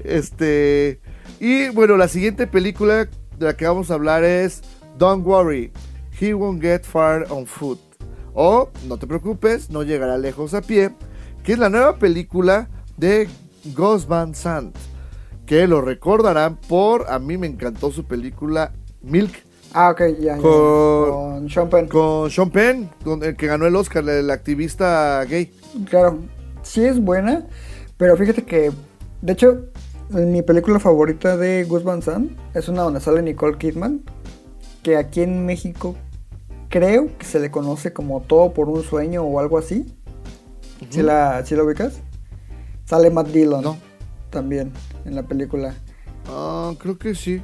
este, 0.03 0.99
y 1.39 1.69
bueno, 1.69 1.97
la 1.97 2.07
siguiente 2.07 2.47
película 2.47 3.05
de 3.37 3.45
la 3.45 3.55
que 3.57 3.67
vamos 3.67 3.91
a 3.91 3.95
hablar 3.95 4.23
es 4.23 4.61
Don't 4.97 5.25
Worry, 5.25 5.71
He 6.19 6.33
Won't 6.33 6.61
Get 6.61 6.83
Far 6.83 7.25
on 7.29 7.45
Foot. 7.45 7.79
O 8.35 8.69
No 8.87 8.97
te 8.97 9.07
preocupes, 9.07 9.71
no 9.71 9.81
llegará 9.81 10.17
lejos 10.17 10.53
a 10.53 10.61
pie, 10.61 10.91
que 11.43 11.53
es 11.53 11.59
la 11.59 11.69
nueva 11.69 11.97
película 11.97 12.69
de 12.97 13.27
Gus 13.75 14.07
Van 14.07 14.35
Sant 14.35 14.75
que 15.45 15.67
lo 15.67 15.81
recordarán 15.81 16.57
por, 16.57 17.05
a 17.09 17.19
mí 17.19 17.37
me 17.37 17.47
encantó 17.47 17.91
su 17.91 18.05
película 18.05 18.73
Milk 19.01 19.43
Ah, 19.77 19.89
ok, 19.91 20.01
ya. 20.21 20.37
Con 20.37 21.49
Sean 21.49 21.69
Penn. 21.69 21.89
Con 21.89 22.31
Sean 22.31 22.49
Penn, 22.49 22.89
con 23.03 23.21
el 23.21 23.35
que 23.35 23.47
ganó 23.47 23.65
el 23.65 23.75
Oscar, 23.75 24.07
el 24.07 24.31
activista 24.31 25.21
gay. 25.25 25.51
Claro, 25.89 26.19
sí 26.63 26.85
es 26.85 26.97
buena, 26.97 27.45
pero 27.97 28.15
fíjate 28.15 28.45
que, 28.45 28.71
de 29.21 29.33
hecho, 29.33 29.65
mi 30.11 30.41
película 30.43 30.79
favorita 30.79 31.35
de 31.35 31.65
Gus 31.65 31.83
Van 31.83 32.01
Sant 32.01 32.31
es 32.53 32.69
una 32.69 32.83
donde 32.83 33.01
sale 33.01 33.21
Nicole 33.21 33.57
Kidman, 33.57 34.01
que 34.81 34.95
aquí 34.95 35.23
en 35.23 35.45
México 35.45 35.97
creo 36.79 37.07
que 37.17 37.25
se 37.25 37.39
le 37.39 37.49
conoce 37.51 37.93
como 37.93 38.19
Todo 38.19 38.51
por 38.53 38.67
un 38.67 38.83
sueño 38.83 39.23
o 39.23 39.39
algo 39.39 39.57
así. 39.57 39.85
¿Sí, 40.89 41.01
la, 41.01 41.45
¿Sí 41.45 41.55
la 41.55 41.63
ubicas? 41.63 42.01
Sale 42.83 43.09
Matt 43.09 43.27
Dillon 43.29 43.63
No. 43.63 43.77
también 44.29 44.73
en 45.05 45.15
la 45.15 45.23
película. 45.23 45.73
Ah, 46.27 46.73
creo 46.77 46.97
que 46.97 47.15
sí. 47.15 47.41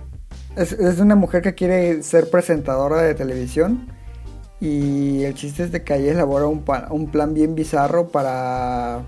Es, 0.57 0.73
es 0.73 0.99
una 0.99 1.15
mujer 1.15 1.41
que 1.41 1.55
quiere 1.55 2.03
ser 2.03 2.29
presentadora 2.29 3.01
de 3.01 3.15
televisión 3.15 3.87
y 4.59 5.23
el 5.23 5.33
chiste 5.33 5.63
es 5.63 5.71
de 5.71 5.81
que 5.85 5.95
ella 5.95 6.11
elabora 6.11 6.47
un, 6.47 7.07
plan 7.09 7.33
bien 7.33 7.55
bizarro 7.55 8.09
para 8.09 8.99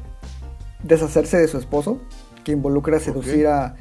deshacerse 0.84 1.38
de 1.38 1.50
su 1.50 1.58
esposo, 1.58 2.00
que 2.46 2.54
involucra 2.54 2.98
seducir 3.02 3.48
a, 3.48 3.76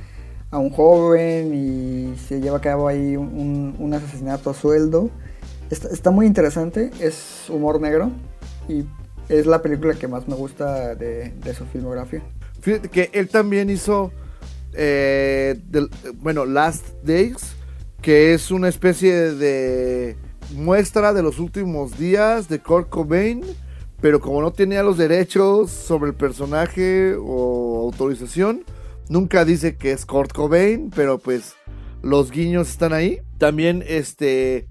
a 0.51 0.59
un 0.59 0.71
joven 0.71 1.55
y 1.55 2.17
se 2.19 2.41
lleva 2.41 2.57
a 2.57 2.61
cabo 2.61 2.89
ahí 2.89 3.17
un, 3.17 3.29
un- 3.29 3.77
un 3.79 3.95
asesinato 3.95 4.51
a 4.51 4.55
sueldo. 4.55 5.09
Está, 5.73 5.89
está 5.89 6.11
muy 6.11 6.27
interesante, 6.27 6.91
es 7.01 7.49
humor 7.49 7.81
negro 7.81 8.11
y 8.69 8.85
es 9.31 9.47
la 9.47 9.63
película 9.63 9.95
que 9.95 10.07
más 10.07 10.29
me 10.29 10.35
gusta 10.35 10.95
de, 10.95 11.31
de 11.31 11.55
su 11.55 11.65
filmografía. 11.65 12.23
Que 12.91 13.09
él 13.15 13.31
también 13.31 13.71
hizo, 13.71 14.13
eh, 14.75 15.59
bueno, 16.17 16.45
Last 16.45 16.85
Days, 17.03 17.55
que 18.03 18.35
es 18.35 18.51
una 18.51 18.69
especie 18.69 19.15
de 19.33 20.19
muestra 20.55 21.15
de 21.15 21.23
los 21.23 21.39
últimos 21.39 21.99
días 21.99 22.51
de 22.51 22.59
Kurt 22.59 22.91
Cobain, 22.91 23.43
pero 24.03 24.21
como 24.21 24.43
no 24.43 24.53
tenía 24.53 24.83
los 24.83 24.99
derechos 24.99 25.71
sobre 25.71 26.11
el 26.11 26.15
personaje 26.15 27.17
o 27.19 27.91
autorización, 27.91 28.67
nunca 29.09 29.47
dice 29.47 29.77
que 29.77 29.93
es 29.93 30.05
Kurt 30.05 30.35
Cobain, 30.35 30.91
pero 30.95 31.19
pues 31.19 31.55
los 32.03 32.31
guiños 32.31 32.69
están 32.69 32.93
ahí. 32.93 33.23
También 33.39 33.83
este 33.87 34.69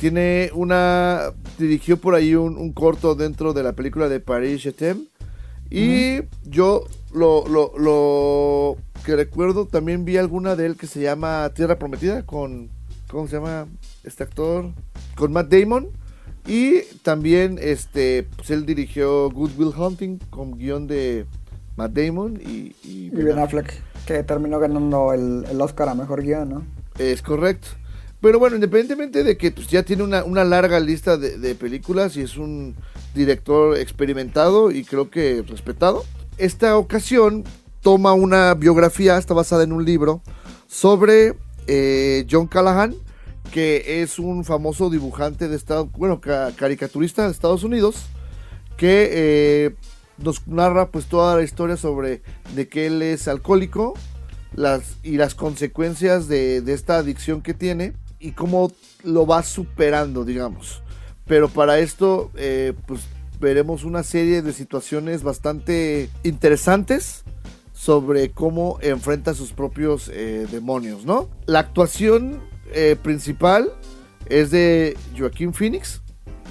tiene 0.00 0.50
una 0.54 1.32
dirigió 1.58 1.98
por 1.98 2.14
ahí 2.14 2.34
un, 2.34 2.56
un 2.56 2.72
corto 2.72 3.14
dentro 3.14 3.52
de 3.52 3.62
la 3.62 3.74
película 3.74 4.08
de 4.08 4.18
Paris 4.18 4.66
t'aime. 4.74 5.02
Y 5.70 6.22
yo 6.44 6.84
lo, 7.12 7.46
lo, 7.46 7.72
lo 7.78 8.76
que 9.04 9.14
recuerdo, 9.14 9.66
también 9.66 10.06
vi 10.06 10.16
alguna 10.16 10.56
de 10.56 10.66
él 10.66 10.76
que 10.76 10.86
se 10.86 11.02
llama 11.02 11.50
Tierra 11.54 11.78
Prometida 11.78 12.24
con, 12.24 12.70
¿cómo 13.08 13.28
se 13.28 13.36
llama 13.36 13.68
este 14.02 14.24
actor? 14.24 14.72
Con 15.16 15.32
Matt 15.32 15.52
Damon. 15.52 15.88
Y 16.46 16.80
también 17.02 17.58
este, 17.60 18.26
pues 18.36 18.50
él 18.50 18.64
dirigió 18.64 19.30
Good 19.30 19.50
Will 19.58 19.74
Hunting 19.76 20.18
con 20.30 20.56
guion 20.58 20.86
de 20.86 21.26
Matt 21.76 21.92
Damon 21.92 22.40
y, 22.42 22.74
y 22.82 23.06
Y 23.06 23.10
Ben. 23.10 23.38
Affleck, 23.38 23.70
que 24.06 24.22
terminó 24.22 24.58
ganando 24.58 25.12
el, 25.12 25.44
el 25.48 25.60
Oscar 25.60 25.90
a 25.90 25.94
Mejor 25.94 26.22
Guión, 26.22 26.48
¿no? 26.48 26.66
Es 26.98 27.20
correcto. 27.20 27.68
Pero 28.20 28.38
bueno, 28.38 28.56
independientemente 28.56 29.24
de 29.24 29.36
que 29.36 29.50
pues, 29.50 29.68
ya 29.68 29.82
tiene 29.82 30.02
una, 30.02 30.24
una 30.24 30.44
larga 30.44 30.78
lista 30.78 31.16
de, 31.16 31.38
de 31.38 31.54
películas 31.54 32.16
y 32.16 32.22
es 32.22 32.36
un 32.36 32.76
director 33.14 33.78
experimentado 33.78 34.70
y 34.70 34.84
creo 34.84 35.10
que 35.10 35.42
respetado, 35.48 36.04
esta 36.36 36.76
ocasión 36.76 37.44
toma 37.80 38.12
una 38.12 38.54
biografía, 38.54 39.16
está 39.16 39.32
basada 39.34 39.64
en 39.64 39.72
un 39.72 39.84
libro, 39.84 40.22
sobre 40.66 41.34
eh, 41.66 42.26
John 42.30 42.46
Callahan, 42.46 42.94
que 43.52 44.02
es 44.02 44.18
un 44.18 44.44
famoso 44.44 44.90
dibujante 44.90 45.48
de 45.48 45.56
Estados 45.56 45.90
bueno, 45.92 46.20
ca- 46.20 46.52
caricaturista 46.54 47.24
de 47.24 47.32
Estados 47.32 47.64
Unidos, 47.64 47.96
que 48.76 49.08
eh, 49.12 49.74
nos 50.18 50.46
narra 50.46 50.90
pues 50.90 51.06
toda 51.06 51.36
la 51.36 51.42
historia 51.42 51.76
sobre 51.78 52.22
de 52.54 52.68
que 52.68 52.86
él 52.86 53.00
es 53.02 53.28
alcohólico 53.28 53.94
las, 54.54 54.96
y 55.02 55.16
las 55.16 55.34
consecuencias 55.34 56.28
de, 56.28 56.60
de 56.60 56.74
esta 56.74 56.98
adicción 56.98 57.40
que 57.40 57.54
tiene 57.54 57.94
y 58.20 58.32
cómo 58.32 58.70
lo 59.02 59.26
va 59.26 59.42
superando, 59.42 60.24
digamos. 60.24 60.82
Pero 61.26 61.48
para 61.48 61.78
esto, 61.78 62.30
eh, 62.36 62.74
pues 62.86 63.02
veremos 63.40 63.84
una 63.84 64.02
serie 64.02 64.42
de 64.42 64.52
situaciones 64.52 65.22
bastante 65.22 66.10
interesantes 66.22 67.24
sobre 67.72 68.30
cómo 68.30 68.78
enfrenta 68.82 69.32
sus 69.32 69.52
propios 69.52 70.10
eh, 70.12 70.46
demonios, 70.52 71.04
¿no? 71.06 71.28
La 71.46 71.60
actuación 71.60 72.40
eh, 72.74 72.96
principal 73.02 73.72
es 74.26 74.50
de 74.50 74.96
Joaquín 75.16 75.54
Phoenix 75.54 76.02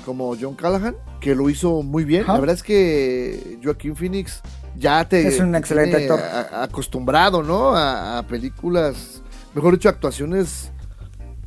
como 0.06 0.36
John 0.40 0.56
Callahan, 0.56 0.96
que 1.22 1.36
lo 1.36 1.50
hizo 1.52 1.84
muy 1.84 2.04
bien. 2.04 2.26
La 2.26 2.40
verdad 2.40 2.56
es 2.56 2.64
que 2.64 3.60
Joaquín 3.64 3.96
Phoenix 3.96 4.42
ya 4.76 5.08
te 5.08 5.28
Es 5.28 5.40
un 5.40 5.52
te 5.52 5.58
excelente 5.60 5.98
actor. 5.98 6.20
a- 6.20 6.64
acostumbrado, 6.64 7.44
¿no? 7.44 7.76
A, 7.76 8.18
a 8.18 8.24
películas, 8.28 9.22
mejor 9.54 9.74
dicho, 9.74 9.90
actuaciones 9.90 10.72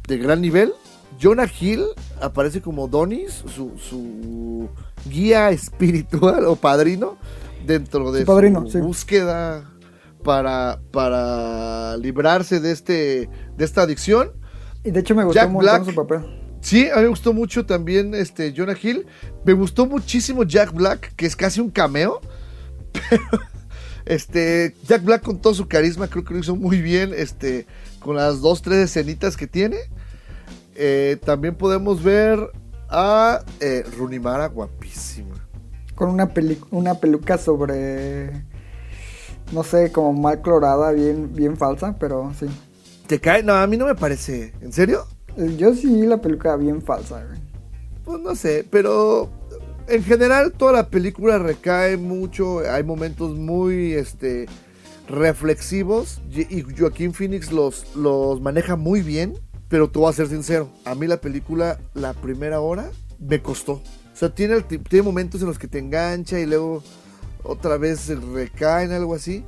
de 0.07 0.19
gran 0.19 0.41
nivel. 0.41 0.73
Jonah 1.21 1.49
Hill 1.61 1.85
aparece 2.21 2.61
como 2.61 2.89
Donis, 2.89 3.45
su, 3.47 3.73
su 3.77 4.69
guía 5.09 5.51
espiritual 5.51 6.45
o 6.47 6.57
padrino 6.57 7.17
dentro 7.67 8.13
de 8.13 8.21
Su 8.21 8.27
padrino, 8.27 8.63
su 8.63 8.73
sí. 8.73 8.79
búsqueda 8.79 9.71
para, 10.25 10.81
para 10.91 11.97
librarse 11.97 12.61
de 12.61 12.73
este 12.73 13.29
de 13.57 13.65
esta 13.65 13.83
adicción. 13.83 14.33
Y 14.85 14.91
de 14.91 15.01
hecho 15.01 15.15
me 15.15 15.25
gustó 15.25 15.41
Jack 15.41 15.53
Black. 15.53 15.85
su 15.85 15.95
papel. 15.95 16.21
Sí, 16.61 16.89
a 16.89 16.97
mí 16.97 17.03
me 17.03 17.09
gustó 17.09 17.33
mucho 17.33 17.67
también 17.67 18.15
este 18.15 18.55
Jonah 18.57 18.77
Hill. 18.81 19.07
Me 19.45 19.53
gustó 19.53 19.87
muchísimo 19.87 20.45
Jack 20.45 20.73
Black, 20.73 21.15
que 21.17 21.27
es 21.27 21.37
casi 21.37 21.61
un 21.61 21.71
cameo. 21.71 22.21
Pero 23.11 23.23
este 24.05 24.75
Jack 24.87 25.05
Black 25.05 25.23
con 25.23 25.41
todo 25.41 25.55
su 25.55 25.67
carisma 25.69 26.09
creo 26.09 26.25
que 26.25 26.35
lo 26.35 26.41
hizo 26.41 26.57
muy 26.57 26.81
bien. 26.81 27.13
Este 27.15 27.67
con 28.05 28.17
las 28.17 28.41
dos 28.41 28.63
tres 28.63 28.79
escenitas 28.91 29.37
que 29.37 29.47
tiene. 29.47 29.77
Eh, 30.75 31.19
también 31.25 31.55
podemos 31.55 32.03
ver 32.03 32.39
a 32.89 33.41
eh, 33.61 33.85
Rooney 33.97 34.19
Mara, 34.19 34.47
guapísima. 34.47 35.35
Con 35.95 36.11
una, 36.11 36.33
peli 36.33 36.59
una 36.71 36.95
peluca 36.95 37.39
sobre. 37.39 38.45
No 39.53 39.63
sé, 39.63 39.93
como 39.93 40.13
mal 40.13 40.41
clorada, 40.41 40.93
bien, 40.93 41.35
bien 41.35 41.57
falsa, 41.57 41.97
pero 41.99 42.33
sí. 42.39 42.47
¿Te 43.07 43.21
cae? 43.21 43.43
No, 43.43 43.55
a 43.55 43.67
mí 43.67 43.77
no 43.77 43.87
me 43.87 43.95
parece. 43.95 44.53
¿En 44.63 44.73
serio? 44.73 45.07
Yo 45.57 45.75
sí 45.75 45.87
vi 45.87 46.07
la 46.07 46.21
peluca 46.21 46.57
bien 46.57 46.81
falsa, 46.81 47.25
güey. 47.25 47.41
Pues 48.05 48.21
no 48.21 48.35
sé, 48.35 48.67
pero 48.69 49.31
en 49.89 50.03
general 50.03 50.53
toda 50.53 50.73
la 50.73 50.89
película 50.89 51.39
recae 51.39 51.97
mucho, 51.97 52.61
hay 52.61 52.83
momentos 52.83 53.37
muy 53.37 53.93
este 53.93 54.47
reflexivos 55.13 56.23
y 56.31 56.63
Joaquín 56.63 57.13
Phoenix 57.13 57.53
los, 57.53 57.95
los 57.95 58.41
maneja 58.41 58.77
muy 58.77 59.03
bien, 59.03 59.35
pero 59.69 59.91
te 59.91 59.99
voy 59.99 60.09
a 60.09 60.15
ser 60.15 60.29
sincero, 60.29 60.71
a 60.87 60.95
mí 60.95 61.07
la 61.07 61.19
película 61.19 61.79
la 61.93 62.15
primera 62.15 62.61
hora 62.61 62.91
me 63.19 63.43
costó. 63.43 63.75
O 63.75 64.15
sea, 64.15 64.35
tiene, 64.35 64.63
tiene 64.63 65.03
momentos 65.03 65.43
en 65.43 65.49
los 65.49 65.59
que 65.59 65.69
te 65.69 65.79
engancha 65.79 66.41
y 66.41 66.47
luego 66.47 66.83
otra 67.43 67.77
vez 67.77 68.09
recae 68.33 68.85
en 68.85 68.93
algo 68.93 69.15
así. 69.15 69.45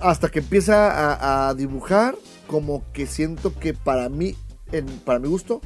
Hasta 0.00 0.28
que 0.28 0.40
empieza 0.40 0.90
a, 0.90 1.48
a 1.48 1.54
dibujar, 1.54 2.14
como 2.46 2.84
que 2.92 3.06
siento 3.06 3.58
que 3.58 3.72
para 3.72 4.10
mí, 4.10 4.36
en, 4.70 4.86
para 5.04 5.18
mi 5.18 5.28
gusto, 5.28 5.62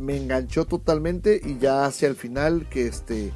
me 0.00 0.16
enganchó 0.16 0.64
totalmente 0.64 1.40
y 1.44 1.58
ya 1.58 1.84
hacia 1.84 2.08
el 2.08 2.16
final 2.16 2.66
que 2.68 2.86
este 2.86 3.32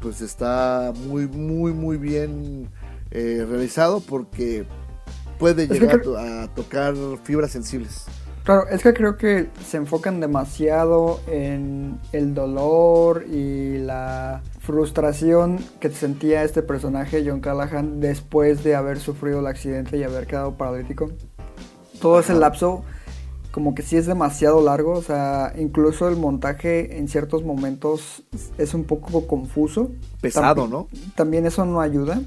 pues 0.00 0.20
está 0.20 0.92
muy 1.06 1.26
muy 1.26 1.72
muy 1.72 1.96
bien 1.96 2.68
eh, 3.12 3.46
realizado 3.48 4.00
porque 4.00 4.66
puede 5.38 5.66
llegar 5.68 6.00
creo- 6.00 6.16
a 6.18 6.48
tocar 6.54 6.94
fibras 7.24 7.50
sensibles. 7.52 8.06
Claro, 8.44 8.66
es 8.68 8.82
que 8.82 8.92
creo 8.92 9.16
que 9.16 9.50
se 9.64 9.76
enfocan 9.76 10.18
demasiado 10.18 11.20
en 11.28 12.00
el 12.12 12.34
dolor 12.34 13.24
y 13.30 13.78
la 13.78 14.42
frustración 14.58 15.60
que 15.78 15.90
sentía 15.90 16.42
este 16.42 16.60
personaje, 16.62 17.22
John 17.24 17.38
Callahan, 17.40 18.00
después 18.00 18.64
de 18.64 18.74
haber 18.74 18.98
sufrido 18.98 19.38
el 19.38 19.46
accidente 19.46 19.96
y 19.96 20.02
haber 20.02 20.26
quedado 20.26 20.56
paralítico. 20.56 21.10
Todo 22.00 22.18
ese 22.18 22.34
lapso 22.34 22.82
como 23.52 23.74
que 23.76 23.82
sí 23.82 23.96
es 23.96 24.06
demasiado 24.06 24.60
largo, 24.62 24.92
o 24.94 25.02
sea, 25.02 25.52
incluso 25.56 26.08
el 26.08 26.16
montaje 26.16 26.98
en 26.98 27.06
ciertos 27.06 27.44
momentos 27.44 28.24
es 28.58 28.74
un 28.74 28.82
poco 28.84 29.26
confuso. 29.28 29.92
Pesado, 30.20 30.66
¿no? 30.66 30.88
También 31.14 31.46
eso 31.46 31.64
no 31.64 31.80
ayuda. 31.80 32.20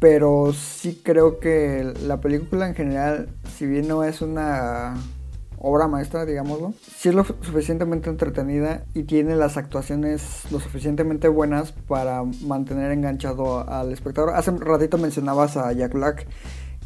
Pero 0.00 0.52
sí 0.52 1.00
creo 1.04 1.38
que 1.38 1.94
la 2.02 2.20
película 2.20 2.66
en 2.66 2.74
general, 2.74 3.28
si 3.56 3.66
bien 3.66 3.86
no 3.86 4.02
es 4.02 4.22
una 4.22 4.94
obra 5.58 5.88
maestra, 5.88 6.24
digámoslo, 6.24 6.72
sí 6.96 7.10
es 7.10 7.14
lo 7.14 7.22
suficientemente 7.22 8.08
entretenida 8.08 8.84
y 8.94 9.02
tiene 9.02 9.36
las 9.36 9.58
actuaciones 9.58 10.50
lo 10.50 10.58
suficientemente 10.58 11.28
buenas 11.28 11.72
para 11.72 12.24
mantener 12.24 12.92
enganchado 12.92 13.68
al 13.68 13.92
espectador. 13.92 14.34
Hace 14.34 14.50
un 14.50 14.62
ratito 14.62 14.96
mencionabas 14.96 15.58
a 15.58 15.70
Jack 15.72 15.92
Black, 15.92 16.26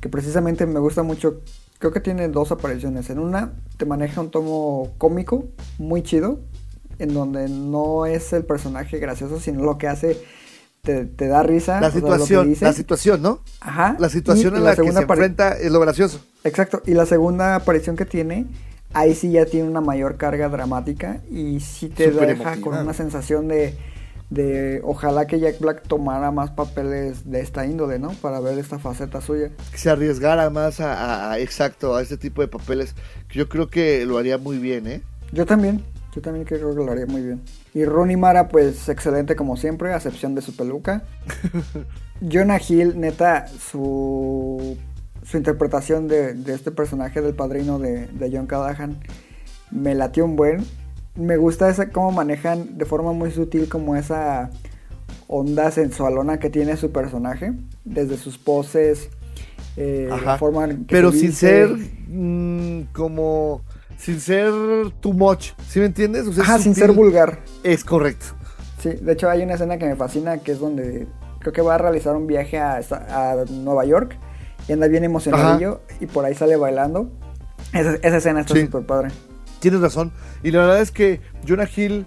que 0.01 0.09
precisamente 0.09 0.67
me 0.67 0.81
gusta 0.81 1.05
mucho 1.05 1.41
creo 1.79 1.93
que 1.93 2.01
tiene 2.01 2.29
dos 2.29 2.51
apariciones. 2.51 3.11
En 3.11 3.19
una 3.19 3.53
te 3.77 3.85
maneja 3.85 4.21
un 4.21 4.31
tomo 4.31 4.95
cómico 4.97 5.49
muy 5.79 6.03
chido, 6.03 6.41
en 6.99 7.13
donde 7.13 7.49
no 7.49 8.07
es 8.07 8.33
el 8.33 8.45
personaje 8.45 8.99
gracioso, 8.99 9.39
sino 9.39 9.63
lo 9.63 9.77
que 9.77 9.89
hace 9.89 10.17
te, 10.85 11.07
te 11.07 11.27
da 11.29 11.43
risa. 11.43 11.81
La 11.81 11.89
o 11.89 11.91
sea, 11.91 12.01
situación, 12.01 12.49
dice. 12.49 12.65
la 12.65 12.73
situación, 12.73 13.23
¿no? 13.23 13.41
Ajá. 13.61 13.97
La 13.99 14.09
situación 14.09 14.55
Y 14.55 14.59
en 14.59 14.65
la, 14.65 14.77
que 14.77 14.93
se 14.93 14.99
enfrenta 15.01 15.53
es 15.59 15.71
lo 15.73 15.81
gracioso. 15.81 16.21
Exacto. 16.45 16.83
Y 16.87 16.95
la 16.95 17.07
segunda 17.07 17.57
aparición 17.57 17.97
que 17.97 18.05
tiene, 18.05 18.47
ahí 18.93 19.15
sí 19.15 19.33
ya 19.33 19.47
tiene 19.47 19.69
una 19.69 19.81
mayor 19.81 20.17
carga 20.17 20.49
dramática 20.49 21.21
y 21.31 21.59
sí 21.61 21.89
te 21.89 22.11
deja 22.13 22.31
emotiva. 22.33 22.57
con 22.61 22.79
una 22.79 22.93
sensación 22.95 23.49
de, 23.49 23.77
de 24.31 24.81
ojalá 24.85 25.27
que 25.27 25.41
Jack 25.41 25.59
Black 25.61 25.83
tomara 25.89 26.31
más 26.31 26.51
papeles 26.51 27.31
de 27.31 27.41
esta 27.41 27.67
índole, 27.67 27.99
¿no? 27.99 28.11
Para 28.21 28.41
ver 28.41 28.59
esta 28.59 28.79
faceta 28.79 29.21
suya. 29.21 29.51
Que 29.73 29.79
se 29.79 29.91
arriesgara 29.91 30.51
más 30.51 30.81
a, 30.81 30.93
a- 30.95 31.33
a- 31.33 31.39
exacto, 31.39 31.97
a 31.97 32.03
este 32.03 32.17
tipo 32.19 32.43
de 32.43 32.49
papeles. 32.49 32.95
Que 33.29 33.39
yo 33.39 33.49
creo 33.49 33.69
que 33.69 34.05
lo 34.07 34.19
haría 34.19 34.39
muy 34.39 34.59
bien, 34.59 34.87
¿eh? 34.87 35.03
Yo 35.33 35.47
también, 35.47 35.83
yo 36.15 36.21
también 36.23 36.45
creo 36.45 36.75
que 36.75 36.85
lo 36.85 36.93
haría 36.93 37.07
muy 37.07 37.23
bien. 37.23 37.41
Y 37.75 37.85
Rooney 37.85 38.17
Mara, 38.17 38.49
pues 38.49 38.89
excelente 38.89 39.37
como 39.37 39.57
siempre, 39.57 39.93
a 39.93 39.97
excepción 39.97 40.35
de 40.35 40.43
su 40.43 40.57
peluca. 40.57 41.03
Jonah 42.21 42.61
Hill, 42.67 42.99
neta, 42.99 43.47
su, 43.49 44.79
su 45.25 45.37
interpretación 45.37 46.07
de, 46.07 46.35
de 46.35 46.55
este 46.55 46.71
personaje 46.71 47.21
del 47.21 47.35
padrino 47.35 47.79
de, 47.79 48.07
de 48.07 48.31
John 48.33 48.47
Callahan 48.47 49.01
me 49.75 49.95
latió 49.95 50.25
un 50.25 50.37
buen. 50.37 50.65
Me 51.17 51.37
gusta 51.37 51.69
esa, 51.69 51.91
cómo 51.91 52.13
manejan 52.13 52.79
de 52.79 52.85
forma 52.85 53.13
muy 53.13 53.31
sutil 53.31 53.69
como 53.69 53.97
esa 53.97 54.51
onda 55.27 55.71
sensualona 55.71 56.39
que 56.39 56.51
tiene 56.51 56.77
su 56.77 56.93
personaje, 56.93 57.53
desde 57.85 58.17
sus 58.17 58.39
poses, 58.39 59.11
eh, 59.77 60.09
la 60.25 60.39
forma 60.39 60.65
en 60.65 60.85
que 60.85 60.95
Pero 60.95 61.13
se 61.13 61.19
sin 61.19 61.33
ser 61.33 61.69
mm, 62.09 62.93
como. 62.93 63.63
Sin 63.97 64.21
ser 64.21 64.53
too 65.01 65.13
much. 65.13 65.51
¿Sí 65.69 65.79
me 65.81 65.87
entiendes? 65.87 66.27
O 66.27 66.33
sea, 66.33 66.45
Ajá, 66.45 66.59
sin 66.59 66.75
ser 66.75 66.93
vulgar. 66.93 67.39
Es 67.63 67.85
correcto. 67.85 68.27
Sí, 68.81 68.91
de 68.91 69.13
hecho 69.13 69.31
hay 69.31 69.43
una 69.43 69.55
escena 69.55 69.79
que 69.79 69.87
me 69.87 69.97
fascina 69.97 70.39
que 70.39 70.53
es 70.53 70.59
donde 70.59 71.07
creo 71.41 71.53
que 71.53 71.63
va 71.63 71.77
a 71.77 71.79
realizar 71.79 72.15
un 72.17 72.27
viaje 72.27 72.59
a, 72.59 72.77
a 72.79 73.45
Nueva 73.51 73.85
York 73.87 74.17
y 74.69 74.73
anda 74.73 74.89
bien 74.89 75.05
emocionadillo 75.05 75.81
y 76.01 76.07
por 76.07 76.25
ahí 76.25 76.35
sale 76.35 76.57
bailando. 76.57 77.11
Esa, 77.73 77.95
esa 78.03 78.17
escena 78.19 78.41
está 78.41 78.55
Sí. 78.55 78.63
súper 78.67 78.85
padre. 78.87 79.09
Tienes 79.61 79.81
razón. 79.81 80.13
Y 80.43 80.51
la 80.51 80.61
verdad 80.61 80.81
es 80.81 80.91
que 80.91 81.21
Jonah 81.49 81.69
Hill 81.75 82.05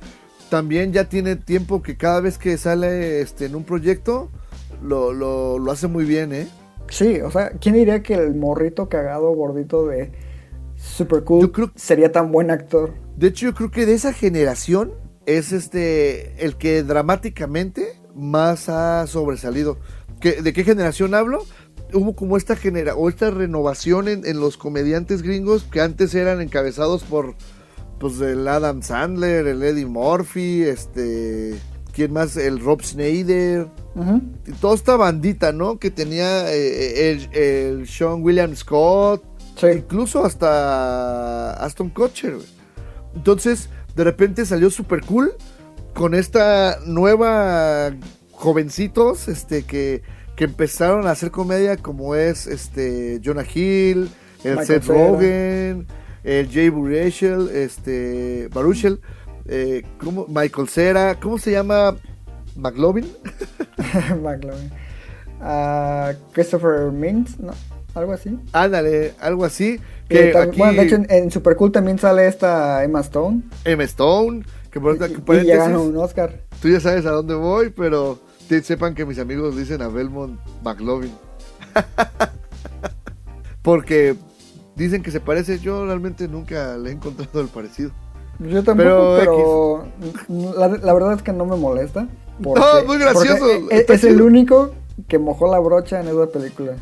también 0.49 0.93
ya 0.93 1.09
tiene 1.09 1.35
tiempo 1.35 1.81
que 1.81 1.97
cada 1.97 2.21
vez 2.21 2.38
que 2.38 2.57
sale 2.57 3.21
este, 3.21 3.45
en 3.45 3.55
un 3.55 3.63
proyecto 3.63 4.29
lo, 4.83 5.11
lo, 5.13 5.57
lo 5.59 5.71
hace 5.71 5.88
muy 5.88 6.05
bien, 6.05 6.31
¿eh? 6.33 6.47
Sí, 6.89 7.19
o 7.21 7.31
sea, 7.31 7.49
¿quién 7.59 7.73
diría 7.75 8.01
que 8.03 8.13
el 8.13 8.35
morrito 8.35 8.88
cagado 8.88 9.31
gordito 9.33 9.88
de 9.88 10.11
Super 10.88 11.23
Cool 11.23 11.41
Yo 11.41 11.51
creo- 11.51 11.71
sería 11.75 12.11
tan 12.11 12.31
buen 12.31 12.51
actor? 12.51 12.93
De 13.15 13.27
hecho, 13.27 13.47
yo 13.47 13.53
creo 13.53 13.71
que 13.71 13.85
de 13.85 13.93
esa 13.93 14.13
generación 14.13 14.93
es 15.25 15.51
este 15.51 16.43
el 16.43 16.55
que 16.55 16.83
dramáticamente 16.83 17.93
más 18.15 18.69
ha 18.69 19.05
sobresalido. 19.07 19.77
¿Qué- 20.19 20.41
¿De 20.41 20.53
qué 20.53 20.63
generación 20.63 21.13
hablo? 21.13 21.45
Hubo 21.93 22.15
como 22.15 22.38
esta 22.38 22.55
genera 22.55 22.95
o 22.95 23.07
esta 23.09 23.29
renovación 23.29 24.07
en, 24.07 24.25
en 24.25 24.39
los 24.39 24.57
comediantes 24.57 25.21
gringos 25.21 25.63
que 25.63 25.81
antes 25.81 26.13
eran 26.15 26.41
encabezados 26.41 27.03
por 27.03 27.35
pues 27.99 28.19
el 28.21 28.47
Adam 28.47 28.81
Sandler, 28.83 29.47
el 29.47 29.63
Eddie 29.63 29.85
Murphy, 29.85 30.63
este 30.63 31.55
quién 31.93 32.13
más, 32.13 32.38
el 32.38 32.59
Rob 32.59 32.83
Schneider, 32.83 33.67
y 34.45 34.51
toda 34.61 34.75
esta 34.75 34.95
bandita, 34.97 35.51
¿no? 35.51 35.79
Que 35.79 35.89
tenía 35.89 36.53
eh, 36.53 37.09
el, 37.11 37.29
el 37.33 37.88
Sean 37.88 38.21
William 38.21 38.55
Scott, 38.55 39.23
Sí. 39.57 39.67
incluso 39.67 40.23
hasta 40.25 41.53
Aston 41.53 41.89
Kutcher. 41.89 42.35
güey. 42.35 42.45
Entonces, 43.15 43.69
de 43.95 44.03
repente 44.03 44.45
salió 44.45 44.69
super 44.69 45.01
cool 45.01 45.33
con 45.93 46.13
esta 46.13 46.77
nueva 46.85 47.91
jovencitos, 48.31 49.27
este, 49.27 49.63
que, 49.63 50.03
que 50.35 50.43
empezaron 50.43 51.07
a 51.07 51.11
hacer 51.11 51.31
comedia 51.31 51.77
como 51.77 52.13
es 52.15 52.45
este 52.45 53.19
Jonah 53.23 53.43
Hill, 53.43 54.09
el 54.43 54.57
Michael 54.57 54.65
Seth. 54.67 54.85
Rogen, 54.85 55.87
el 56.23 56.51
Jay 56.51 56.69
Baruchel, 56.69 57.49
este, 57.49 58.47
Baruchel, 58.53 59.01
eh, 59.45 59.83
¿cómo? 59.97 60.27
Michael 60.27 60.69
Cera, 60.69 61.19
¿cómo 61.19 61.39
se 61.39 61.51
llama? 61.51 61.95
McLovin. 62.55 63.07
McLovin. 64.21 64.71
Ah, 65.41 66.13
Christopher 66.33 66.91
Mintz, 66.91 67.39
¿no? 67.39 67.53
Algo 67.97 68.13
así. 68.13 68.37
Ándale, 68.53 69.13
algo 69.19 69.43
así. 69.45 69.79
Que 70.07 70.33
aquí 70.37 70.57
Bueno, 70.57 70.73
de 70.73 70.83
hecho 70.87 70.95
en, 70.95 71.07
en 71.09 71.31
Super 71.31 71.55
Cool 71.55 71.71
también 71.71 71.99
sale 71.99 72.27
esta 72.27 72.83
Emma 72.83 73.01
Stone. 73.01 73.41
Emma 73.65 73.83
Stone, 73.83 74.45
que 74.71 74.79
por 74.79 74.95
Y, 74.95 75.03
aquí 75.03 75.47
y 75.47 75.55
ganó 75.55 75.81
un 75.83 75.97
Oscar. 75.97 76.41
tú 76.61 76.69
ya 76.69 76.79
sabes 76.79 77.05
a 77.05 77.11
dónde 77.11 77.33
voy, 77.33 77.71
pero 77.71 78.19
te- 78.47 78.61
sepan 78.63 78.95
que 78.95 79.05
mis 79.05 79.19
amigos 79.19 79.57
dicen 79.57 79.81
a 79.81 79.87
Belmont 79.89 80.39
McLovin. 80.63 81.11
Porque 83.61 84.15
dicen 84.75 85.03
que 85.03 85.11
se 85.11 85.19
parece, 85.19 85.59
yo 85.59 85.85
realmente 85.85 86.27
nunca 86.27 86.77
le 86.77 86.89
he 86.91 86.93
encontrado 86.93 87.41
el 87.41 87.47
parecido. 87.47 87.91
Yo 88.39 88.63
tampoco, 88.63 89.17
Pero 89.19 89.83
pero, 90.27 90.53
la, 90.57 90.67
la 90.69 90.93
verdad 90.93 91.13
es 91.13 91.23
que 91.23 91.33
no 91.33 91.45
me 91.45 91.55
molesta. 91.57 92.07
Porque, 92.41 92.61
No, 92.61 92.85
muy 92.85 92.97
gracioso, 92.99 93.45
Es, 93.71 94.03
el 94.03 94.21
único 94.21 94.71
que 95.07 95.17
mojó 95.17 95.51
la 95.51 95.59
brocha 95.59 95.99
en 95.99 96.07
esa 96.07 96.27
película. 96.27 96.73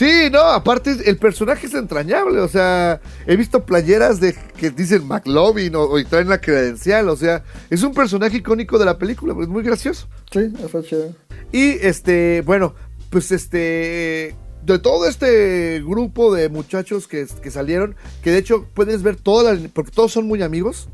Sí, 0.00 0.30
no, 0.32 0.40
aparte 0.40 0.96
el 1.04 1.18
personaje 1.18 1.66
es 1.66 1.74
entrañable, 1.74 2.40
o 2.40 2.48
sea, 2.48 3.02
he 3.26 3.36
visto 3.36 3.66
playeras 3.66 4.18
de 4.18 4.34
que 4.56 4.70
dicen 4.70 5.06
McLovin 5.06 5.76
o, 5.76 5.82
o 5.82 5.98
y 5.98 6.06
traen 6.06 6.30
la 6.30 6.40
credencial, 6.40 7.06
o 7.10 7.16
sea, 7.16 7.44
es 7.68 7.82
un 7.82 7.92
personaje 7.92 8.38
icónico 8.38 8.78
de 8.78 8.86
la 8.86 8.96
película, 8.96 9.34
es 9.38 9.48
muy 9.48 9.62
gracioso. 9.62 10.08
Sí, 10.32 10.50
está 10.64 10.82
chido. 10.82 11.14
Y 11.52 11.72
este, 11.82 12.42
bueno, 12.46 12.74
pues 13.10 13.30
este, 13.30 14.34
de 14.64 14.78
todo 14.78 15.06
este 15.06 15.82
grupo 15.82 16.34
de 16.34 16.48
muchachos 16.48 17.06
que, 17.06 17.26
que 17.42 17.50
salieron, 17.50 17.94
que 18.22 18.30
de 18.30 18.38
hecho 18.38 18.66
puedes 18.72 19.02
ver 19.02 19.16
toda 19.16 19.52
la, 19.52 19.68
porque 19.68 19.90
todos 19.90 20.12
son 20.12 20.26
muy 20.26 20.42
amigos, 20.42 20.88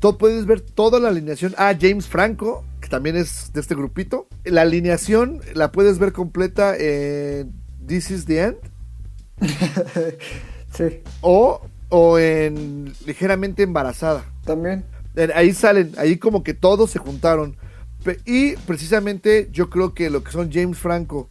todo, 0.00 0.18
puedes 0.18 0.44
ver 0.46 0.60
toda 0.60 0.98
la 0.98 1.10
alineación. 1.10 1.54
Ah, 1.56 1.72
James 1.80 2.08
Franco, 2.08 2.64
que 2.80 2.88
también 2.88 3.14
es 3.14 3.52
de 3.52 3.60
este 3.60 3.76
grupito. 3.76 4.26
La 4.42 4.62
alineación 4.62 5.40
la 5.54 5.70
puedes 5.70 6.00
ver 6.00 6.12
completa 6.12 6.74
en 6.76 7.59
This 7.90 8.12
is 8.12 8.24
the 8.24 8.38
End 8.40 8.56
Sí, 10.72 11.02
o, 11.22 11.60
o 11.88 12.18
en 12.20 12.92
Ligeramente 13.04 13.64
Embarazada. 13.64 14.24
también. 14.44 14.84
Ahí 15.34 15.52
salen, 15.52 15.90
ahí 15.98 16.16
como 16.18 16.44
que 16.44 16.54
todos 16.54 16.92
se 16.92 17.00
juntaron. 17.00 17.56
Y 18.24 18.54
precisamente 18.58 19.48
yo 19.50 19.70
creo 19.70 19.92
que 19.92 20.08
lo 20.08 20.22
que 20.22 20.30
son 20.30 20.52
James 20.52 20.78
Franco 20.78 21.28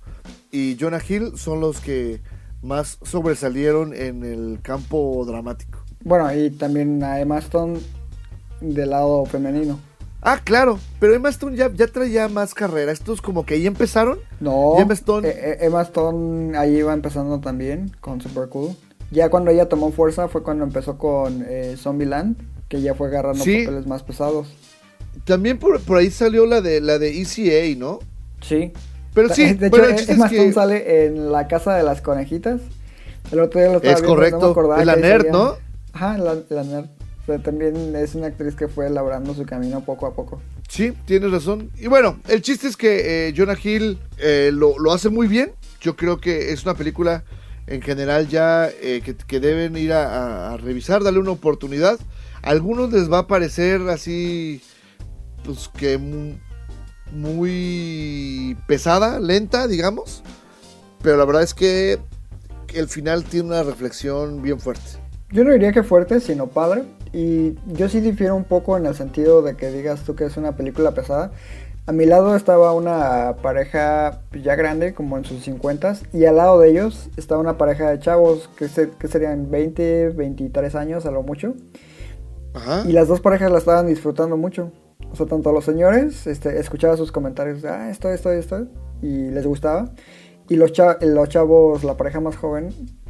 y 0.51 0.75
Jonah 0.77 0.99
Hill 1.07 1.37
son 1.37 1.61
los 1.61 1.79
que 1.79 2.19
más 2.61 2.97
sobresalieron 3.03 3.93
en 3.93 4.25
el 4.25 4.59
campo 4.61 5.23
dramático. 5.25 5.79
Bueno, 6.03 6.33
y 6.35 6.49
también 6.49 7.01
a 7.01 7.21
Emma 7.21 7.37
Stone 7.37 7.79
del 8.59 8.89
lado 8.89 9.25
femenino. 9.25 9.79
Ah, 10.21 10.39
claro, 10.43 10.79
pero 10.99 11.13
Emma 11.13 11.29
Stone 11.29 11.55
ya, 11.55 11.71
ya 11.73 11.87
traía 11.87 12.27
más 12.27 12.53
carrera. 12.53 12.91
Estos 12.91 13.21
como 13.21 13.45
que 13.45 13.53
ahí 13.53 13.65
empezaron. 13.67 14.19
No, 14.39 14.77
Emma 14.77 14.93
Stone- 14.93 15.27
eh, 15.27 15.33
eh, 15.37 15.57
Emma 15.61 15.81
Stone 15.83 16.57
ahí 16.57 16.77
iba 16.77 16.93
empezando 16.93 17.39
también 17.39 17.91
con 18.01 18.19
Super 18.19 18.49
Cool. 18.49 18.75
Ya 19.11 19.29
cuando 19.29 19.49
ella 19.51 19.69
tomó 19.69 19.91
fuerza 19.91 20.27
fue 20.27 20.43
cuando 20.43 20.63
empezó 20.65 20.97
con 20.97 21.45
eh, 21.47 21.75
Zombieland, 21.77 22.35
que 22.67 22.81
ya 22.81 22.93
fue 22.95 23.07
agarrando 23.07 23.43
Sí. 23.43 23.63
papeles 23.65 23.87
más 23.87 24.03
pesados. 24.03 24.47
También 25.25 25.57
por, 25.57 25.79
por 25.81 25.97
ahí 25.97 26.11
salió 26.11 26.45
la 26.45 26.61
de 26.61 26.81
la 26.81 26.99
de 26.99 27.21
ECA, 27.21 27.79
¿no? 27.79 27.99
Sí. 28.41 28.71
Pero 29.13 29.33
sí, 29.33 29.53
de 29.53 29.67
hecho, 29.67 29.77
bueno, 29.77 29.95
Emma 30.07 30.29
que- 30.29 30.35
Stone 30.35 30.53
sale 30.53 31.05
en 31.05 31.31
la 31.31 31.47
casa 31.47 31.75
de 31.75 31.83
las 31.83 32.01
conejitas. 32.01 32.61
El 33.31 33.39
otro 33.39 33.59
día 33.59 33.69
lo 33.69 33.77
estaba 33.77 33.93
Es 33.95 34.01
viendo, 34.01 34.15
correcto, 34.15 34.39
no 34.39 34.45
me 34.47 34.51
acordaba 34.51 34.79
es 34.81 34.85
la 34.85 34.95
nerd. 34.97 35.27
¿no? 35.31 35.55
Ajá, 35.93 36.17
la, 36.17 36.35
la 36.49 36.63
nerd. 36.63 36.85
Sea, 37.29 37.43
también 37.43 37.95
es 37.95 38.15
una 38.15 38.27
actriz 38.27 38.55
que 38.55 38.67
fue 38.67 38.87
elaborando 38.87 39.33
su 39.33 39.45
camino 39.45 39.81
poco 39.85 40.07
a 40.07 40.13
poco. 40.13 40.41
Sí, 40.67 40.93
tienes 41.05 41.31
razón. 41.31 41.69
Y 41.77 41.87
bueno, 41.87 42.19
el 42.27 42.41
chiste 42.41 42.67
es 42.67 42.75
que 42.77 43.27
eh, 43.29 43.33
Jonah 43.37 43.57
Hill 43.61 43.99
eh, 44.17 44.49
lo, 44.53 44.77
lo 44.79 44.91
hace 44.91 45.09
muy 45.09 45.27
bien. 45.27 45.51
Yo 45.81 45.95
creo 45.95 46.19
que 46.19 46.51
es 46.51 46.63
una 46.63 46.73
película 46.75 47.23
en 47.67 47.81
general 47.81 48.27
ya 48.27 48.67
eh, 48.81 49.01
que, 49.03 49.15
que 49.15 49.39
deben 49.39 49.77
ir 49.77 49.93
a, 49.93 50.05
a- 50.49 50.53
a 50.53 50.57
revisar, 50.57 51.03
darle 51.03 51.19
una 51.19 51.31
oportunidad. 51.31 51.99
A 52.41 52.49
algunos 52.49 52.91
les 52.91 53.11
va 53.11 53.19
a 53.19 53.27
parecer 53.27 53.81
así, 53.89 54.61
pues 55.43 55.69
que 55.77 55.97
mu- 55.97 56.35
muy 57.11 58.57
pesada, 58.67 59.19
lenta, 59.19 59.67
digamos. 59.67 60.23
Pero 61.01 61.17
la 61.17 61.25
verdad 61.25 61.43
es 61.43 61.53
que 61.53 61.99
el 62.73 62.87
final 62.87 63.23
tiene 63.23 63.47
una 63.49 63.63
reflexión 63.63 64.41
bien 64.41 64.59
fuerte. 64.59 64.83
Yo 65.31 65.43
no 65.43 65.51
diría 65.53 65.71
que 65.71 65.83
fuerte, 65.83 66.19
sino 66.19 66.47
padre. 66.47 66.83
Y 67.13 67.55
yo 67.65 67.89
sí 67.89 68.01
difiero 68.01 68.35
un 68.35 68.43
poco 68.43 68.77
en 68.77 68.85
el 68.85 68.95
sentido 68.95 69.41
de 69.41 69.55
que 69.55 69.71
digas 69.71 70.01
tú 70.03 70.15
que 70.15 70.25
es 70.25 70.37
una 70.37 70.55
película 70.55 70.91
pesada. 70.91 71.31
A 71.87 71.91
mi 71.91 72.05
lado 72.05 72.35
estaba 72.35 72.71
una 72.73 73.37
pareja 73.41 74.21
ya 74.43 74.55
grande, 74.55 74.93
como 74.93 75.17
en 75.17 75.25
sus 75.25 75.43
50 75.43 75.95
y 76.13 76.25
al 76.25 76.35
lado 76.35 76.59
de 76.59 76.69
ellos 76.69 77.09
estaba 77.17 77.41
una 77.41 77.57
pareja 77.57 77.89
de 77.89 77.97
chavos 77.99 78.47
que, 78.55 78.67
se- 78.67 78.91
que 78.91 79.07
serían 79.07 79.49
20, 79.49 80.09
23 80.09 80.75
años 80.75 81.07
a 81.07 81.11
lo 81.11 81.23
mucho. 81.23 81.55
Ajá. 82.53 82.83
Y 82.87 82.91
las 82.91 83.07
dos 83.07 83.21
parejas 83.21 83.51
la 83.51 83.57
estaban 83.57 83.87
disfrutando 83.87 84.37
mucho. 84.37 84.71
O 85.11 85.15
sea, 85.15 85.25
tanto 85.25 85.51
los 85.51 85.65
señores, 85.65 86.27
este, 86.27 86.59
escuchaba 86.59 86.95
sus 86.95 87.11
comentarios, 87.11 87.65
ah, 87.65 87.89
esto, 87.89 88.09
esto, 88.11 88.31
esto, 88.31 88.67
y 89.01 89.31
les 89.31 89.47
gustaba. 89.47 89.89
Y 90.47 90.57
los, 90.57 90.71
cha- 90.73 90.97
los 91.01 91.27
chavos, 91.29 91.83
la 91.83 91.97
pareja 91.97 92.19
más 92.19 92.35
joven, 92.35 92.69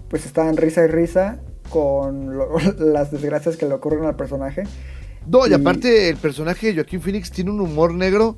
pues 0.09 0.25
estaban 0.25 0.55
risa 0.55 0.85
y 0.85 0.87
risa 0.87 1.39
con 1.69 2.35
lo- 2.37 2.49
las 2.79 3.11
desgracias 3.11 3.55
que 3.57 3.65
le 3.67 3.73
ocurren 3.75 4.05
al 4.05 4.15
personaje. 4.15 4.63
No, 5.27 5.45
y 5.47 5.51
Y- 5.51 5.53
aparte 5.53 6.09
el 6.09 6.17
personaje 6.17 6.67
de 6.67 6.75
Joaquín 6.75 7.01
Phoenix 7.01 7.29
tiene 7.31 7.51
un 7.51 7.61
humor 7.61 7.93
negro 7.93 8.37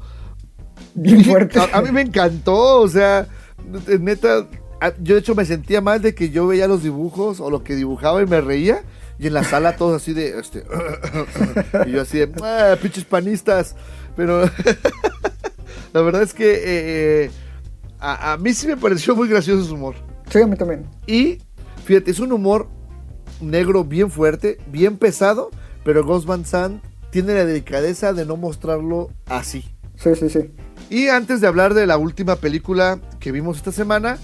Bien 0.96 1.24
fuerte. 1.24 1.60
A, 1.60 1.70
a 1.78 1.82
mí 1.82 1.92
me 1.92 2.02
encantó, 2.02 2.80
o 2.82 2.88
sea, 2.88 3.28
neta, 4.00 4.48
yo 5.02 5.14
de 5.14 5.20
hecho 5.20 5.36
me 5.36 5.46
sentía 5.46 5.80
mal 5.80 6.02
de 6.02 6.16
que 6.16 6.32
yo 6.32 6.48
veía 6.48 6.68
los 6.68 6.82
dibujos 6.82 7.40
o 7.40 7.50
lo 7.52 7.64
que 7.64 7.76
dibujaba 7.76 8.22
y 8.22 8.26
me 8.26 8.42
reía. 8.42 8.84
Y 9.20 9.28
en 9.28 9.34
la 9.36 9.44
sala 9.44 9.76
todos 9.78 10.02
así 10.02 10.14
de, 10.14 10.40
este, 10.40 10.64
y 11.86 11.92
yo 11.92 12.02
así 12.02 12.18
de, 12.18 12.32
ah, 12.42 12.76
pinches 12.82 13.06
panistas. 13.06 13.76
Pero 14.16 14.50
la 15.94 16.02
verdad 16.02 16.24
es 16.24 16.34
que 16.34 16.62
eh, 17.26 17.32
a, 18.00 18.34
a 18.34 18.38
mí 18.38 18.54
sí 18.54 18.68
me 18.68 18.78
pareció 18.78 19.16
muy 19.16 19.28
gracioso 19.28 19.64
su 19.64 19.76
humor. 19.76 19.96
Sí, 20.30 20.42
a 20.42 20.48
mí 20.48 20.56
también. 20.56 20.86
Y 21.06 21.38
fíjate, 21.86 22.10
es 22.12 22.20
un 22.20 22.32
humor 22.32 22.68
negro 23.42 23.84
bien 23.84 24.12
fuerte, 24.12 24.58
bien 24.68 24.98
pesado, 24.98 25.50
pero 25.84 26.06
Ghost 26.06 26.26
Van 26.28 26.46
Sant 26.46 26.84
tiene 27.10 27.34
la 27.34 27.46
delicadeza 27.46 28.14
de 28.14 28.26
no 28.26 28.38
mostrarlo 28.38 29.10
así. 29.26 29.66
Sí, 29.96 30.16
sí, 30.16 30.30
sí. 30.30 30.52
Y 30.90 31.08
antes 31.08 31.42
de 31.42 31.48
hablar 31.48 31.74
de 31.74 31.88
la 31.88 31.98
última 31.98 32.36
película 32.36 33.00
que 33.20 33.32
vimos 33.32 33.58
esta 33.58 33.72
semana, 33.72 34.18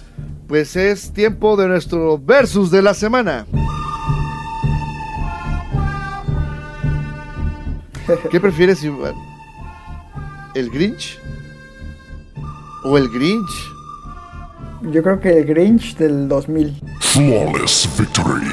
pues 0.47 0.75
es 0.75 1.11
tiempo 1.13 1.55
de 1.57 1.67
nuestro 1.67 2.17
versus 2.17 2.71
de 2.71 2.81
la 2.81 2.93
semana. 2.93 3.45
¿Qué 8.31 8.39
prefieres, 8.39 8.83
Iván? 8.83 9.13
¿El 10.55 10.69
Grinch? 10.69 11.19
¿O 12.83 12.97
el 12.97 13.09
Grinch? 13.09 13.76
Yo 14.81 15.01
creo 15.03 15.19
que 15.19 15.39
el 15.39 15.45
Grinch 15.45 15.95
del 15.97 16.27
2000. 16.27 16.81
Flawless 16.99 17.89
victory. 17.97 18.45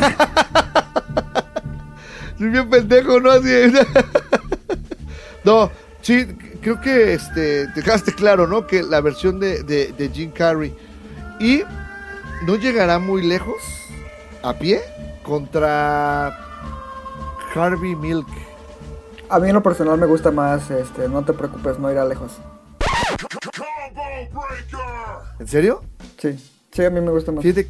Soy 2.39 2.49
bien 2.49 2.69
pendejo, 2.71 3.21
¿no? 3.21 3.31
Así. 3.31 3.49
no, 5.45 5.71
sí, 6.01 6.27
creo 6.61 6.81
que 6.81 7.15
este, 7.15 7.67
dejaste 7.69 8.13
claro, 8.15 8.47
¿no? 8.47 8.67
Que 8.67 8.83
la 8.83 9.01
versión 9.01 9.39
de, 9.39 9.63
de, 9.63 9.93
de 9.93 10.09
Jim 10.09 10.31
Carrey. 10.31 10.75
Y 11.39 11.63
no 12.47 12.57
llegará 12.57 12.99
muy 12.99 13.23
lejos 13.23 13.63
a 14.43 14.55
pie 14.55 14.81
contra 15.23 16.39
Harvey 17.55 17.95
Milk. 17.95 18.27
A 19.29 19.39
mí 19.39 19.49
en 19.49 19.55
lo 19.55 19.63
personal 19.63 19.99
me 19.99 20.07
gusta 20.07 20.31
más, 20.31 20.71
este, 20.71 21.09
no 21.09 21.25
te 21.25 21.33
preocupes, 21.33 21.79
no 21.79 21.91
irá 21.91 22.05
lejos. 22.05 22.39
¿En 25.39 25.49
serio? 25.49 25.83
Sí, 26.19 26.37
sí, 26.73 26.85
a 26.85 26.91
mí 26.91 27.01
me 27.01 27.11
gusta 27.11 27.33
más. 27.33 27.43
Fíjate, 27.43 27.69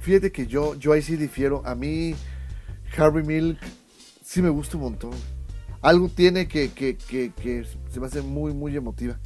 fíjate 0.00 0.32
que 0.32 0.46
yo, 0.46 0.74
yo 0.74 0.92
ahí 0.92 1.02
sí 1.02 1.16
difiero. 1.16 1.62
A 1.64 1.74
mí, 1.74 2.14
Harvey 2.96 3.24
Milk 3.24 3.58
sí 4.22 4.42
me 4.42 4.48
gusta 4.48 4.76
un 4.76 4.84
montón. 4.84 5.12
Algo 5.82 6.08
tiene 6.08 6.48
que, 6.48 6.72
que, 6.72 6.96
que, 6.96 7.32
que 7.32 7.64
se 7.90 8.00
me 8.00 8.06
hace 8.06 8.22
muy, 8.22 8.52
muy 8.52 8.76
emotiva. 8.76 9.18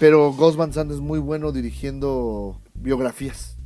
Pero 0.00 0.32
Ghost 0.32 0.56
Van 0.56 0.72
Sant 0.72 0.90
es 0.90 1.00
muy 1.00 1.18
bueno 1.18 1.52
dirigiendo 1.52 2.60
biografías. 2.74 3.56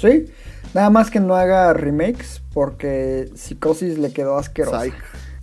Sí, 0.00 0.26
nada 0.74 0.90
más 0.90 1.10
que 1.10 1.20
no 1.20 1.34
haga 1.34 1.72
remakes 1.72 2.42
porque 2.52 3.30
Psicosis 3.34 3.98
le 3.98 4.12
quedó 4.12 4.36
asqueroso. 4.38 4.80
Psycho. 4.80 4.96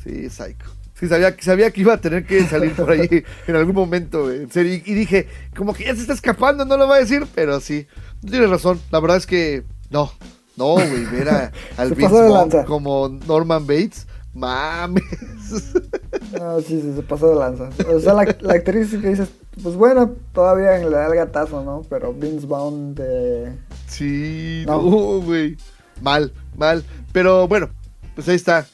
Sí, 0.03 0.29
Psycho. 0.29 0.71
Sí, 0.99 1.07
sabía, 1.07 1.35
sabía 1.39 1.71
que 1.71 1.81
iba 1.81 1.93
a 1.93 1.97
tener 2.01 2.25
que 2.25 2.43
salir 2.45 2.73
por 2.75 2.91
ahí 2.91 3.23
en 3.47 3.55
algún 3.55 3.75
momento, 3.75 4.31
en 4.31 4.49
serio. 4.51 4.73
Y, 4.85 4.91
y 4.91 4.93
dije, 4.93 5.27
como 5.55 5.73
que 5.73 5.85
ya 5.85 5.95
se 5.95 6.01
está 6.01 6.13
escapando, 6.13 6.65
no 6.65 6.77
lo 6.77 6.87
va 6.87 6.95
a 6.95 6.99
decir, 6.99 7.25
pero 7.33 7.59
sí. 7.59 7.87
Tienes 8.21 8.49
razón, 8.49 8.79
la 8.91 8.99
verdad 8.99 9.17
es 9.17 9.25
que 9.27 9.63
no. 9.89 10.11
No, 10.55 10.73
güey, 10.73 11.05
ver 11.05 11.29
a, 11.29 11.51
al 11.77 11.93
Vince 11.95 12.63
como 12.67 13.09
Norman 13.27 13.65
Bates, 13.65 14.07
mames. 14.33 15.03
Ah, 16.39 16.57
sí, 16.65 16.81
sí, 16.81 16.93
se 16.95 17.03
pasó 17.03 17.29
de 17.29 17.35
lanza. 17.35 17.69
O 17.87 17.99
sea, 17.99 18.13
la, 18.13 18.35
la 18.41 18.53
actriz 18.53 18.89
que 18.89 19.09
dices, 19.09 19.29
pues 19.61 19.75
bueno, 19.75 20.15
todavía 20.33 20.77
le 20.77 20.89
da 20.89 21.07
el 21.07 21.15
gatazo, 21.15 21.63
¿no? 21.63 21.83
Pero 21.89 22.11
Vince 22.13 22.47
Vaughn 22.47 22.95
de... 22.95 23.53
Sí, 23.87 24.63
No. 24.65 24.81
no, 24.81 24.89
güey. 25.21 25.57
Mal, 26.01 26.33
mal. 26.57 26.83
Pero 27.11 27.47
bueno, 27.47 27.69
pues 28.15 28.27
ahí 28.29 28.35
está. 28.35 28.65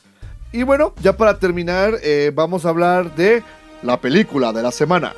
Y 0.52 0.64
bueno, 0.64 0.96
ya 1.02 1.16
para 1.16 1.38
terminar, 1.38 2.00
eh, 2.02 2.32
vamos 2.34 2.66
a 2.66 2.70
hablar 2.70 3.16
de 3.16 3.44
la 3.84 4.02
película 4.02 4.52
de 4.52 4.64
la 4.64 4.72
semana. 4.72 5.14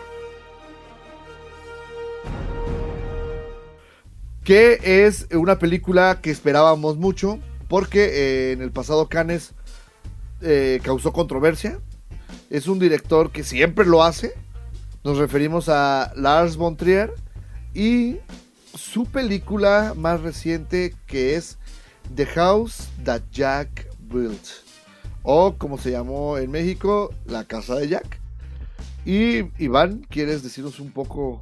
Que 4.44 5.06
es 5.06 5.28
una 5.34 5.58
película 5.58 6.20
que 6.22 6.32
esperábamos 6.32 6.98
mucho, 6.98 7.40
porque 7.70 8.04
eh, 8.04 8.52
en 8.52 8.62
el 8.62 8.72
pasado 8.72 9.08
Cannes 9.08 9.54
eh, 10.42 10.82
causó 10.84 11.14
controversia. 11.14 11.80
Es 12.50 12.68
un 12.68 12.80
director 12.80 13.32
que 13.32 13.46
siempre 13.46 13.86
lo 13.86 14.04
hace. 14.04 14.34
Nos 15.06 15.18
referimos 15.18 15.70
a 15.70 16.12
Lars 16.18 16.58
von 16.58 16.76
Trier 16.76 17.14
y 17.74 18.18
su 18.76 19.06
película 19.06 19.94
más 19.96 20.22
reciente 20.22 20.94
que 21.08 21.36
es 21.36 21.58
The 22.14 22.26
House 22.26 22.90
That 23.06 23.22
Jack 23.32 23.88
Built 24.00 24.61
o 25.24 25.56
como 25.58 25.78
se 25.78 25.92
llamó 25.92 26.38
en 26.38 26.52
México 26.52 27.14
La 27.26 27.44
Casa 27.46 27.76
de 27.76 27.88
Jack. 27.88 28.20
Y 29.06 29.46
Iván, 29.64 30.06
¿quieres 30.10 30.44
decirnos 30.44 30.80
un 30.80 30.92
poco 30.92 31.42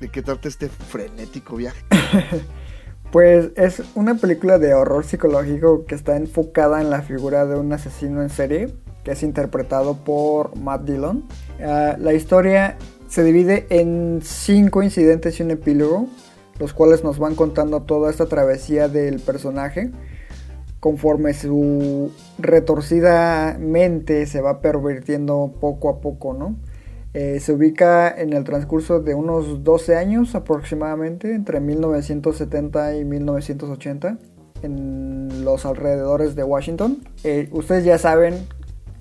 de 0.00 0.08
qué 0.08 0.22
trata 0.22 0.48
este 0.48 0.68
frenético 0.68 1.56
viaje? 1.56 1.82
Pues 3.12 3.50
es 3.56 3.82
una 3.94 4.14
película 4.14 4.58
de 4.58 4.72
horror 4.72 5.04
psicológico 5.04 5.84
que 5.84 5.94
está 5.94 6.16
enfocada 6.16 6.80
en 6.80 6.88
la 6.88 7.02
figura 7.02 7.44
de 7.44 7.56
un 7.56 7.70
asesino 7.70 8.22
en 8.22 8.30
serie 8.30 8.72
que 9.04 9.12
es 9.12 9.22
interpretado 9.22 9.96
por 9.96 10.56
Matt 10.56 10.84
Dillon. 10.84 11.24
Ah, 11.60 11.96
la 11.98 12.14
historia 12.14 12.78
se 13.08 13.22
divide 13.22 13.66
en 13.68 14.20
cinco 14.22 14.82
incidentes 14.82 15.38
y 15.38 15.42
un 15.42 15.50
epílogo, 15.50 16.06
los 16.58 16.72
cuales 16.72 17.04
nos 17.04 17.18
van 17.18 17.34
contando 17.34 17.82
toda 17.82 18.10
esta 18.10 18.26
travesía 18.26 18.88
del 18.88 19.20
personaje 19.20 19.90
conforme 20.82 21.32
su 21.32 22.10
retorcida 22.40 23.56
mente 23.56 24.26
se 24.26 24.40
va 24.40 24.60
pervirtiendo 24.60 25.54
poco 25.60 25.88
a 25.88 26.00
poco, 26.00 26.34
¿no? 26.34 26.56
Eh, 27.14 27.38
se 27.38 27.52
ubica 27.52 28.10
en 28.10 28.32
el 28.32 28.42
transcurso 28.42 28.98
de 28.98 29.14
unos 29.14 29.62
12 29.62 29.94
años 29.94 30.34
aproximadamente, 30.34 31.36
entre 31.36 31.60
1970 31.60 32.96
y 32.96 33.04
1980, 33.04 34.18
en 34.64 35.44
los 35.44 35.66
alrededores 35.66 36.34
de 36.34 36.42
Washington. 36.42 36.98
Eh, 37.22 37.48
ustedes 37.52 37.84
ya 37.84 37.96
saben, 37.96 38.34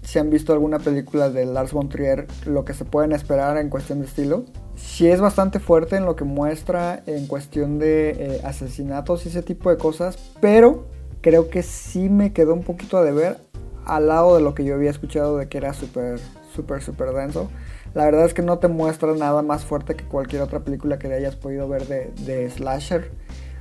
si 0.03 0.19
han 0.19 0.29
visto 0.29 0.53
alguna 0.53 0.77
película 0.77 1.31
de 1.31 1.47
Lars 1.47 1.73
von 1.73 1.89
Trier, 1.89 2.27
lo 2.45 2.63
que 2.63 2.75
se 2.75 2.85
pueden 2.85 3.11
esperar 3.11 3.57
en 3.57 3.69
cuestión 3.69 4.01
de 4.01 4.05
estilo. 4.05 4.45
Sí 4.75 5.07
es 5.07 5.19
bastante 5.19 5.59
fuerte 5.59 5.95
en 5.95 6.05
lo 6.05 6.15
que 6.15 6.25
muestra 6.25 7.01
en 7.07 7.25
cuestión 7.25 7.79
de 7.79 8.11
eh, 8.11 8.41
asesinatos 8.43 9.25
y 9.25 9.29
ese 9.29 9.41
tipo 9.41 9.71
de 9.71 9.77
cosas, 9.77 10.19
pero 10.39 11.00
creo 11.21 11.49
que 11.49 11.63
sí 11.63 12.09
me 12.09 12.33
quedó 12.33 12.53
un 12.53 12.63
poquito 12.63 12.97
a 12.97 13.03
deber 13.03 13.37
al 13.85 14.07
lado 14.07 14.35
de 14.35 14.41
lo 14.41 14.53
que 14.53 14.63
yo 14.63 14.75
había 14.75 14.89
escuchado 14.89 15.37
de 15.37 15.47
que 15.47 15.57
era 15.57 15.73
súper, 15.73 16.19
súper, 16.53 16.81
súper 16.81 17.11
denso. 17.13 17.49
La 17.93 18.05
verdad 18.05 18.25
es 18.25 18.33
que 18.33 18.41
no 18.41 18.59
te 18.59 18.67
muestra 18.67 19.13
nada 19.15 19.41
más 19.41 19.65
fuerte 19.65 19.95
que 19.95 20.05
cualquier 20.05 20.41
otra 20.41 20.61
película 20.61 20.97
que 20.97 21.11
hayas 21.13 21.35
podido 21.35 21.67
ver 21.67 21.87
de, 21.87 22.11
de 22.25 22.49
slasher, 22.49 23.11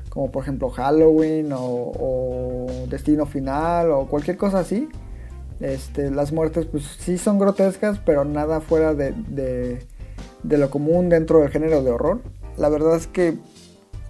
como 0.08 0.30
por 0.30 0.42
ejemplo 0.42 0.70
Halloween 0.70 1.50
o, 1.52 2.66
Destino 2.88 3.26
Final 3.26 3.90
o 3.90 4.06
cualquier 4.06 4.36
cosa 4.36 4.60
así. 4.60 4.88
Este, 5.60 6.10
las 6.10 6.32
muertes 6.32 6.66
pues 6.66 6.84
sí 6.98 7.18
son 7.18 7.38
grotescas, 7.38 7.98
pero 7.98 8.24
nada 8.24 8.60
fuera 8.60 8.94
de, 8.94 9.12
de 10.42 10.58
lo 10.58 10.70
común 10.70 11.08
dentro 11.08 11.40
del 11.40 11.50
género 11.50 11.82
de 11.82 11.90
horror. 11.90 12.20
La 12.56 12.68
verdad 12.68 12.96
es 12.96 13.06
que 13.06 13.36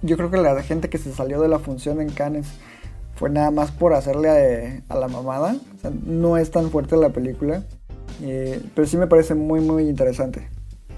yo 0.03 0.17
creo 0.17 0.31
que 0.31 0.37
la 0.37 0.63
gente 0.63 0.89
que 0.89 0.99
se 0.99 1.13
salió 1.13 1.41
de 1.41 1.49
la 1.49 1.59
función 1.59 2.01
en 2.01 2.11
Cannes 2.11 2.47
fue 3.21 3.29
nada 3.29 3.51
más 3.51 3.71
por 3.71 3.93
hacerle 3.93 4.83
a, 4.89 4.95
a 4.95 4.99
la 4.99 5.07
mamada. 5.07 5.55
O 5.77 5.79
sea, 5.79 5.91
no 6.07 6.39
es 6.39 6.51
tan 6.51 6.71
fuerte 6.71 6.97
la 6.97 7.11
película. 7.11 7.65
Eh, 8.23 8.63
pero 8.75 8.89
sí 8.89 8.97
me 8.97 9.07
parece 9.07 9.35
muy, 9.35 9.61
muy 9.61 9.87
interesante. 9.91 10.49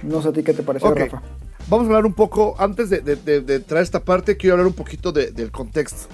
No 0.05 0.23
sé 0.23 0.29
a 0.29 0.33
ti 0.33 0.45
qué 0.45 0.53
te 0.55 0.62
pareció. 0.62 0.95
Rafa. 0.95 1.20
Vamos 1.68 1.87
a 1.87 1.89
hablar 1.89 2.07
un 2.07 2.14
poco, 2.14 2.55
antes 2.59 2.91
de, 2.91 3.01
de, 3.01 3.16
de- 3.16 3.41
de 3.41 3.55
entrar 3.57 3.81
a 3.81 3.83
esta 3.83 4.05
parte, 4.05 4.37
quiero 4.37 4.55
hablar 4.55 4.68
un 4.68 4.73
poquito 4.73 5.11
de- 5.11 5.33
del 5.33 5.51
contexto. 5.51 6.07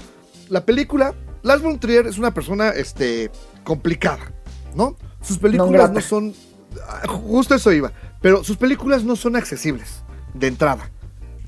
La 0.48 0.64
película, 0.64 1.14
Lars 1.42 1.60
von 1.62 1.78
Trier 1.78 2.06
es 2.06 2.16
una 2.16 2.32
persona 2.32 2.70
este, 2.70 3.30
complicada, 3.62 4.32
¿no? 4.74 4.96
Sus 5.20 5.36
películas 5.36 5.72
grata. 5.72 5.92
no 5.92 6.00
son... 6.00 6.32
ah, 6.88 7.02
Justo 7.06 7.54
eso 7.54 7.70
iba. 7.70 7.92
Pero 8.22 8.42
sus 8.44 8.56
películas 8.56 9.04
no 9.04 9.14
son 9.14 9.36
accesibles 9.36 10.02
de 10.32 10.46
entrada, 10.46 10.90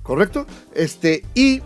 ¿correcto? 0.03 0.45
Este, 0.75 1.25
y 1.35 1.63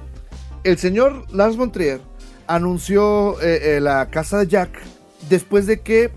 el 0.63 0.79
señor 0.79 1.25
Lars 1.33 1.57
von 1.57 1.73
Trier 1.73 2.01
anunció 2.47 3.41
eh, 3.41 3.77
eh, 3.77 3.81
la 3.81 4.11
casa 4.11 4.39
de 4.39 4.47
Jack 4.47 4.71
después 5.29 5.67
de 5.67 5.81
que 5.81 6.11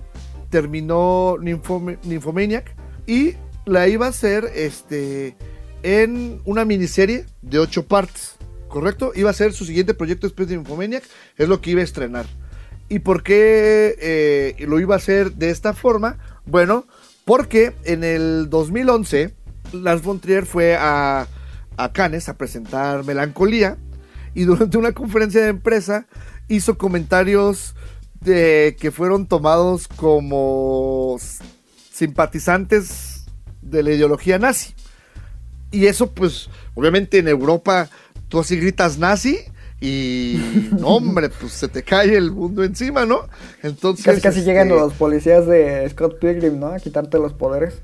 terminó 0.49 1.37
Nymphom- 1.37 1.97
Nymphomaniac 2.03 2.75
y 3.05 3.33
la 3.65 3.87
iba 3.87 4.05
a 4.05 4.09
hacer 4.09 4.49
este, 4.55 5.35
en 5.83 6.41
una 6.45 6.65
miniserie 6.65 7.25
de 7.41 7.59
ocho 7.59 7.85
partes, 7.85 8.35
¿correcto? 8.67 9.11
Iba 9.15 9.29
a 9.29 9.33
ser 9.33 9.53
su 9.53 9.65
siguiente 9.65 9.93
proyecto 9.93 10.27
después 10.27 10.47
de 10.47 10.55
Nymphomaniac, 10.55 11.03
es 11.37 11.47
lo 11.49 11.61
que 11.61 11.71
iba 11.71 11.81
a 11.81 11.85
estrenar. 11.85 12.25
¿Y 12.89 12.99
por 12.99 13.23
qué 13.23 13.95
eh, 13.99 14.65
lo 14.65 14.79
iba 14.79 14.95
a 14.95 14.97
hacer 14.97 15.33
de 15.33 15.49
esta 15.49 15.73
forma? 15.73 16.17
Bueno, 16.45 16.85
porque 17.25 17.73
en 17.83 18.05
el 18.05 18.49
2011 18.49 19.33
Lars 19.73 20.01
von 20.01 20.21
Trier 20.21 20.45
fue 20.45 20.77
a, 20.77 21.27
a 21.75 21.91
Cannes 21.91 22.29
a 22.29 22.37
presentar 22.37 23.03
Melancolía 23.03 23.77
y 24.37 24.45
durante 24.45 24.77
una 24.77 24.91
conferencia 24.91 25.41
de 25.41 25.47
empresa 25.47 26.05
hizo 26.47 26.77
comentarios 26.77 27.73
de 28.21 28.77
que 28.79 28.91
fueron 28.91 29.25
tomados 29.25 29.87
como 29.87 31.17
simpatizantes 31.91 33.25
de 33.63 33.81
la 33.81 33.93
ideología 33.93 34.37
nazi. 34.37 34.75
Y 35.71 35.87
eso 35.87 36.11
pues 36.11 36.51
obviamente 36.75 37.17
en 37.17 37.27
Europa 37.27 37.89
tú 38.27 38.39
así 38.39 38.57
gritas 38.57 38.99
nazi 38.99 39.39
y 39.81 40.39
no, 40.79 40.89
hombre, 40.89 41.29
pues 41.29 41.53
se 41.53 41.67
te 41.67 41.81
cae 41.81 42.15
el 42.15 42.31
mundo 42.31 42.63
encima, 42.63 43.07
¿no? 43.07 43.27
Entonces 43.63 44.05
Casi, 44.05 44.21
casi 44.21 44.39
este, 44.41 44.51
llegan 44.51 44.69
los 44.69 44.93
policías 44.93 45.47
de 45.47 45.89
Scott 45.89 46.19
Pilgrim, 46.19 46.59
¿no? 46.59 46.67
A 46.67 46.79
quitarte 46.79 47.17
los 47.17 47.33
poderes. 47.33 47.81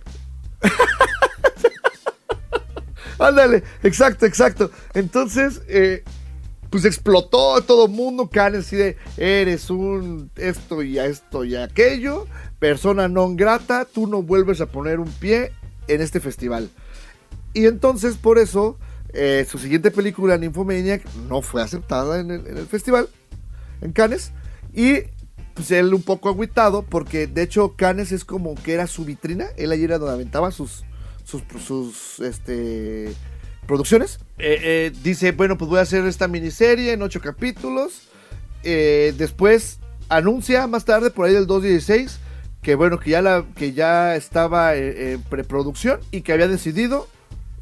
Ándale, 3.18 3.64
exacto, 3.82 4.28
exacto. 4.28 4.70
Entonces, 4.94 5.64
eh, 5.68 6.04
pues 6.74 6.86
explotó 6.86 7.62
todo 7.62 7.86
el 7.86 7.92
mundo, 7.92 8.32
Karen, 8.32 8.62
así 8.62 8.76
de, 8.76 8.98
eres 9.18 9.70
un 9.70 10.32
esto 10.36 10.82
y 10.82 10.98
a 10.98 11.06
esto 11.06 11.44
y 11.44 11.56
aquello, 11.56 12.26
persona 12.58 13.08
non 13.08 13.36
grata, 13.36 13.86
tú 13.86 14.08
no 14.08 14.24
vuelves 14.24 14.60
a 14.60 14.66
poner 14.66 15.00
un 15.00 15.12
pie 15.22 15.52
en 15.88 16.02
este 16.02 16.20
festival. 16.20 16.72
Y 17.54 17.68
entonces, 17.68 18.18
por 18.18 18.40
eso, 18.40 18.80
eh, 19.14 19.46
su 19.48 19.60
siguiente 19.60 19.92
película, 19.92 20.36
Nymphomaniac, 20.36 21.06
no 21.30 21.44
fue 21.44 21.62
aceptada 21.62 22.20
en 22.20 22.32
el, 22.32 22.66
festival, 22.66 23.08
en 23.82 23.92
Cannes, 23.92 24.32
y 24.74 25.02
pues 25.54 25.70
él 25.70 25.94
un 25.94 26.02
poco 26.02 26.28
agüitado, 26.28 26.82
porque 26.82 27.28
de 27.28 27.44
hecho 27.44 27.76
Cannes 27.76 28.12
es 28.12 28.26
como 28.26 28.56
que 28.56 28.74
era 28.74 28.88
su 28.88 29.06
vitrina, 29.06 29.46
él 29.58 29.74
era 29.74 30.00
donde 30.00 30.16
aventaba 30.16 30.50
sus, 30.50 30.86
sus, 31.24 31.44
sus 31.64 32.20
este, 32.20 33.14
producciones. 33.68 34.20
Eh, 34.38 34.60
eh, 34.62 34.92
dice, 35.04 35.32
bueno, 35.32 35.58
pues 35.58 35.70
voy 35.70 35.80
a 35.80 35.84
hacer 35.84 36.06
esta 36.06 36.28
miniserie 36.28 36.94
en 36.94 37.02
ocho 37.02 37.22
capítulos. 37.22 38.08
Eh, 38.64 39.14
después 39.18 39.80
anuncia 40.10 40.68
más 40.68 40.86
tarde, 40.86 41.10
por 41.10 41.26
ahí 41.26 41.34
del 41.34 41.48
216, 41.48 42.20
que 42.62 42.76
bueno, 42.76 43.00
que 43.00 43.12
ya, 43.12 43.22
la, 43.22 43.46
que 43.56 43.74
ya 43.74 44.16
estaba 44.16 44.76
en 44.76 45.22
preproducción 45.24 46.00
y 46.12 46.22
que 46.22 46.34
había 46.34 46.48
decidido 46.48 47.08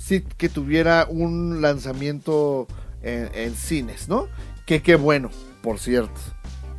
sí 0.02 0.24
que 0.38 0.50
tuviera 0.50 1.06
un 1.08 1.62
lanzamiento 1.62 2.68
en, 3.04 3.30
en 3.34 3.56
cines, 3.56 4.10
¿no? 4.10 4.28
Que 4.66 4.82
qué 4.82 4.96
bueno, 4.96 5.30
por 5.62 5.80
cierto. 5.80 6.20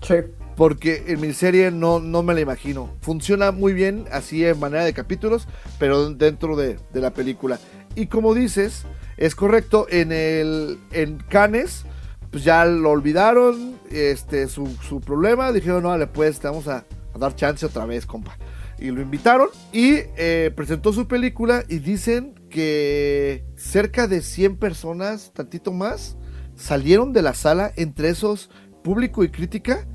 Sí. 0.03 0.14
Porque 0.57 1.05
en 1.07 1.20
miniserie 1.20 1.70
no, 1.70 1.99
no 1.99 2.23
me 2.23 2.35
la 2.35 2.41
imagino. 2.41 2.91
Funciona 3.01 3.53
muy 3.53 3.73
bien 3.73 4.05
así 4.12 4.45
en 4.45 4.59
manera 4.59 4.85
de 4.85 4.93
capítulos, 4.93 5.47
pero 5.79 6.11
dentro 6.11 6.57
de, 6.57 6.79
de 6.93 7.01
la 7.01 7.12
película. 7.12 7.59
Y 7.95 8.07
como 8.07 8.34
dices, 8.34 8.84
es 9.16 9.34
correcto, 9.34 9.86
en 9.90 10.12
el 10.12 10.78
en 10.93 11.18
Cannes, 11.28 11.84
pues 12.30 12.45
ya 12.45 12.64
lo 12.64 12.90
olvidaron, 12.90 13.78
este, 13.90 14.49
su, 14.49 14.66
su 14.88 15.01
problema, 15.01 15.53
dijeron, 15.53 15.82
no, 15.82 15.90
vale, 15.90 16.07
pues 16.07 16.40
te 16.40 16.49
vamos 16.49 16.66
a, 16.66 16.84
dar 17.18 17.36
chance 17.36 17.66
otra 17.66 17.84
vez, 17.84 18.07
compa. 18.07 18.38
Y 18.78 18.90
lo 18.90 19.03
invitaron 19.03 19.49
y 19.70 19.99
eh, 20.16 20.51
presentó 20.57 20.93
su 20.93 21.07
película 21.07 21.62
y 21.68 21.78
dicen 21.78 22.34
que 22.49 23.45
cerca 23.55 24.09
de 24.09 24.22
100 24.22 24.57
personas, 24.57 25.32
tantito 25.34 25.72
más, 25.72 26.16
salieron 26.57 27.12
de 27.12 27.22
la 27.22 27.34
sala, 27.34 27.70
entre 27.76 28.09
esos 28.09 28.51
público 28.82 29.24
y 29.24 29.28
crítica, 29.28 29.86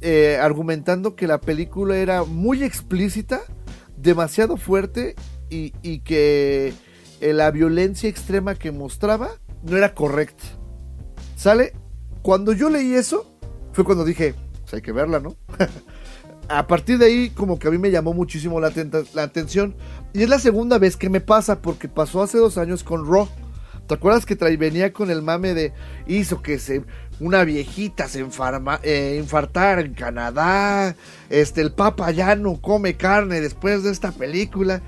eh, 0.00 0.38
argumentando 0.40 1.16
que 1.16 1.26
la 1.26 1.40
película 1.40 1.96
era 1.96 2.24
muy 2.24 2.64
explícita, 2.64 3.42
demasiado 3.96 4.56
fuerte 4.56 5.14
y, 5.50 5.72
y 5.82 6.00
que 6.00 6.72
la 7.20 7.50
violencia 7.50 8.08
extrema 8.08 8.54
que 8.54 8.72
mostraba 8.72 9.30
no 9.62 9.76
era 9.76 9.94
correcta. 9.94 10.44
¿Sale? 11.36 11.72
Cuando 12.22 12.52
yo 12.52 12.70
leí 12.70 12.94
eso, 12.94 13.26
fue 13.72 13.84
cuando 13.84 14.04
dije, 14.04 14.34
pues 14.62 14.74
hay 14.74 14.82
que 14.82 14.92
verla, 14.92 15.20
¿no? 15.20 15.36
a 16.48 16.66
partir 16.66 16.98
de 16.98 17.06
ahí, 17.06 17.30
como 17.30 17.58
que 17.58 17.68
a 17.68 17.70
mí 17.70 17.78
me 17.78 17.90
llamó 17.90 18.14
muchísimo 18.14 18.60
la, 18.60 18.72
la 19.14 19.22
atención. 19.22 19.74
Y 20.12 20.22
es 20.22 20.28
la 20.28 20.38
segunda 20.38 20.78
vez 20.78 20.96
que 20.96 21.10
me 21.10 21.20
pasa, 21.20 21.60
porque 21.60 21.88
pasó 21.88 22.22
hace 22.22 22.38
dos 22.38 22.58
años 22.58 22.84
con 22.84 23.06
Raw. 23.06 23.28
¿Te 23.86 23.94
acuerdas 23.94 24.24
que 24.24 24.34
venía 24.56 24.92
con 24.94 25.10
el 25.10 25.20
mame 25.20 25.52
de 25.52 25.72
hizo 26.06 26.40
que 26.40 26.58
se 26.58 26.82
una 27.20 27.44
viejita 27.44 28.08
se 28.08 28.20
enfarma, 28.20 28.80
eh, 28.82 29.18
infartara 29.20 29.82
en 29.82 29.92
Canadá? 29.92 30.96
Este, 31.28 31.60
el 31.60 31.72
Papa 31.72 32.10
ya 32.10 32.34
no 32.34 32.60
come 32.60 32.96
carne 32.96 33.42
después 33.42 33.82
de 33.82 33.90
esta 33.90 34.12
película. 34.12 34.80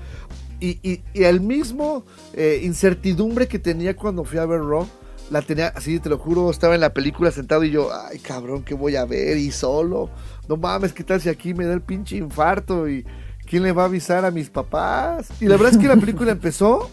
Y, 0.59 0.79
y- 0.81 1.03
y 1.13 1.23
el 1.23 1.41
mismo 1.41 2.03
eh, 2.33 2.61
incertidumbre 2.63 3.47
que 3.47 3.59
tenía 3.59 3.95
cuando 3.95 4.23
fui 4.23 4.39
a 4.39 4.45
ver 4.45 4.61
Raw, 4.61 4.87
la 5.29 5.41
tenía, 5.41 5.67
así 5.75 5.99
te 5.99 6.09
lo 6.09 6.17
juro, 6.17 6.49
estaba 6.49 6.73
en 6.75 6.81
la 6.81 6.93
película 6.93 7.31
sentado 7.31 7.63
y 7.63 7.69
yo, 7.71 7.89
ay 7.93 8.19
cabrón, 8.19 8.63
¿qué 8.63 8.73
voy 8.73 8.95
a 8.95 9.05
ver? 9.05 9.37
Y 9.37 9.51
solo, 9.51 10.09
no 10.47 10.57
mames, 10.57 10.93
¿qué 10.93 11.03
tal 11.03 11.21
si 11.21 11.29
aquí 11.29 11.53
me 11.53 11.65
da 11.65 11.73
el 11.73 11.81
pinche 11.81 12.15
infarto? 12.17 12.87
¿Y 12.89 13.05
quién 13.45 13.63
le 13.63 13.71
va 13.71 13.83
a 13.83 13.85
avisar 13.85 14.25
a 14.25 14.31
mis 14.31 14.49
papás? 14.49 15.27
Y 15.41 15.45
la 15.45 15.57
verdad 15.57 15.73
es 15.73 15.77
que 15.77 15.87
la 15.87 15.97
película 15.97 16.31
empezó 16.31 16.89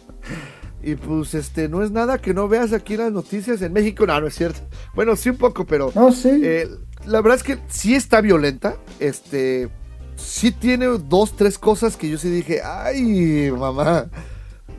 y 0.83 0.97
pues 0.97 1.33
este, 1.35 1.69
no 1.69 1.83
es 1.83 1.91
nada 1.91 2.19
que 2.19 2.35
no 2.35 2.47
veas 2.49 2.73
aquí 2.75 2.95
en 2.95 3.01
las 3.01 3.13
noticias 3.13 3.63
en 3.63 3.73
México, 3.73 4.05
no, 4.07 4.21
no 4.21 4.27
es 4.27 4.35
cierto. 4.35 4.61
Bueno, 4.95 5.17
sí 5.17 5.31
un 5.31 5.37
poco, 5.39 5.65
pero... 5.65 5.91
No, 5.95 6.13
sí. 6.13 6.29
Eh, 6.43 6.69
la 7.07 7.23
verdad 7.23 7.37
es 7.39 7.43
que 7.45 7.59
sí 7.69 7.95
está 7.95 8.21
violenta. 8.21 8.77
Este. 8.99 9.71
Sí 10.17 10.53
tiene 10.53 10.87
dos, 10.87 11.37
tres 11.37 11.59
cosas 11.59 11.97
que 11.97 12.09
yo 12.09 12.19
sí 12.19 12.31
dije, 12.31 12.61
ay, 12.63 13.51
mamá. 13.51 14.07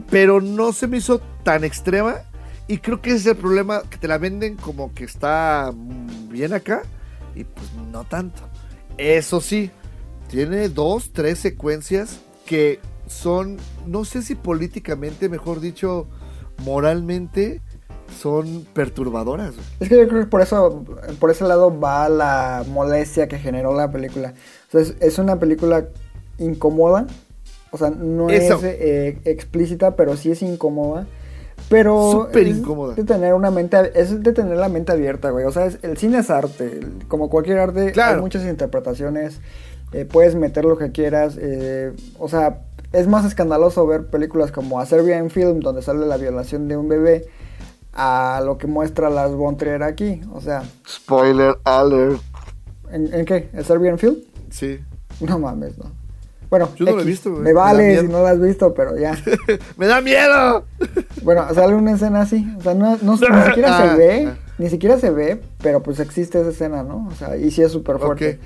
Pero 0.10 0.42
no 0.42 0.74
se 0.74 0.88
me 0.88 0.98
hizo 0.98 1.20
tan 1.44 1.64
extrema. 1.64 2.18
Y 2.68 2.80
creo 2.80 3.02
que 3.02 3.12
ese 3.12 3.20
es 3.20 3.26
el 3.28 3.38
problema, 3.38 3.84
que 3.90 3.98
te 3.98 4.08
la 4.08 4.18
venden 4.18 4.56
como 4.56 4.94
que 4.94 5.04
está 5.04 5.72
bien 6.30 6.54
acá. 6.54 6.84
Y 7.36 7.44
pues 7.44 7.68
no 7.92 8.04
tanto. 8.06 8.42
Eso 8.98 9.42
sí, 9.42 9.72
tiene 10.30 10.70
dos, 10.70 11.12
tres 11.12 11.40
secuencias 11.40 12.20
que 12.46 12.80
son, 13.08 13.58
no 13.86 14.06
sé 14.06 14.22
si 14.22 14.36
políticamente, 14.36 15.30
mejor 15.30 15.60
dicho, 15.60 16.08
moralmente, 16.64 17.62
son 18.20 18.66
perturbadoras. 18.74 19.54
Es 19.80 19.90
que 19.90 19.98
yo 19.98 20.08
creo 20.08 20.22
que 20.22 20.28
por 20.28 20.42
eso, 20.42 20.84
por 21.20 21.32
ese 21.32 21.44
lado 21.46 21.78
va 21.80 22.08
la 22.10 22.64
molestia 22.72 23.28
que 23.28 23.38
generó 23.40 23.74
la 23.74 23.92
película. 23.92 24.34
O 24.68 24.72
sea, 24.72 24.82
es, 24.82 24.96
es 25.00 25.20
una 25.20 25.38
película 25.40 25.86
incómoda. 26.38 27.08
O 27.72 27.78
sea, 27.78 27.90
no 27.90 28.30
Eso. 28.30 28.56
es 28.56 28.64
eh, 28.64 29.18
explícita, 29.26 29.96
pero 29.96 30.16
sí 30.16 30.32
es 30.32 30.42
incómoda. 30.42 31.06
Pero 31.70 32.12
Súper 32.12 32.48
es 32.48 32.58
incómoda. 32.58 32.96
De 32.96 33.04
tener 33.04 33.34
una 33.34 33.50
mente, 33.52 33.78
es 33.96 34.22
de 34.24 34.34
tener 34.34 34.58
la 34.58 34.70
mente 34.70 34.92
abierta, 34.92 35.32
güey. 35.32 35.46
O 35.46 35.52
sea, 35.52 35.66
es- 35.66 35.80
el 35.82 35.98
cine 35.98 36.20
es 36.20 36.30
arte. 36.30 36.80
Como 37.08 37.30
cualquier 37.30 37.58
arte, 37.60 37.92
Claro. 37.92 38.16
hay 38.16 38.22
muchas 38.22 38.46
interpretaciones. 38.46 39.40
eh, 39.94 40.04
puedes 40.04 40.36
meter 40.36 40.66
lo 40.66 40.78
que 40.78 40.92
quieras. 40.92 41.38
eh, 41.40 41.94
o 42.20 42.28
sea, 42.28 42.62
es 42.92 43.08
más 43.08 43.24
escandaloso 43.26 43.86
ver 43.88 44.08
películas 44.08 44.52
como 44.52 44.80
A 44.80 44.86
Serbian 44.86 45.30
Film, 45.30 45.60
donde 45.62 45.82
sale 45.82 46.06
la 46.06 46.18
violación 46.18 46.68
de 46.68 46.76
un 46.76 46.90
bebé, 46.90 47.26
a 47.96 48.42
lo 48.44 48.58
que 48.58 48.68
muestra 48.68 49.10
las 49.10 49.32
Von 49.32 49.58
Trier 49.58 49.82
aquí. 49.84 50.22
O 50.34 50.42
sea, 50.42 50.64
Spoiler 50.88 51.58
alert. 51.64 52.22
¿en, 52.92 53.14
en 53.14 53.26
qué? 53.26 53.50
¿El 53.54 53.66
Serbian 53.66 53.98
Film? 53.98 54.18
Sí. 54.50 54.80
No 55.22 55.40
mames, 55.40 55.78
no. 55.78 55.86
Bueno, 56.50 56.70
Yo 56.76 56.86
no 56.86 56.92
lo 56.94 57.02
he 57.02 57.06
visto, 57.06 57.32
güey. 57.32 57.42
Me 57.42 57.54
vale 57.54 58.00
si 58.02 58.08
no 58.08 58.20
lo 58.20 58.28
has 58.28 58.40
visto, 58.40 58.74
pero 58.74 58.96
ya. 58.98 59.18
¡Me 59.78 59.88
da 59.88 60.00
miedo! 60.02 60.66
Bueno, 61.24 61.48
sale 61.54 61.74
una 61.74 61.94
escena 61.94 62.22
así. 62.22 62.46
O 62.58 62.62
sea, 62.62 62.74
no, 62.76 62.98
no- 63.02 63.14
ni 63.14 63.18
siquiera 63.48 63.78
Ah, 63.78 63.92
se 63.92 63.98
ve. 63.98 64.26
ah. 64.28 64.38
Ni 64.58 64.70
siquiera 64.70 64.98
se 65.00 65.10
ve, 65.10 65.42
pero 65.62 65.82
pues 65.84 66.00
existe 66.00 66.40
esa 66.40 66.50
escena, 66.52 66.84
¿no? 66.84 67.08
O 67.12 67.16
sea, 67.16 67.36
y 67.36 67.52
sí 67.52 67.62
es 67.62 67.72
súper 67.72 67.98
fuerte. 68.00 68.40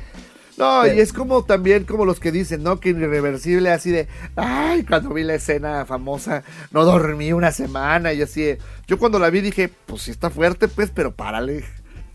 No, 0.59 0.83
Sí. 0.83 0.91
y 0.97 0.99
es 0.99 1.13
como 1.13 1.43
también 1.45 1.85
como 1.85 2.03
los 2.05 2.19
que 2.19 2.31
dicen, 2.31 2.61
¿no? 2.63 2.79
Que 2.81 2.89
irreversible, 2.89 3.71
así 3.71 3.91
de, 3.91 4.07
ay, 4.35 4.83
cuando 4.83 5.13
vi 5.13 5.23
la 5.23 5.35
escena 5.35 5.85
famosa, 5.85 6.43
no 6.71 6.83
dormí 6.85 7.31
una 7.33 7.51
semana 7.51 8.11
y 8.13 8.21
así. 8.21 8.41
de- 8.43 8.59
Yo 8.85 8.99
cuando 8.99 9.17
la 9.19 9.29
vi 9.29 9.39
dije, 9.41 9.69
pues 9.85 10.01
sí 10.03 10.11
está 10.11 10.29
fuerte, 10.29 10.67
pues, 10.67 10.91
pero 10.93 11.15
párale. 11.15 11.63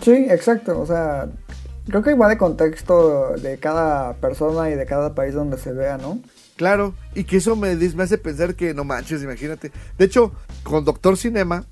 Sí, 0.03 0.27
exacto. 0.29 0.79
O 0.79 0.87
sea, 0.87 1.27
creo 1.89 2.03
que 2.03 2.15
va 2.15 2.29
de 2.29 2.37
contexto 2.37 3.31
de 3.37 3.59
cada 3.59 4.15
persona 4.17 4.69
y 4.71 4.75
de 4.75 4.85
cada 4.87 5.15
país 5.15 5.35
donde 5.35 5.57
se 5.57 5.73
vea, 5.73 5.97
¿no? 5.97 6.21
Claro, 6.57 6.95
y 7.15 7.25
que 7.25 7.39
eso 7.39 7.57
me, 7.57 7.75
me 7.75 8.03
hace 8.05 8.19
pensar 8.19 8.55
que 8.55 8.75
no 8.75 8.85
manches, 8.85 9.23
imagínate. 9.23 9.73
De 9.99 10.05
hecho, 10.05 10.33
con 10.63 10.85
Doctor 10.85 11.17
Cinema, 11.17 11.65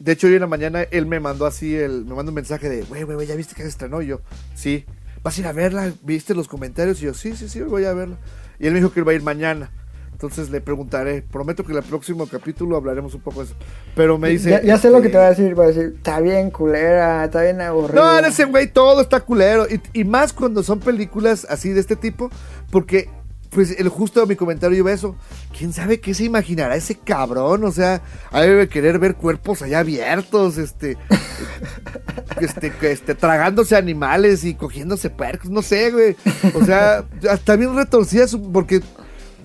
de 0.00 0.12
hecho, 0.12 0.26
hoy 0.26 0.34
en 0.34 0.40
la 0.40 0.46
mañana 0.46 0.82
él 0.90 1.06
me 1.06 1.20
mandó 1.20 1.46
así, 1.46 1.74
el, 1.74 2.04
me 2.04 2.14
mandó 2.14 2.30
un 2.32 2.34
mensaje 2.34 2.68
de, 2.68 2.82
güey, 2.82 3.04
güey, 3.04 3.14
güey, 3.14 3.26
¿ya 3.28 3.34
viste 3.36 3.54
que 3.54 3.62
se 3.62 3.68
estrenó? 3.68 4.02
Y 4.02 4.08
yo, 4.08 4.20
sí. 4.54 4.84
¿Vas 5.26 5.38
a 5.38 5.40
ir 5.40 5.48
a 5.48 5.52
verla? 5.52 5.92
¿Viste 6.04 6.36
los 6.36 6.46
comentarios? 6.46 7.02
Y 7.02 7.06
yo, 7.06 7.12
sí, 7.12 7.34
sí, 7.34 7.48
sí, 7.48 7.60
voy 7.60 7.84
a 7.84 7.92
verla. 7.92 8.16
Y 8.60 8.68
él 8.68 8.72
me 8.72 8.78
dijo 8.78 8.92
que 8.92 9.00
él 9.00 9.08
va 9.08 9.10
a 9.10 9.16
ir 9.16 9.24
mañana. 9.24 9.72
Entonces 10.12 10.50
le 10.50 10.60
preguntaré. 10.60 11.20
Prometo 11.20 11.64
que 11.64 11.72
en 11.72 11.78
el 11.78 11.82
próximo 11.82 12.28
capítulo 12.28 12.76
hablaremos 12.76 13.12
un 13.12 13.22
poco 13.22 13.40
de 13.40 13.46
eso. 13.46 13.56
Pero 13.96 14.18
me 14.18 14.28
dice. 14.28 14.50
ya, 14.50 14.62
ya 14.62 14.78
sé 14.78 14.88
lo 14.88 15.00
que 15.00 15.08
este, 15.08 15.10
te 15.10 15.18
va 15.18 15.26
a 15.26 15.30
decir. 15.30 15.58
Va 15.58 15.64
a 15.64 15.66
decir, 15.66 15.94
está 15.96 16.20
bien 16.20 16.52
culera, 16.52 17.24
está 17.24 17.42
bien 17.42 17.60
aburrido. 17.60 18.04
No, 18.04 18.16
en 18.20 18.24
ese 18.26 18.44
güey 18.44 18.68
todo 18.68 19.00
está 19.00 19.18
culero. 19.18 19.66
Y, 19.68 19.80
y 19.98 20.04
más 20.04 20.32
cuando 20.32 20.62
son 20.62 20.78
películas 20.78 21.44
así 21.50 21.70
de 21.70 21.80
este 21.80 21.96
tipo. 21.96 22.30
Porque, 22.70 23.10
pues, 23.56 23.74
el 23.80 23.88
justo 23.88 24.20
de 24.20 24.26
mi 24.26 24.36
comentario 24.36 24.76
iba 24.76 24.92
eso. 24.92 25.16
¿Quién 25.56 25.72
sabe 25.72 25.98
qué 25.98 26.12
se 26.12 26.24
imaginará 26.24 26.76
ese 26.76 26.94
cabrón? 26.98 27.64
O 27.64 27.72
sea, 27.72 28.02
a 28.30 28.40
mí 28.42 28.46
debe 28.48 28.68
querer 28.68 28.98
ver 28.98 29.14
cuerpos 29.14 29.62
allá 29.62 29.78
abiertos, 29.78 30.58
este. 30.58 30.98
este, 32.40 32.70
este, 32.82 33.14
tragándose 33.14 33.74
animales 33.74 34.44
y 34.44 34.54
cogiéndose 34.54 35.08
percos, 35.08 35.48
no 35.48 35.62
sé, 35.62 35.90
güey. 35.90 36.16
O 36.54 36.64
sea, 36.66 37.06
hasta 37.30 37.56
bien 37.56 37.74
retorcida 37.74 38.28
su- 38.28 38.52
porque 38.52 38.82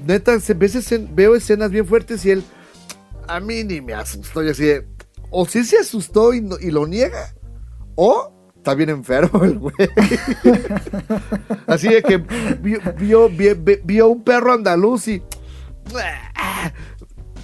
neta, 0.06 0.38
se- 0.42 0.56
veces 0.56 0.94
veo 1.16 1.34
escenas 1.36 1.72
bien 1.72 1.86
fuertes 1.86 2.26
y 2.26 2.32
él 2.32 2.44
a 3.30 3.40
mí 3.40 3.64
ni 3.64 3.80
me 3.80 3.94
asustó. 3.94 4.44
Y 4.44 4.50
así 4.50 4.66
de, 4.66 4.88
o 5.30 5.46
sí 5.46 5.64
se 5.64 5.78
asustó 5.78 6.34
y, 6.34 6.42
no- 6.42 6.60
y 6.60 6.70
lo 6.72 6.86
niega, 6.86 7.34
o 7.96 8.41
está 8.62 8.76
bien 8.76 8.90
enfermo 8.90 9.44
el 9.44 9.58
güey. 9.58 9.74
así 11.66 11.88
de 11.88 12.04
que 12.04 12.18
vio, 12.18 12.80
vio, 13.30 13.30
vio- 13.84 14.08
un 14.08 14.24
perro 14.24 14.54
andaluz 14.54 15.08
y. 15.08 15.24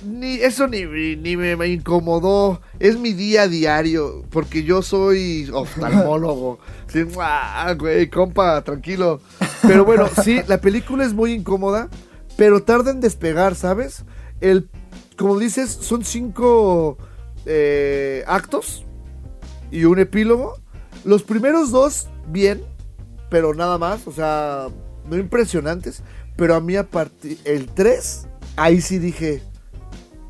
Ni, 0.06 0.36
eso 0.36 0.68
ni, 0.68 0.86
ni 1.16 1.36
me, 1.36 1.68
incomodó. 1.68 2.62
Es 2.80 3.00
mi 3.00 3.14
día 3.14 3.48
diario. 3.48 4.26
Porque 4.30 4.64
yo 4.64 4.84
soy 4.84 5.50
oftalmólogo. 5.52 6.60
Sí, 6.88 7.04
ah, 7.20 7.74
güey, 7.78 8.08
compa, 8.12 8.62
tranquilo. 8.64 9.20
Pero 9.64 9.86
bueno, 9.86 10.08
sí, 10.24 10.42
la 10.48 10.62
película 10.62 11.04
es 11.04 11.14
muy 11.16 11.34
incómoda. 11.34 11.90
Pero 12.38 12.62
tarda 12.62 12.92
en 12.92 13.02
despegar, 13.02 13.56
¿sabes? 13.56 14.06
El, 14.40 14.70
como 15.18 15.40
dices, 15.40 15.72
son 15.72 16.06
cinco 16.06 17.00
eh, 17.48 18.24
actos 18.28 18.86
y 19.72 19.86
un 19.86 19.98
epílogo. 19.98 20.58
Los 21.08 21.24
primeros 21.24 21.72
dos, 21.72 22.08
bien, 22.28 22.62
pero 23.30 23.54
nada 23.56 23.78
más. 23.78 24.06
O 24.08 24.12
sea, 24.12 24.68
no 25.10 25.18
impresionantes. 25.18 26.04
Pero 26.36 26.54
a 26.54 26.60
mí, 26.60 26.76
a 26.76 26.84
partir. 26.84 27.40
El 27.46 27.68
3, 27.68 28.28
ahí 28.58 28.82
sí 28.82 29.00
dije. 29.00 29.42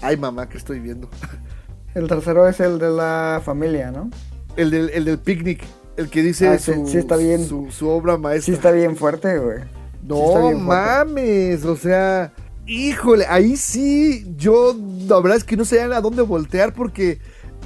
Ay, 0.01 0.17
mamá, 0.17 0.47
¿qué 0.47 0.57
estoy 0.57 0.79
viendo? 0.79 1.09
El 1.95 2.07
tercero 2.07 2.47
es 2.47 2.59
el 2.59 2.77
de 2.77 2.89
la 2.91 3.41
familia, 3.43 3.89
¿no? 3.89 4.11
El 4.55 4.69
del, 4.69 4.91
el 4.91 5.03
del 5.05 5.17
picnic. 5.17 5.63
El 5.95 6.09
que 6.11 6.21
dice 6.21 6.47
Ah, 6.47 6.59
sí, 6.59 6.71
su, 6.75 6.85
sí 6.85 6.97
está 6.99 7.15
bien. 7.17 7.43
Su, 7.43 7.71
su 7.71 7.89
obra 7.89 8.17
maestra. 8.17 8.45
Sí 8.45 8.51
está 8.51 8.69
bien 8.69 8.95
fuerte, 8.95 9.39
güey. 9.39 9.61
Sí 9.63 9.67
No 10.03 10.15
fuerte. 10.17 10.61
mames, 10.61 11.65
o 11.65 11.75
sea, 11.75 12.33
híjole, 12.67 13.25
ahí 13.27 13.57
sí, 13.57 14.31
yo 14.37 14.77
la 15.07 15.19
verdad 15.21 15.37
es 15.37 15.43
que 15.43 15.57
no 15.57 15.65
sabía 15.65 15.85
a 15.97 16.01
dónde 16.01 16.21
voltear 16.21 16.71
porque 16.75 17.17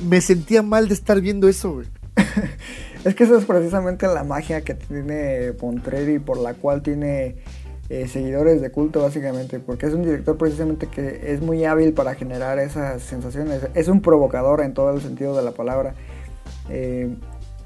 me 0.07 0.21
sentía 0.21 0.61
mal 0.63 0.87
de 0.87 0.93
estar 0.93 1.19
viendo 1.19 1.49
eso, 1.49 1.73
güey. 1.73 1.87
Es 3.03 3.15
que 3.15 3.23
esa 3.23 3.37
es 3.37 3.45
precisamente 3.45 4.05
la 4.07 4.23
magia 4.23 4.61
que 4.61 4.75
tiene 4.75 5.53
Pontreri, 5.53 6.19
por 6.19 6.37
la 6.37 6.53
cual 6.53 6.81
tiene 6.83 7.35
eh, 7.89 8.07
seguidores 8.07 8.61
de 8.61 8.69
culto, 8.71 9.01
básicamente. 9.01 9.59
Porque 9.59 9.87
es 9.87 9.93
un 9.93 10.03
director 10.03 10.37
precisamente 10.37 10.87
que 10.87 11.33
es 11.33 11.41
muy 11.41 11.65
hábil 11.65 11.93
para 11.93 12.13
generar 12.15 12.59
esas 12.59 13.01
sensaciones. 13.01 13.61
Es 13.73 13.87
un 13.87 14.01
provocador 14.01 14.61
en 14.61 14.73
todo 14.73 14.91
el 14.91 15.01
sentido 15.01 15.35
de 15.35 15.43
la 15.43 15.51
palabra. 15.51 15.95
Eh, 16.69 17.09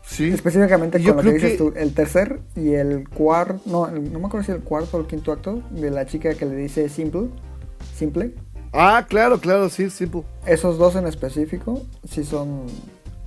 Sí. 0.07 0.29
específicamente 0.29 1.01
Yo 1.01 1.15
con 1.15 1.25
lo 1.25 1.31
que 1.31 1.35
dices 1.37 1.51
que- 1.53 1.57
tú, 1.57 1.73
el 1.75 1.95
tercer 1.95 2.39
y 2.55 2.73
el 2.75 3.09
cuarto, 3.09 3.59
no, 3.65 3.87
no 3.89 4.19
me 4.19 4.27
acuerdo 4.27 4.43
si 4.45 4.51
el 4.51 4.61
cuarto 4.61 4.97
o 4.97 4.99
el 4.99 5.07
quinto 5.07 5.31
acto 5.31 5.63
de 5.71 5.89
la 5.89 6.05
chica 6.05 6.35
que 6.35 6.45
le 6.45 6.55
dice 6.55 6.89
simple, 6.89 7.29
simple. 7.95 8.31
Ah, 8.71 9.03
claro, 9.09 9.39
claro, 9.39 9.67
sí, 9.69 9.89
simple. 9.89 10.21
Esos 10.45 10.77
dos 10.77 10.95
en 10.95 11.07
específico 11.07 11.81
sí 12.07 12.23
son 12.23 12.67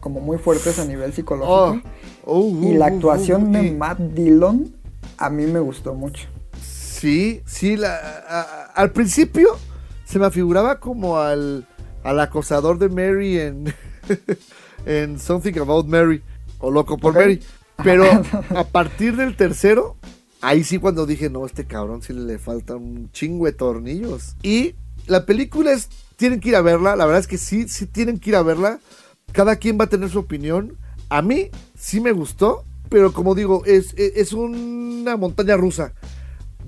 como 0.01 0.21
muy 0.21 0.39
fuertes 0.39 0.79
a 0.79 0.85
nivel 0.85 1.11
Oh, 1.11 1.15
psicológico. 1.15 1.89
oh, 2.25 2.49
y 2.63 2.75
la 2.75 2.87
uh, 2.87 2.89
actuación 2.89 3.53
de 3.53 3.73
Matt 3.73 3.99
Dillon 3.99 4.73
a 5.17 5.31
mí 5.31 5.45
me 5.47 5.61
gustó 5.61 5.95
mucho. 5.95 6.29
Sí, 6.63 7.43
sí, 7.47 7.77
la, 7.77 7.95
a- 7.97 8.41
a- 8.41 8.65
al 8.75 8.93
principio 8.93 9.57
se 10.05 10.19
me 10.19 10.27
afiguraba 10.27 10.81
como 10.81 11.19
al, 11.19 11.67
al 12.05 12.21
acosador 12.21 12.79
de 12.79 12.89
Mary 12.89 13.39
en, 13.39 13.75
en 14.87 15.19
Something 15.19 15.59
About 15.61 15.87
Mary, 15.87 16.23
o 16.59 16.71
Loco 16.71 16.99
por. 16.99 17.15
Mary. 17.15 17.41
Pero 17.85 18.05
a 18.57 18.65
partir 18.65 19.15
del 19.15 19.37
tercero, 19.37 19.97
ahí 20.41 20.65
sí 20.65 20.79
cuando 20.79 21.07
dije, 21.07 21.31
no, 21.31 21.47
este 21.47 21.65
cabrón 21.65 22.03
sí 22.03 22.13
le 22.13 22.39
falta 22.39 22.75
un 22.75 23.09
chingo 23.13 23.47
de 23.47 23.53
tornillos. 23.53 24.35
Y 24.43 24.75
la 25.07 25.25
película 25.25 25.73
es, 25.73 25.89
tienen 26.17 26.41
que 26.41 26.49
ir 26.49 26.57
a 26.57 26.61
verla, 26.63 26.97
la 26.97 27.07
verdad 27.07 27.21
es 27.21 27.29
que 27.29 27.39
sí, 27.39 27.69
sí 27.69 27.87
tienen 27.87 28.19
que 28.19 28.31
ir 28.31 28.37
a 28.37 28.43
verla. 28.43 28.81
Cada 29.33 29.57
quien 29.57 29.79
va 29.79 29.85
a 29.85 29.89
tener 29.89 30.09
su 30.11 30.19
opinión. 30.19 30.77
A 31.09 31.23
mí 31.23 31.51
sí 31.79 32.01
me 32.01 32.13
gustó, 32.13 32.65
pero 32.89 33.13
como 33.13 33.35
digo, 33.35 33.63
es, 33.67 33.95
es, 33.97 34.33
una 34.33 35.17
montaña 35.17 35.57
rusa 35.57 35.93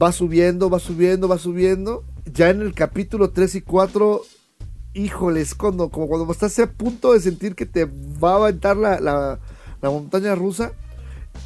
va 0.00 0.12
subiendo, 0.12 0.70
va 0.70 0.78
subiendo, 0.78 1.28
va 1.28 1.38
subiendo. 1.38 2.04
Ya 2.32 2.50
en 2.50 2.61
el 2.62 2.74
capítulo 2.74 3.30
3 3.30 3.56
y 3.56 3.61
4, 3.62 4.22
híjole, 4.94 5.40
es 5.40 5.54
cuando, 5.54 5.88
como 5.90 6.08
cuando 6.08 6.30
estás 6.32 6.58
a 6.58 6.70
punto 6.70 7.12
de 7.12 7.20
sentir 7.20 7.54
que 7.54 7.66
te 7.66 7.84
va 7.86 8.32
a 8.32 8.36
aventar 8.36 8.76
la, 8.76 9.00
la- 9.00 9.38
la 9.82 9.90
montaña 9.90 10.34
rusa. 10.34 10.72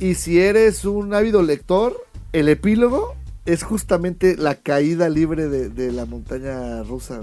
Y 0.00 0.14
si 0.14 0.40
eres 0.40 0.84
un 0.84 1.14
ávido 1.14 1.42
lector, 1.42 1.96
el 2.32 2.48
epílogo 2.48 3.14
es 3.46 3.62
justamente 3.62 4.36
la 4.36 4.54
caída 4.56 5.08
libre 5.08 5.48
de, 5.48 5.68
de 5.68 5.92
la 5.92 6.04
montaña 6.06 6.82
rusa. 6.82 7.20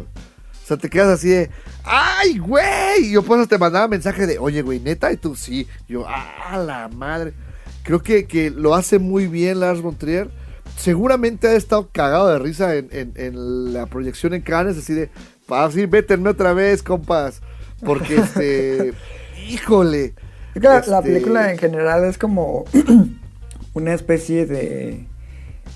O 0.64 0.68
sea, 0.68 0.78
te 0.78 0.90
quedas 0.90 1.08
así 1.10 1.30
de, 1.30 1.50
¡ay, 1.84 2.38
güey! 2.38 3.06
Y 3.08 3.12
yo 3.14 3.24
pues 3.24 3.48
te 3.48 3.58
mandaba 3.58 3.88
mensaje 3.88 4.28
de, 4.28 4.38
oye, 4.40 4.62
güey, 4.62 4.80
neta, 4.80 5.12
y 5.12 5.18
tú 5.18 5.36
sí. 5.36 5.68
Yo, 5.88 6.06
¡ah, 6.08 6.58
la 6.66 6.88
madre! 6.88 7.34
Creo 7.84 8.02
que, 8.04 8.26
que 8.26 8.52
lo 8.52 8.76
hace 8.76 9.00
muy 9.00 9.28
bien 9.28 9.60
Lars 9.60 9.82
von 9.82 9.96
Trier. 9.98 10.30
Seguramente 10.78 11.48
ha 11.48 11.54
estado 11.54 11.90
cagado 11.92 12.30
de 12.30 12.40
risa 12.40 12.76
en, 12.76 12.88
en- 12.92 13.14
en 13.16 13.74
la 13.74 13.88
proyección 13.88 14.34
en 14.34 14.42
Cannes, 14.42 14.78
así 14.78 14.94
de, 14.94 15.10
así, 15.50 15.86
vétenme 15.88 16.30
otra 16.30 16.54
vez, 16.54 16.84
compas. 16.84 17.42
Porque, 17.84 18.16
este, 18.18 18.94
híjole. 19.50 20.14
Es 20.54 20.62
que 20.62 20.68
la- 20.68 20.74
la 20.86 21.00
este, 21.00 21.02
película 21.02 21.52
en 21.52 21.58
general 21.58 22.06
es 22.06 22.18
como 22.18 22.66
una 23.74 23.94
especie 23.94 24.46
de 24.46 25.08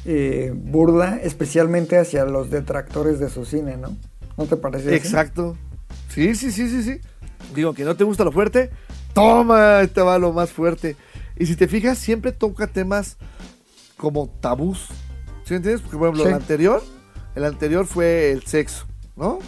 eh, 0.06 0.54
burda, 0.56 1.20
especialmente 1.22 1.98
hacia 1.98 2.26
los 2.26 2.50
detractores 2.52 3.20
de 3.20 3.30
su 3.30 3.46
cine, 3.46 3.78
¿no? 3.78 3.98
¿No 4.38 4.46
te 4.46 4.58
parece? 4.58 4.88
así? 4.88 4.96
Exacto. 4.98 5.58
Sí, 6.10 6.36
sí, 6.36 6.52
sí, 6.52 6.70
sí, 6.70 6.84
sí. 6.84 7.00
Digo, 7.54 7.74
que 7.74 7.84
no 7.84 7.96
te 7.96 8.04
gusta 8.04 8.24
lo 8.24 8.32
fuerte, 8.32 8.70
toma, 9.14 9.82
este 9.82 10.02
va 10.02 10.18
lo 10.18 10.34
más 10.34 10.52
fuerte. 10.52 10.96
Y 11.38 11.46
si 11.46 11.56
te 11.56 11.68
fijas, 11.68 11.98
siempre 11.98 12.32
toca 12.32 12.68
temas 12.68 13.18
como 13.98 14.28
tabús. 14.42 14.88
¿Sí 15.44 15.52
me 15.54 15.58
entiendes? 15.58 15.82
Porque, 15.82 15.98
por 15.98 16.08
ejemplo, 16.08 16.24
Sí. 16.24 16.30
el 16.30 16.36
anterior, 16.36 16.84
el 17.36 17.46
anterior 17.46 17.86
fue 17.86 18.32
el 18.32 18.44
sexo, 18.44 18.86
¿no? 19.16 19.40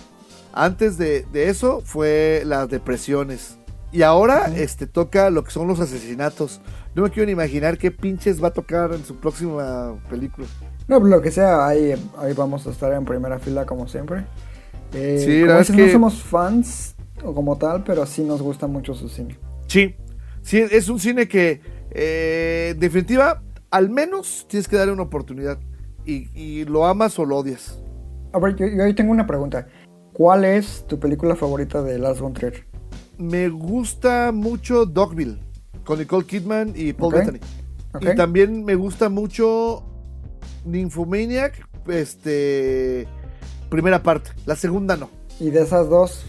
Antes 0.54 0.98
de, 0.98 1.26
de 1.32 1.50
eso 1.50 1.82
fue 1.84 2.44
las 2.46 2.70
depresiones. 2.70 3.58
Y 3.92 4.02
ahora 4.02 4.52
este, 4.56 4.86
toca 4.86 5.30
lo 5.30 5.44
que 5.44 5.52
son 5.52 5.68
los 5.68 5.80
asesinatos. 5.80 6.60
No 6.94 7.04
me 7.04 7.10
quiero 7.10 7.26
ni 7.28 7.32
imaginar 7.32 7.78
qué 7.78 7.90
pinches 7.92 8.44
va 8.44 8.50
a 8.50 8.54
tocar 8.54 8.92
en 8.94 9.06
su 9.06 9.16
próxima 9.16 9.96
película. 10.10 10.48
No, 10.88 11.00
pues 11.00 11.10
lo 11.12 11.22
que 11.22 11.32
sea, 11.32 11.66
ahí, 11.68 11.94
ahí 12.18 12.34
vamos 12.34 12.68
a 12.68 12.72
estar 12.72 12.92
en 12.94 13.06
primera 13.06 13.40
fila 13.40 13.66
como 13.66 13.88
siempre. 13.88 14.26
Eh, 14.94 15.22
Sí, 15.24 15.42
como 15.46 15.60
dices, 15.60 15.76
no 15.76 15.86
que- 15.86 15.92
somos 15.92 16.22
fans 16.24 16.96
o 17.24 17.34
como 17.34 17.58
tal, 17.58 17.84
pero 17.84 18.06
sí 18.06 18.24
nos 18.24 18.42
gusta 18.42 18.68
mucho 18.68 18.94
su 18.94 19.10
cine. 19.10 19.38
Sí, 19.68 19.96
sí, 20.42 20.60
es 20.72 20.88
un 20.90 21.00
cine 21.00 21.28
que, 21.28 21.62
eh, 21.92 22.70
en 22.74 22.80
definitiva, 22.80 23.42
al 23.70 23.90
menos 23.90 24.46
tienes 24.50 24.68
que 24.68 24.76
darle 24.78 24.94
una 24.94 25.04
oportunidad. 25.04 25.60
Y, 26.06 26.30
y 26.34 26.64
lo 26.64 26.86
amas 26.86 27.20
o 27.20 27.26
lo 27.26 27.36
odias. 27.38 27.82
A 28.32 28.40
ver, 28.40 28.56
yo, 28.56 28.66
yo 28.68 28.84
ahí 28.84 28.94
tengo 28.94 29.12
una 29.12 29.28
pregunta. 29.28 29.68
¿Cuál 30.14 30.46
es 30.46 30.86
tu 30.88 30.98
película 31.00 31.36
favorita 31.36 31.82
de 31.84 32.00
Lars 32.00 32.22
von 32.22 32.34
Trier? 32.34 32.66
Me 33.18 33.50
gusta 33.50 34.32
mucho 34.32 34.86
Dogville, 34.86 35.38
con 35.84 36.00
Nicole 36.00 36.26
Kidman 36.26 36.72
y 36.76 36.94
Paul 36.94 37.14
Ok, 37.14 37.20
Bettany. 37.20 37.40
ok. 37.94 38.04
Y 38.04 38.16
también 38.16 38.64
me 38.64 38.76
gusta 38.76 39.10
mucho 39.10 39.84
Nymphomaniac, 40.66 41.68
este, 41.88 43.08
primera 43.70 44.02
parte. 44.04 44.32
La 44.46 44.56
segunda 44.56 44.96
no. 44.98 45.10
Y 45.40 45.50
de 45.50 45.62
esas 45.62 45.90
dos, 45.90 46.26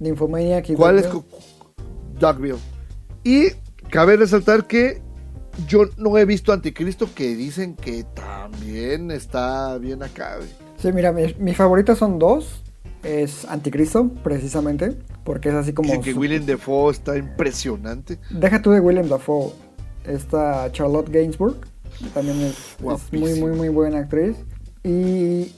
Nymphomaniac 0.00 0.68
y 0.70 0.74
¿Cuál 0.74 0.98
es 0.98 1.04
Dogville, 1.04 1.24
cu- 1.30 2.18
Dogville? 2.18 2.58
Y 3.24 3.48
cabe 3.90 4.16
resaltar 4.16 4.66
que 4.66 5.02
yo 5.66 5.82
no 5.96 6.16
he 6.18 6.24
visto 6.24 6.52
Anticristo, 6.52 7.08
que 7.14 7.34
dicen 7.34 7.74
que 7.74 8.04
también 8.04 9.10
está 9.10 9.76
bien 9.78 10.02
acá. 10.02 10.38
Sí, 10.80 10.92
mira, 10.92 11.12
mi, 11.12 11.34
mi 11.38 11.54
favorita 11.54 11.94
son 11.96 12.18
dos. 12.18 12.62
Es 13.02 13.44
Anticristo, 13.44 14.08
precisamente, 14.24 14.96
porque 15.24 15.50
es 15.50 15.54
así 15.54 15.72
como... 15.72 15.88
Dicen 15.88 16.02
que 16.02 16.12
su- 16.14 16.18
Willem 16.20 16.46
Dafoe 16.46 16.90
está 16.92 17.16
impresionante. 17.16 18.18
Deja 18.30 18.60
tú 18.60 18.70
de 18.72 18.80
William 18.80 19.08
Dafoe. 19.08 19.52
Esta 20.04 20.70
Charlotte 20.72 21.08
Gainsbourg 21.10 21.56
también 22.14 22.40
es, 22.40 22.56
es 22.80 23.12
muy, 23.12 23.38
muy, 23.40 23.50
muy 23.52 23.68
buena 23.68 23.98
actriz. 23.98 24.36
Y 24.84 25.52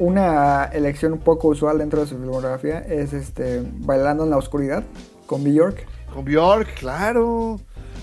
una 0.00 0.64
elección 0.64 1.12
un 1.12 1.20
poco 1.20 1.48
usual 1.48 1.78
dentro 1.78 2.00
de 2.00 2.06
su 2.08 2.16
filmografía 2.16 2.80
es 2.80 3.12
este 3.12 3.62
Bailando 3.78 4.24
en 4.24 4.30
la 4.30 4.36
Oscuridad 4.38 4.82
con 5.26 5.44
Bjork. 5.44 5.86
Con 6.12 6.24
Bjork, 6.24 6.74
claro. 6.74 7.60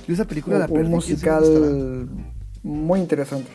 Yo 0.08 0.14
esa 0.14 0.24
película 0.26 0.60
la 0.60 0.68
Un, 0.70 0.90
musical 0.90 2.08
muy 2.64 3.00
interesante. 3.02 3.50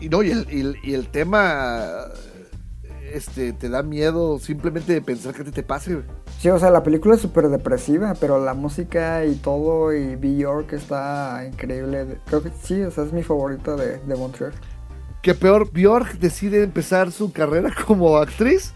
Y 0.00 0.08
no, 0.08 0.22
y 0.22 0.30
el, 0.30 0.46
y 0.50 0.60
el- 0.60 0.76
y 0.82 0.94
el 0.94 1.08
tema 1.08 1.84
este 3.12 3.52
te 3.52 3.68
da 3.68 3.82
miedo 3.82 4.38
simplemente 4.38 4.92
de 4.94 5.02
pensar 5.02 5.34
que 5.34 5.44
ti 5.44 5.50
te 5.50 5.62
pase. 5.62 5.94
güey. 5.94 6.06
Sí, 6.38 6.48
o 6.48 6.58
sea, 6.58 6.70
la 6.70 6.82
película 6.82 7.14
es 7.14 7.20
súper 7.20 7.48
depresiva, 7.50 8.14
pero 8.18 8.42
la 8.42 8.54
música 8.54 9.24
y 9.26 9.34
todo 9.36 9.92
y 9.92 10.16
Bjork 10.16 10.72
está 10.72 11.44
increíble. 11.46 12.18
Creo 12.26 12.42
que 12.42 12.50
sí, 12.62 12.80
o 12.82 12.90
sea, 12.90 13.04
es 13.04 13.12
mi 13.12 13.22
favorita 13.22 13.76
de, 13.76 13.98
de 13.98 14.16
Montreal. 14.16 14.52
Que 15.22 15.34
peor, 15.34 15.70
Bjork 15.72 16.18
decide 16.18 16.62
empezar 16.62 17.12
su 17.12 17.32
carrera 17.32 17.72
como 17.86 18.18
actriz 18.18 18.74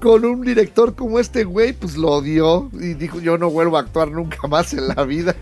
con 0.00 0.24
un 0.24 0.42
director 0.42 0.94
como 0.94 1.18
este 1.18 1.44
güey, 1.44 1.72
pues 1.72 1.96
lo 1.96 2.08
odió 2.10 2.68
y 2.74 2.94
dijo 2.94 3.20
yo 3.20 3.38
no 3.38 3.50
vuelvo 3.50 3.76
a 3.76 3.80
actuar 3.80 4.10
nunca 4.10 4.46
más 4.46 4.72
en 4.74 4.88
la 4.88 5.04
vida. 5.04 5.34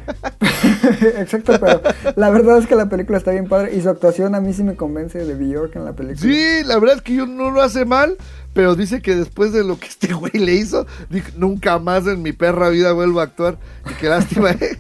Exacto, 1.19 1.59
pero 1.61 1.83
la 2.17 2.31
verdad 2.31 2.59
es 2.59 2.67
que 2.67 2.77
la 2.77 2.89
película 2.89 3.19
está 3.19 3.33
bien 3.33 3.49
padre 3.49 3.75
y 3.75 3.81
su 3.81 3.89
actuación 3.89 4.35
a 4.35 4.41
mí 4.41 4.53
sí 4.53 4.63
me 4.63 4.77
convence 4.77 5.19
de 5.19 5.35
Bjork 5.35 5.75
en 5.77 5.85
la 5.85 5.93
película. 5.93 6.21
Sí, 6.21 6.65
la 6.65 6.79
verdad 6.79 6.97
es 6.97 7.03
que 7.03 7.15
yo 7.17 7.27
no 7.27 7.51
lo 7.51 7.63
hace 7.63 7.85
mal, 7.85 8.17
pero 8.53 8.77
dice 8.77 9.03
que 9.03 9.17
después 9.17 9.53
de 9.53 9.65
lo 9.65 9.79
que 9.79 9.89
este 9.89 10.13
güey 10.15 10.33
le 10.33 10.55
hizo, 10.55 10.87
dijo, 11.11 11.31
nunca 11.37 11.79
más 11.79 12.07
en 12.07 12.23
mi 12.23 12.33
perra 12.33 12.69
vida 12.69 12.93
vuelvo 12.93 13.21
a 13.21 13.25
actuar. 13.25 13.59
Y 13.91 13.95
qué 13.95 14.09
lástima, 14.09 14.53
¿eh? 14.53 14.79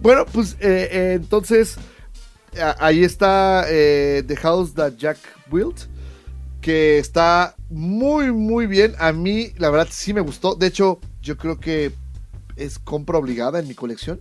bueno, 0.00 0.26
pues 0.32 0.54
eh, 0.60 0.88
eh, 0.90 1.12
entonces 1.14 1.78
ahí 2.78 3.04
está 3.04 3.64
eh, 3.68 4.22
The 4.26 4.36
House 4.36 4.74
That 4.74 4.92
Jack 4.96 5.18
Built, 5.50 5.80
que 6.60 6.98
está 6.98 7.54
muy, 7.70 8.32
muy 8.32 8.66
bien. 8.66 8.94
A 8.98 9.12
mí, 9.12 9.52
la 9.58 9.70
verdad, 9.70 9.88
sí 9.90 10.12
me 10.14 10.20
gustó. 10.20 10.54
De 10.54 10.66
hecho, 10.66 11.00
yo 11.20 11.36
creo 11.36 11.58
que 11.58 11.92
es 12.56 12.78
compra 12.78 13.18
obligada 13.18 13.58
en 13.58 13.68
mi 13.68 13.74
colección. 13.74 14.20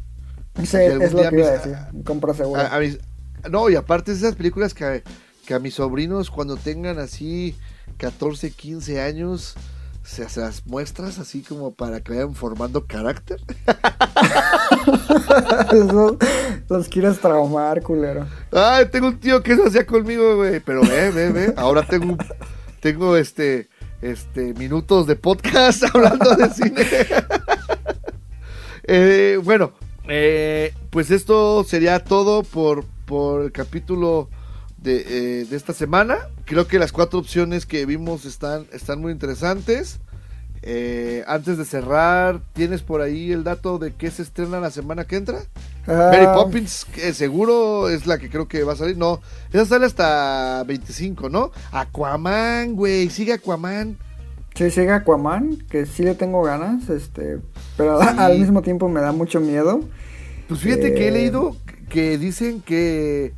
Sí, 0.63 0.77
es 0.77 1.13
lo 1.13 1.29
que 1.29 1.35
iba 1.37 1.47
a 1.47 1.51
decir. 1.51 1.77
Compra 2.03 2.33
segura. 2.33 2.67
A- 2.67 2.77
a 2.77 2.79
mis- 2.79 2.99
no, 3.49 3.69
y 3.69 3.75
aparte 3.75 4.11
es 4.11 4.19
esas 4.19 4.35
películas 4.35 4.73
que, 4.73 5.03
que 5.45 5.53
a 5.53 5.59
mis 5.59 5.75
sobrinos 5.75 6.29
cuando 6.29 6.57
tengan 6.57 6.99
así 6.99 7.55
14, 7.97 8.51
15 8.51 9.01
años, 9.01 9.55
se, 10.03 10.27
se 10.29 10.41
las 10.41 10.65
muestras 10.65 11.19
así 11.19 11.41
como 11.41 11.73
para 11.73 12.01
que 12.01 12.13
vayan 12.13 12.35
formando 12.35 12.85
carácter. 12.85 13.39
los, 16.71 16.87
quieres 16.87 17.19
traumar, 17.19 17.81
culero. 17.81 18.25
Ay, 18.51 18.85
tengo 18.91 19.07
un 19.07 19.19
tío 19.19 19.43
que 19.43 19.53
eso 19.53 19.67
hacía 19.67 19.85
conmigo, 19.85 20.37
güey. 20.37 20.59
Pero 20.61 20.81
ve, 20.81 21.11
ve, 21.11 21.31
ve. 21.31 21.53
Ahora 21.57 21.85
tengo, 21.85 22.17
tengo 22.79 23.17
este, 23.17 23.67
este, 24.01 24.53
minutos 24.53 25.05
de 25.05 25.15
podcast 25.15 25.83
hablando 25.93 26.35
de 26.35 26.49
cine. 26.49 26.85
Eh, 28.93 29.39
bueno, 29.41 29.73
eh, 30.09 30.73
pues 30.89 31.11
esto 31.11 31.63
sería 31.63 32.03
todo 32.03 32.41
por, 32.41 32.83
por 33.05 33.43
el 33.43 33.51
capítulo 33.51 34.27
de, 34.77 35.41
eh, 35.41 35.45
de 35.45 35.55
esta 35.55 35.71
semana. 35.71 36.17
Creo 36.45 36.67
que 36.67 36.79
las 36.79 36.91
cuatro 36.91 37.19
opciones 37.19 37.67
que 37.67 37.85
vimos 37.85 38.25
están, 38.25 38.65
están 38.73 38.99
muy 38.99 39.13
interesantes. 39.13 39.99
Eh, 40.63 41.23
antes 41.27 41.57
de 41.57 41.65
cerrar, 41.65 42.39
¿tienes 42.53 42.83
por 42.83 43.01
ahí 43.01 43.31
el 43.31 43.43
dato 43.43 43.79
de 43.79 43.93
qué 43.95 44.11
se 44.11 44.21
estrena 44.21 44.59
la 44.59 44.69
semana 44.69 45.05
que 45.05 45.15
entra? 45.15 45.39
Mary 45.87 46.25
Ah, 46.27 46.33
Poppins, 46.35 46.85
que 46.85 47.13
seguro 47.13 47.89
es 47.89 48.05
la 48.05 48.19
que 48.19 48.29
creo 48.29 48.47
que 48.47 48.63
va 48.63 48.73
a 48.73 48.75
salir. 48.75 48.95
No, 48.97 49.21
esa 49.51 49.65
sale 49.65 49.87
hasta 49.87 50.63
25, 50.67 51.29
¿no? 51.29 51.51
Aquaman, 51.71 52.75
güey, 52.75 53.09
sigue 53.09 53.33
Aquaman. 53.33 53.97
Sí, 54.53 54.69
sigue 54.69 54.91
Aquaman, 54.91 55.57
que 55.69 55.85
sí 55.87 56.03
le 56.03 56.13
tengo 56.13 56.43
ganas, 56.43 56.89
este, 56.89 57.39
pero 57.77 57.99
Sí. 58.01 58.07
al 58.17 58.37
mismo 58.37 58.61
tiempo 58.61 58.87
me 58.87 59.01
da 59.01 59.11
mucho 59.11 59.39
miedo. 59.39 59.79
Pues 60.47 60.59
fíjate 60.59 60.93
que 60.93 61.05
he 61.05 61.07
Eh. 61.07 61.11
leído 61.11 61.55
que 61.89 62.17
dicen 62.19 62.61
que 62.61 63.33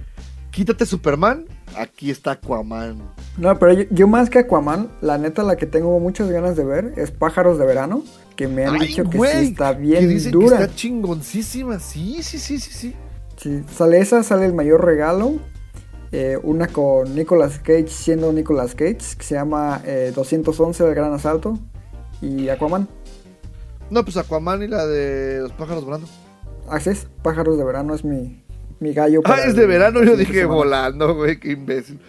quítate 0.52 0.86
Superman, 0.86 1.46
aquí 1.78 2.12
está 2.12 2.32
Aquaman. 2.32 3.14
No, 3.38 3.58
pero 3.60 3.74
yo, 3.74 3.84
yo 3.92 4.08
más 4.08 4.30
que 4.30 4.40
Aquaman, 4.40 4.92
la 5.02 5.18
neta 5.18 5.44
la 5.44 5.56
que 5.56 5.66
tengo 5.66 6.00
muchas 6.00 6.30
ganas 6.30 6.56
de 6.56 6.64
ver 6.66 6.94
es 6.98 7.12
Pájaros 7.12 7.58
de 7.58 7.66
Verano, 7.66 8.04
que 8.36 8.48
me 8.48 8.66
han 8.66 8.76
Ay, 8.76 8.88
dicho 8.88 9.04
que 9.10 9.18
sí 9.20 9.48
está 9.50 9.76
que 9.76 9.82
bien 9.82 10.08
dicen 10.10 10.32
dura. 10.32 10.58
que 10.58 10.64
está 10.64 10.76
chingoncísima. 10.76 11.80
Sí, 11.80 12.22
sí, 12.24 12.38
sí, 12.40 12.60
sí, 12.60 12.72
sí. 12.72 12.96
Sí, 13.38 13.64
sale 13.76 14.00
esa, 14.00 14.24
sale 14.24 14.46
el 14.46 14.54
mayor 14.54 14.84
regalo. 14.86 15.40
eh, 16.12 16.38
una 16.44 16.68
con 16.68 17.16
Nicolas 17.16 17.58
Cage 17.60 17.88
siendo 17.88 18.32
Nicolas 18.32 18.76
Cage, 18.76 18.98
que 19.18 19.24
se 19.24 19.36
llama 19.36 19.82
eh, 19.86 20.12
211 20.16 20.86
El 20.88 20.94
Gran 20.96 21.14
Asalto. 21.14 21.58
Y 22.22 22.50
Aquaman. 22.50 22.88
No, 23.90 24.04
pues 24.04 24.18
Aquaman 24.18 24.62
y 24.64 24.68
la 24.68 24.86
de 24.86 25.40
los 25.42 25.52
pájaros 25.54 25.84
volando. 25.86 26.08
Así 26.70 26.92
es, 26.92 27.08
Pájaros 27.24 27.58
de 27.58 27.64
Verano 27.66 27.94
es 27.96 28.06
mi, 28.06 28.43
mi 28.84 28.94
gallo. 28.94 29.22
Ah, 29.26 29.40
es 29.46 29.56
de 29.56 29.66
verano, 29.66 30.02
el 30.02 30.08
yo 30.10 30.18
dije 30.18 30.42
semana. 30.42 30.54
volando, 30.54 31.16
güey, 31.16 31.40
qué 31.40 31.52
imbécil. 31.52 32.00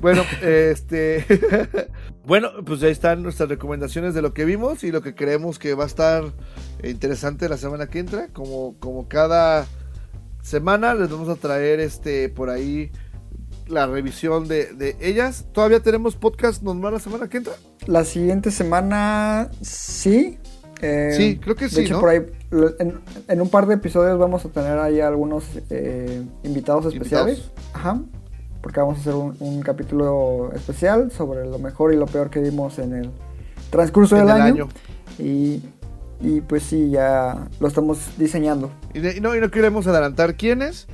Bueno, 0.00 0.22
este. 0.42 1.24
bueno, 2.24 2.50
pues 2.64 2.82
ahí 2.82 2.90
están 2.90 3.22
nuestras 3.22 3.48
recomendaciones 3.48 4.14
de 4.14 4.22
lo 4.22 4.32
que 4.32 4.44
vimos 4.44 4.84
y 4.84 4.92
lo 4.92 5.02
que 5.02 5.14
creemos 5.14 5.58
que 5.58 5.74
va 5.74 5.84
a 5.84 5.86
estar 5.86 6.24
interesante 6.82 7.48
la 7.48 7.56
semana 7.56 7.88
que 7.88 7.98
entra. 7.98 8.28
Como, 8.32 8.76
como 8.78 9.08
cada 9.08 9.66
semana 10.42 10.94
les 10.94 11.10
vamos 11.10 11.28
a 11.28 11.36
traer 11.36 11.78
este 11.78 12.28
por 12.28 12.50
ahí 12.50 12.90
la 13.68 13.86
revisión 13.86 14.48
de, 14.48 14.72
de 14.72 14.96
ellas. 15.00 15.46
¿Todavía 15.52 15.80
tenemos 15.80 16.16
podcast 16.16 16.62
normal 16.62 16.94
la 16.94 17.00
semana 17.00 17.28
que 17.28 17.38
entra? 17.38 17.54
La 17.86 18.04
siguiente 18.04 18.50
semana, 18.50 19.50
sí. 19.60 20.38
Eh, 20.82 21.14
Sí, 21.16 21.38
creo 21.42 21.56
que 21.56 21.64
de 21.64 21.70
sí, 21.70 21.80
hecho, 21.82 21.94
¿no? 21.94 22.00
por 22.00 22.08
ahí, 22.10 22.20
en, 22.78 23.00
en 23.28 23.40
un 23.40 23.48
par 23.48 23.66
de 23.66 23.74
episodios 23.74 24.18
vamos 24.18 24.44
a 24.44 24.48
tener 24.50 24.78
ahí 24.78 25.00
algunos 25.00 25.44
eh, 25.70 26.22
invitados 26.44 26.86
especiales. 26.92 27.38
Invitados. 27.38 27.64
Ajá. 27.72 28.00
Porque 28.60 28.78
vamos 28.80 28.98
a 28.98 29.00
hacer 29.00 29.14
un, 29.14 29.36
un 29.40 29.60
capítulo 29.62 30.52
especial 30.54 31.10
sobre 31.10 31.44
lo 31.46 31.58
mejor 31.58 31.92
y 31.92 31.96
lo 31.96 32.06
peor 32.06 32.30
que 32.30 32.40
vimos 32.40 32.78
en 32.78 32.94
el 32.94 33.10
transcurso 33.70 34.16
En 34.16 34.26
del 34.26 34.36
el 34.36 34.42
año. 34.42 34.64
año. 34.64 34.68
Y, 35.18 35.62
y 36.20 36.40
pues 36.42 36.62
sí, 36.62 36.90
ya 36.90 37.48
lo 37.58 37.66
estamos 37.68 37.98
diseñando. 38.18 38.70
Y, 38.94 39.00
de- 39.00 39.20
no, 39.20 39.34
y 39.34 39.40
no 39.40 39.50
queremos 39.50 39.86
adelantar 39.88 40.36
quiénes 40.36 40.86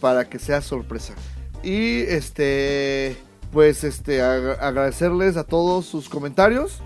para 0.00 0.24
que 0.28 0.38
sea 0.40 0.60
sorpresa. 0.62 1.14
Y 1.62 2.00
este, 2.08 3.16
pues 3.52 3.84
este, 3.84 4.20
ag- 4.20 4.58
agradecerles 4.60 5.36
a 5.36 5.44
todos 5.44 5.86
sus 5.86 6.08
comentarios. 6.08 6.82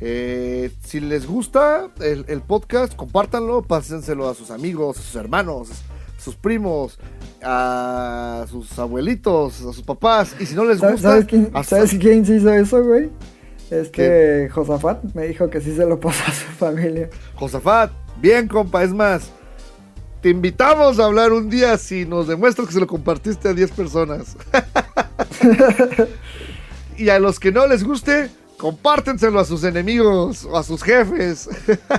Eh, 0.00 0.70
si 0.84 1.00
les 1.00 1.26
gusta 1.26 1.88
el, 2.00 2.24
el 2.28 2.40
podcast, 2.42 2.94
compártanlo, 2.94 3.62
pásenselo 3.62 4.28
a 4.28 4.34
sus 4.34 4.50
amigos, 4.50 4.98
a 4.98 5.02
sus 5.02 5.16
hermanos, 5.16 5.70
a 5.70 6.20
sus 6.20 6.36
primos, 6.36 6.98
a 7.42 8.44
sus 8.50 8.78
abuelitos, 8.78 9.60
a 9.60 9.72
sus 9.72 9.82
papás. 9.82 10.36
Y 10.38 10.46
si 10.46 10.54
no 10.54 10.64
les 10.64 10.78
¿Sabes, 10.80 10.94
gusta, 10.96 11.08
sabes 11.10 11.24
quién, 11.26 11.50
a- 11.54 11.64
¿sabes 11.64 11.94
quién 11.98 12.26
sí 12.26 12.34
hizo 12.34 12.52
eso, 12.52 12.82
güey? 12.84 13.10
Este 13.70 14.48
Josafat 14.50 15.02
me 15.14 15.26
dijo 15.26 15.50
que 15.50 15.60
sí 15.60 15.74
se 15.74 15.84
lo 15.86 15.98
pasó 15.98 16.22
a 16.26 16.32
su 16.32 16.46
familia. 16.52 17.08
Josafat, 17.34 17.90
bien 18.20 18.46
compa, 18.48 18.84
es 18.84 18.92
más, 18.92 19.30
te 20.22 20.28
invitamos 20.28 21.00
a 21.00 21.06
hablar 21.06 21.32
un 21.32 21.48
día 21.50 21.76
si 21.78 22.04
nos 22.04 22.28
demuestras 22.28 22.68
que 22.68 22.74
se 22.74 22.80
lo 22.80 22.86
compartiste 22.86 23.48
a 23.48 23.54
10 23.54 23.70
personas. 23.72 24.36
y 26.96 27.08
a 27.08 27.18
los 27.18 27.38
que 27.40 27.52
no 27.52 27.66
les 27.66 27.84
guste, 27.84 28.30
compártenselo 28.58 29.38
a 29.38 29.44
sus 29.44 29.64
enemigos 29.64 30.46
a 30.54 30.62
sus 30.62 30.82
jefes, 30.82 31.48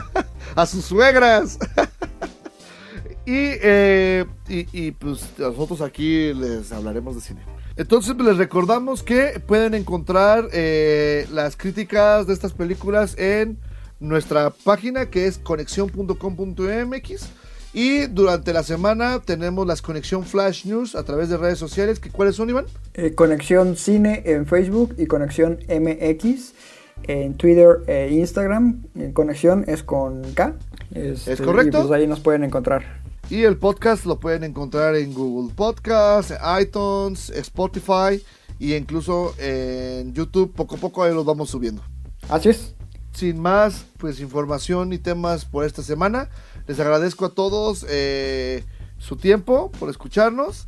a 0.55 0.65
sus 0.65 0.85
suegras. 0.85 1.59
y, 3.25 3.57
eh, 3.61 4.25
y, 4.47 4.67
y, 4.71 4.91
pues 4.91 5.25
nosotros 5.37 5.81
aquí 5.81 6.33
les 6.33 6.71
hablaremos 6.71 7.15
de 7.15 7.21
cine. 7.21 7.41
Entonces 7.75 8.15
pues, 8.15 8.27
les 8.27 8.37
recordamos 8.37 9.03
que 9.03 9.39
pueden 9.45 9.75
encontrar 9.75 10.49
eh, 10.51 11.27
las 11.31 11.55
críticas 11.55 12.25
de 12.25 12.33
estas 12.33 12.53
películas 12.53 13.15
en 13.17 13.59
nuestra 13.99 14.49
página 14.49 15.09
que 15.09 15.27
es 15.27 15.37
conexión.com.mx 15.37 17.29
y 17.77 18.07
durante 18.07 18.53
la 18.53 18.63
semana 18.63 19.19
tenemos 19.19 19.67
las 19.67 19.83
Conexión 19.83 20.23
Flash 20.23 20.65
News 20.65 20.95
a 20.95 21.03
través 21.03 21.29
de 21.29 21.37
redes 21.37 21.59
sociales. 21.59 21.99
que 21.99 22.09
¿Cuáles 22.09 22.35
son, 22.35 22.49
Iván? 22.49 22.65
Eh, 22.95 23.13
Conexión 23.13 23.77
Cine 23.77 24.23
en 24.25 24.47
Facebook 24.47 24.95
y 24.97 25.05
Conexión 25.05 25.59
MX 25.69 26.55
en 27.03 27.35
Twitter 27.35 27.83
e 27.85 28.09
Instagram. 28.13 28.81
En 28.95 29.13
Conexión 29.13 29.63
es 29.67 29.83
con 29.83 30.23
K. 30.33 30.55
Este, 30.91 31.33
¿Es 31.33 31.39
correcto? 31.39 31.77
Y 31.77 31.81
pues 31.81 31.91
ahí 31.91 32.07
nos 32.07 32.19
pueden 32.19 32.43
encontrar. 32.43 32.99
Y 33.29 33.43
el 33.43 33.57
podcast 33.57 34.07
lo 34.07 34.19
pueden 34.19 34.43
encontrar 34.43 34.95
en 34.95 35.13
Google 35.13 35.53
Podcast, 35.53 36.31
iTunes, 36.59 37.29
Spotify 37.29 38.19
y 38.57 38.73
incluso 38.73 39.35
en 39.37 40.15
YouTube 40.15 40.51
poco 40.51 40.77
a 40.77 40.79
poco 40.79 41.03
ahí 41.03 41.13
los 41.13 41.25
vamos 41.25 41.51
subiendo. 41.51 41.83
Así 42.27 42.49
es. 42.49 42.73
Sin 43.13 43.39
más, 43.39 43.85
pues 43.97 44.19
información 44.19 44.93
y 44.93 44.97
temas 44.97 45.45
por 45.45 45.63
esta 45.63 45.83
semana. 45.83 46.29
Les 46.67 46.79
agradezco 46.79 47.25
a 47.25 47.29
todos 47.29 47.85
eh, 47.89 48.63
su 48.97 49.15
tiempo 49.15 49.71
por 49.79 49.89
escucharnos. 49.89 50.67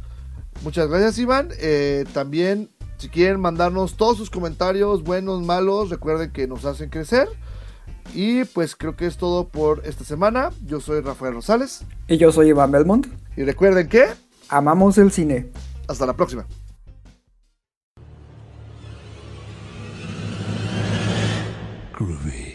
Muchas 0.63 0.87
gracias 0.89 1.17
Iván. 1.19 1.49
Eh, 1.59 2.05
también 2.13 2.69
si 2.97 3.09
quieren 3.09 3.39
mandarnos 3.39 3.95
todos 3.95 4.17
sus 4.17 4.29
comentarios, 4.29 5.03
buenos, 5.03 5.41
malos, 5.41 5.89
recuerden 5.89 6.31
que 6.31 6.47
nos 6.47 6.65
hacen 6.65 6.89
crecer. 6.89 7.29
Y 8.13 8.43
pues 8.45 8.75
creo 8.75 8.95
que 8.95 9.05
es 9.05 9.17
todo 9.17 9.47
por 9.47 9.85
esta 9.85 10.03
semana. 10.03 10.49
Yo 10.65 10.79
soy 10.79 11.01
Rafael 11.01 11.33
Rosales. 11.33 11.85
Y 12.07 12.17
yo 12.17 12.31
soy 12.31 12.49
Iván 12.49 12.71
Belmont. 12.71 13.07
Y 13.37 13.43
recuerden 13.43 13.87
que... 13.87 14.07
Amamos 14.49 14.97
el 14.97 15.11
cine. 15.11 15.51
Hasta 15.87 16.07
la 16.07 16.13
próxima. 16.13 16.45
Groovy. 21.97 22.48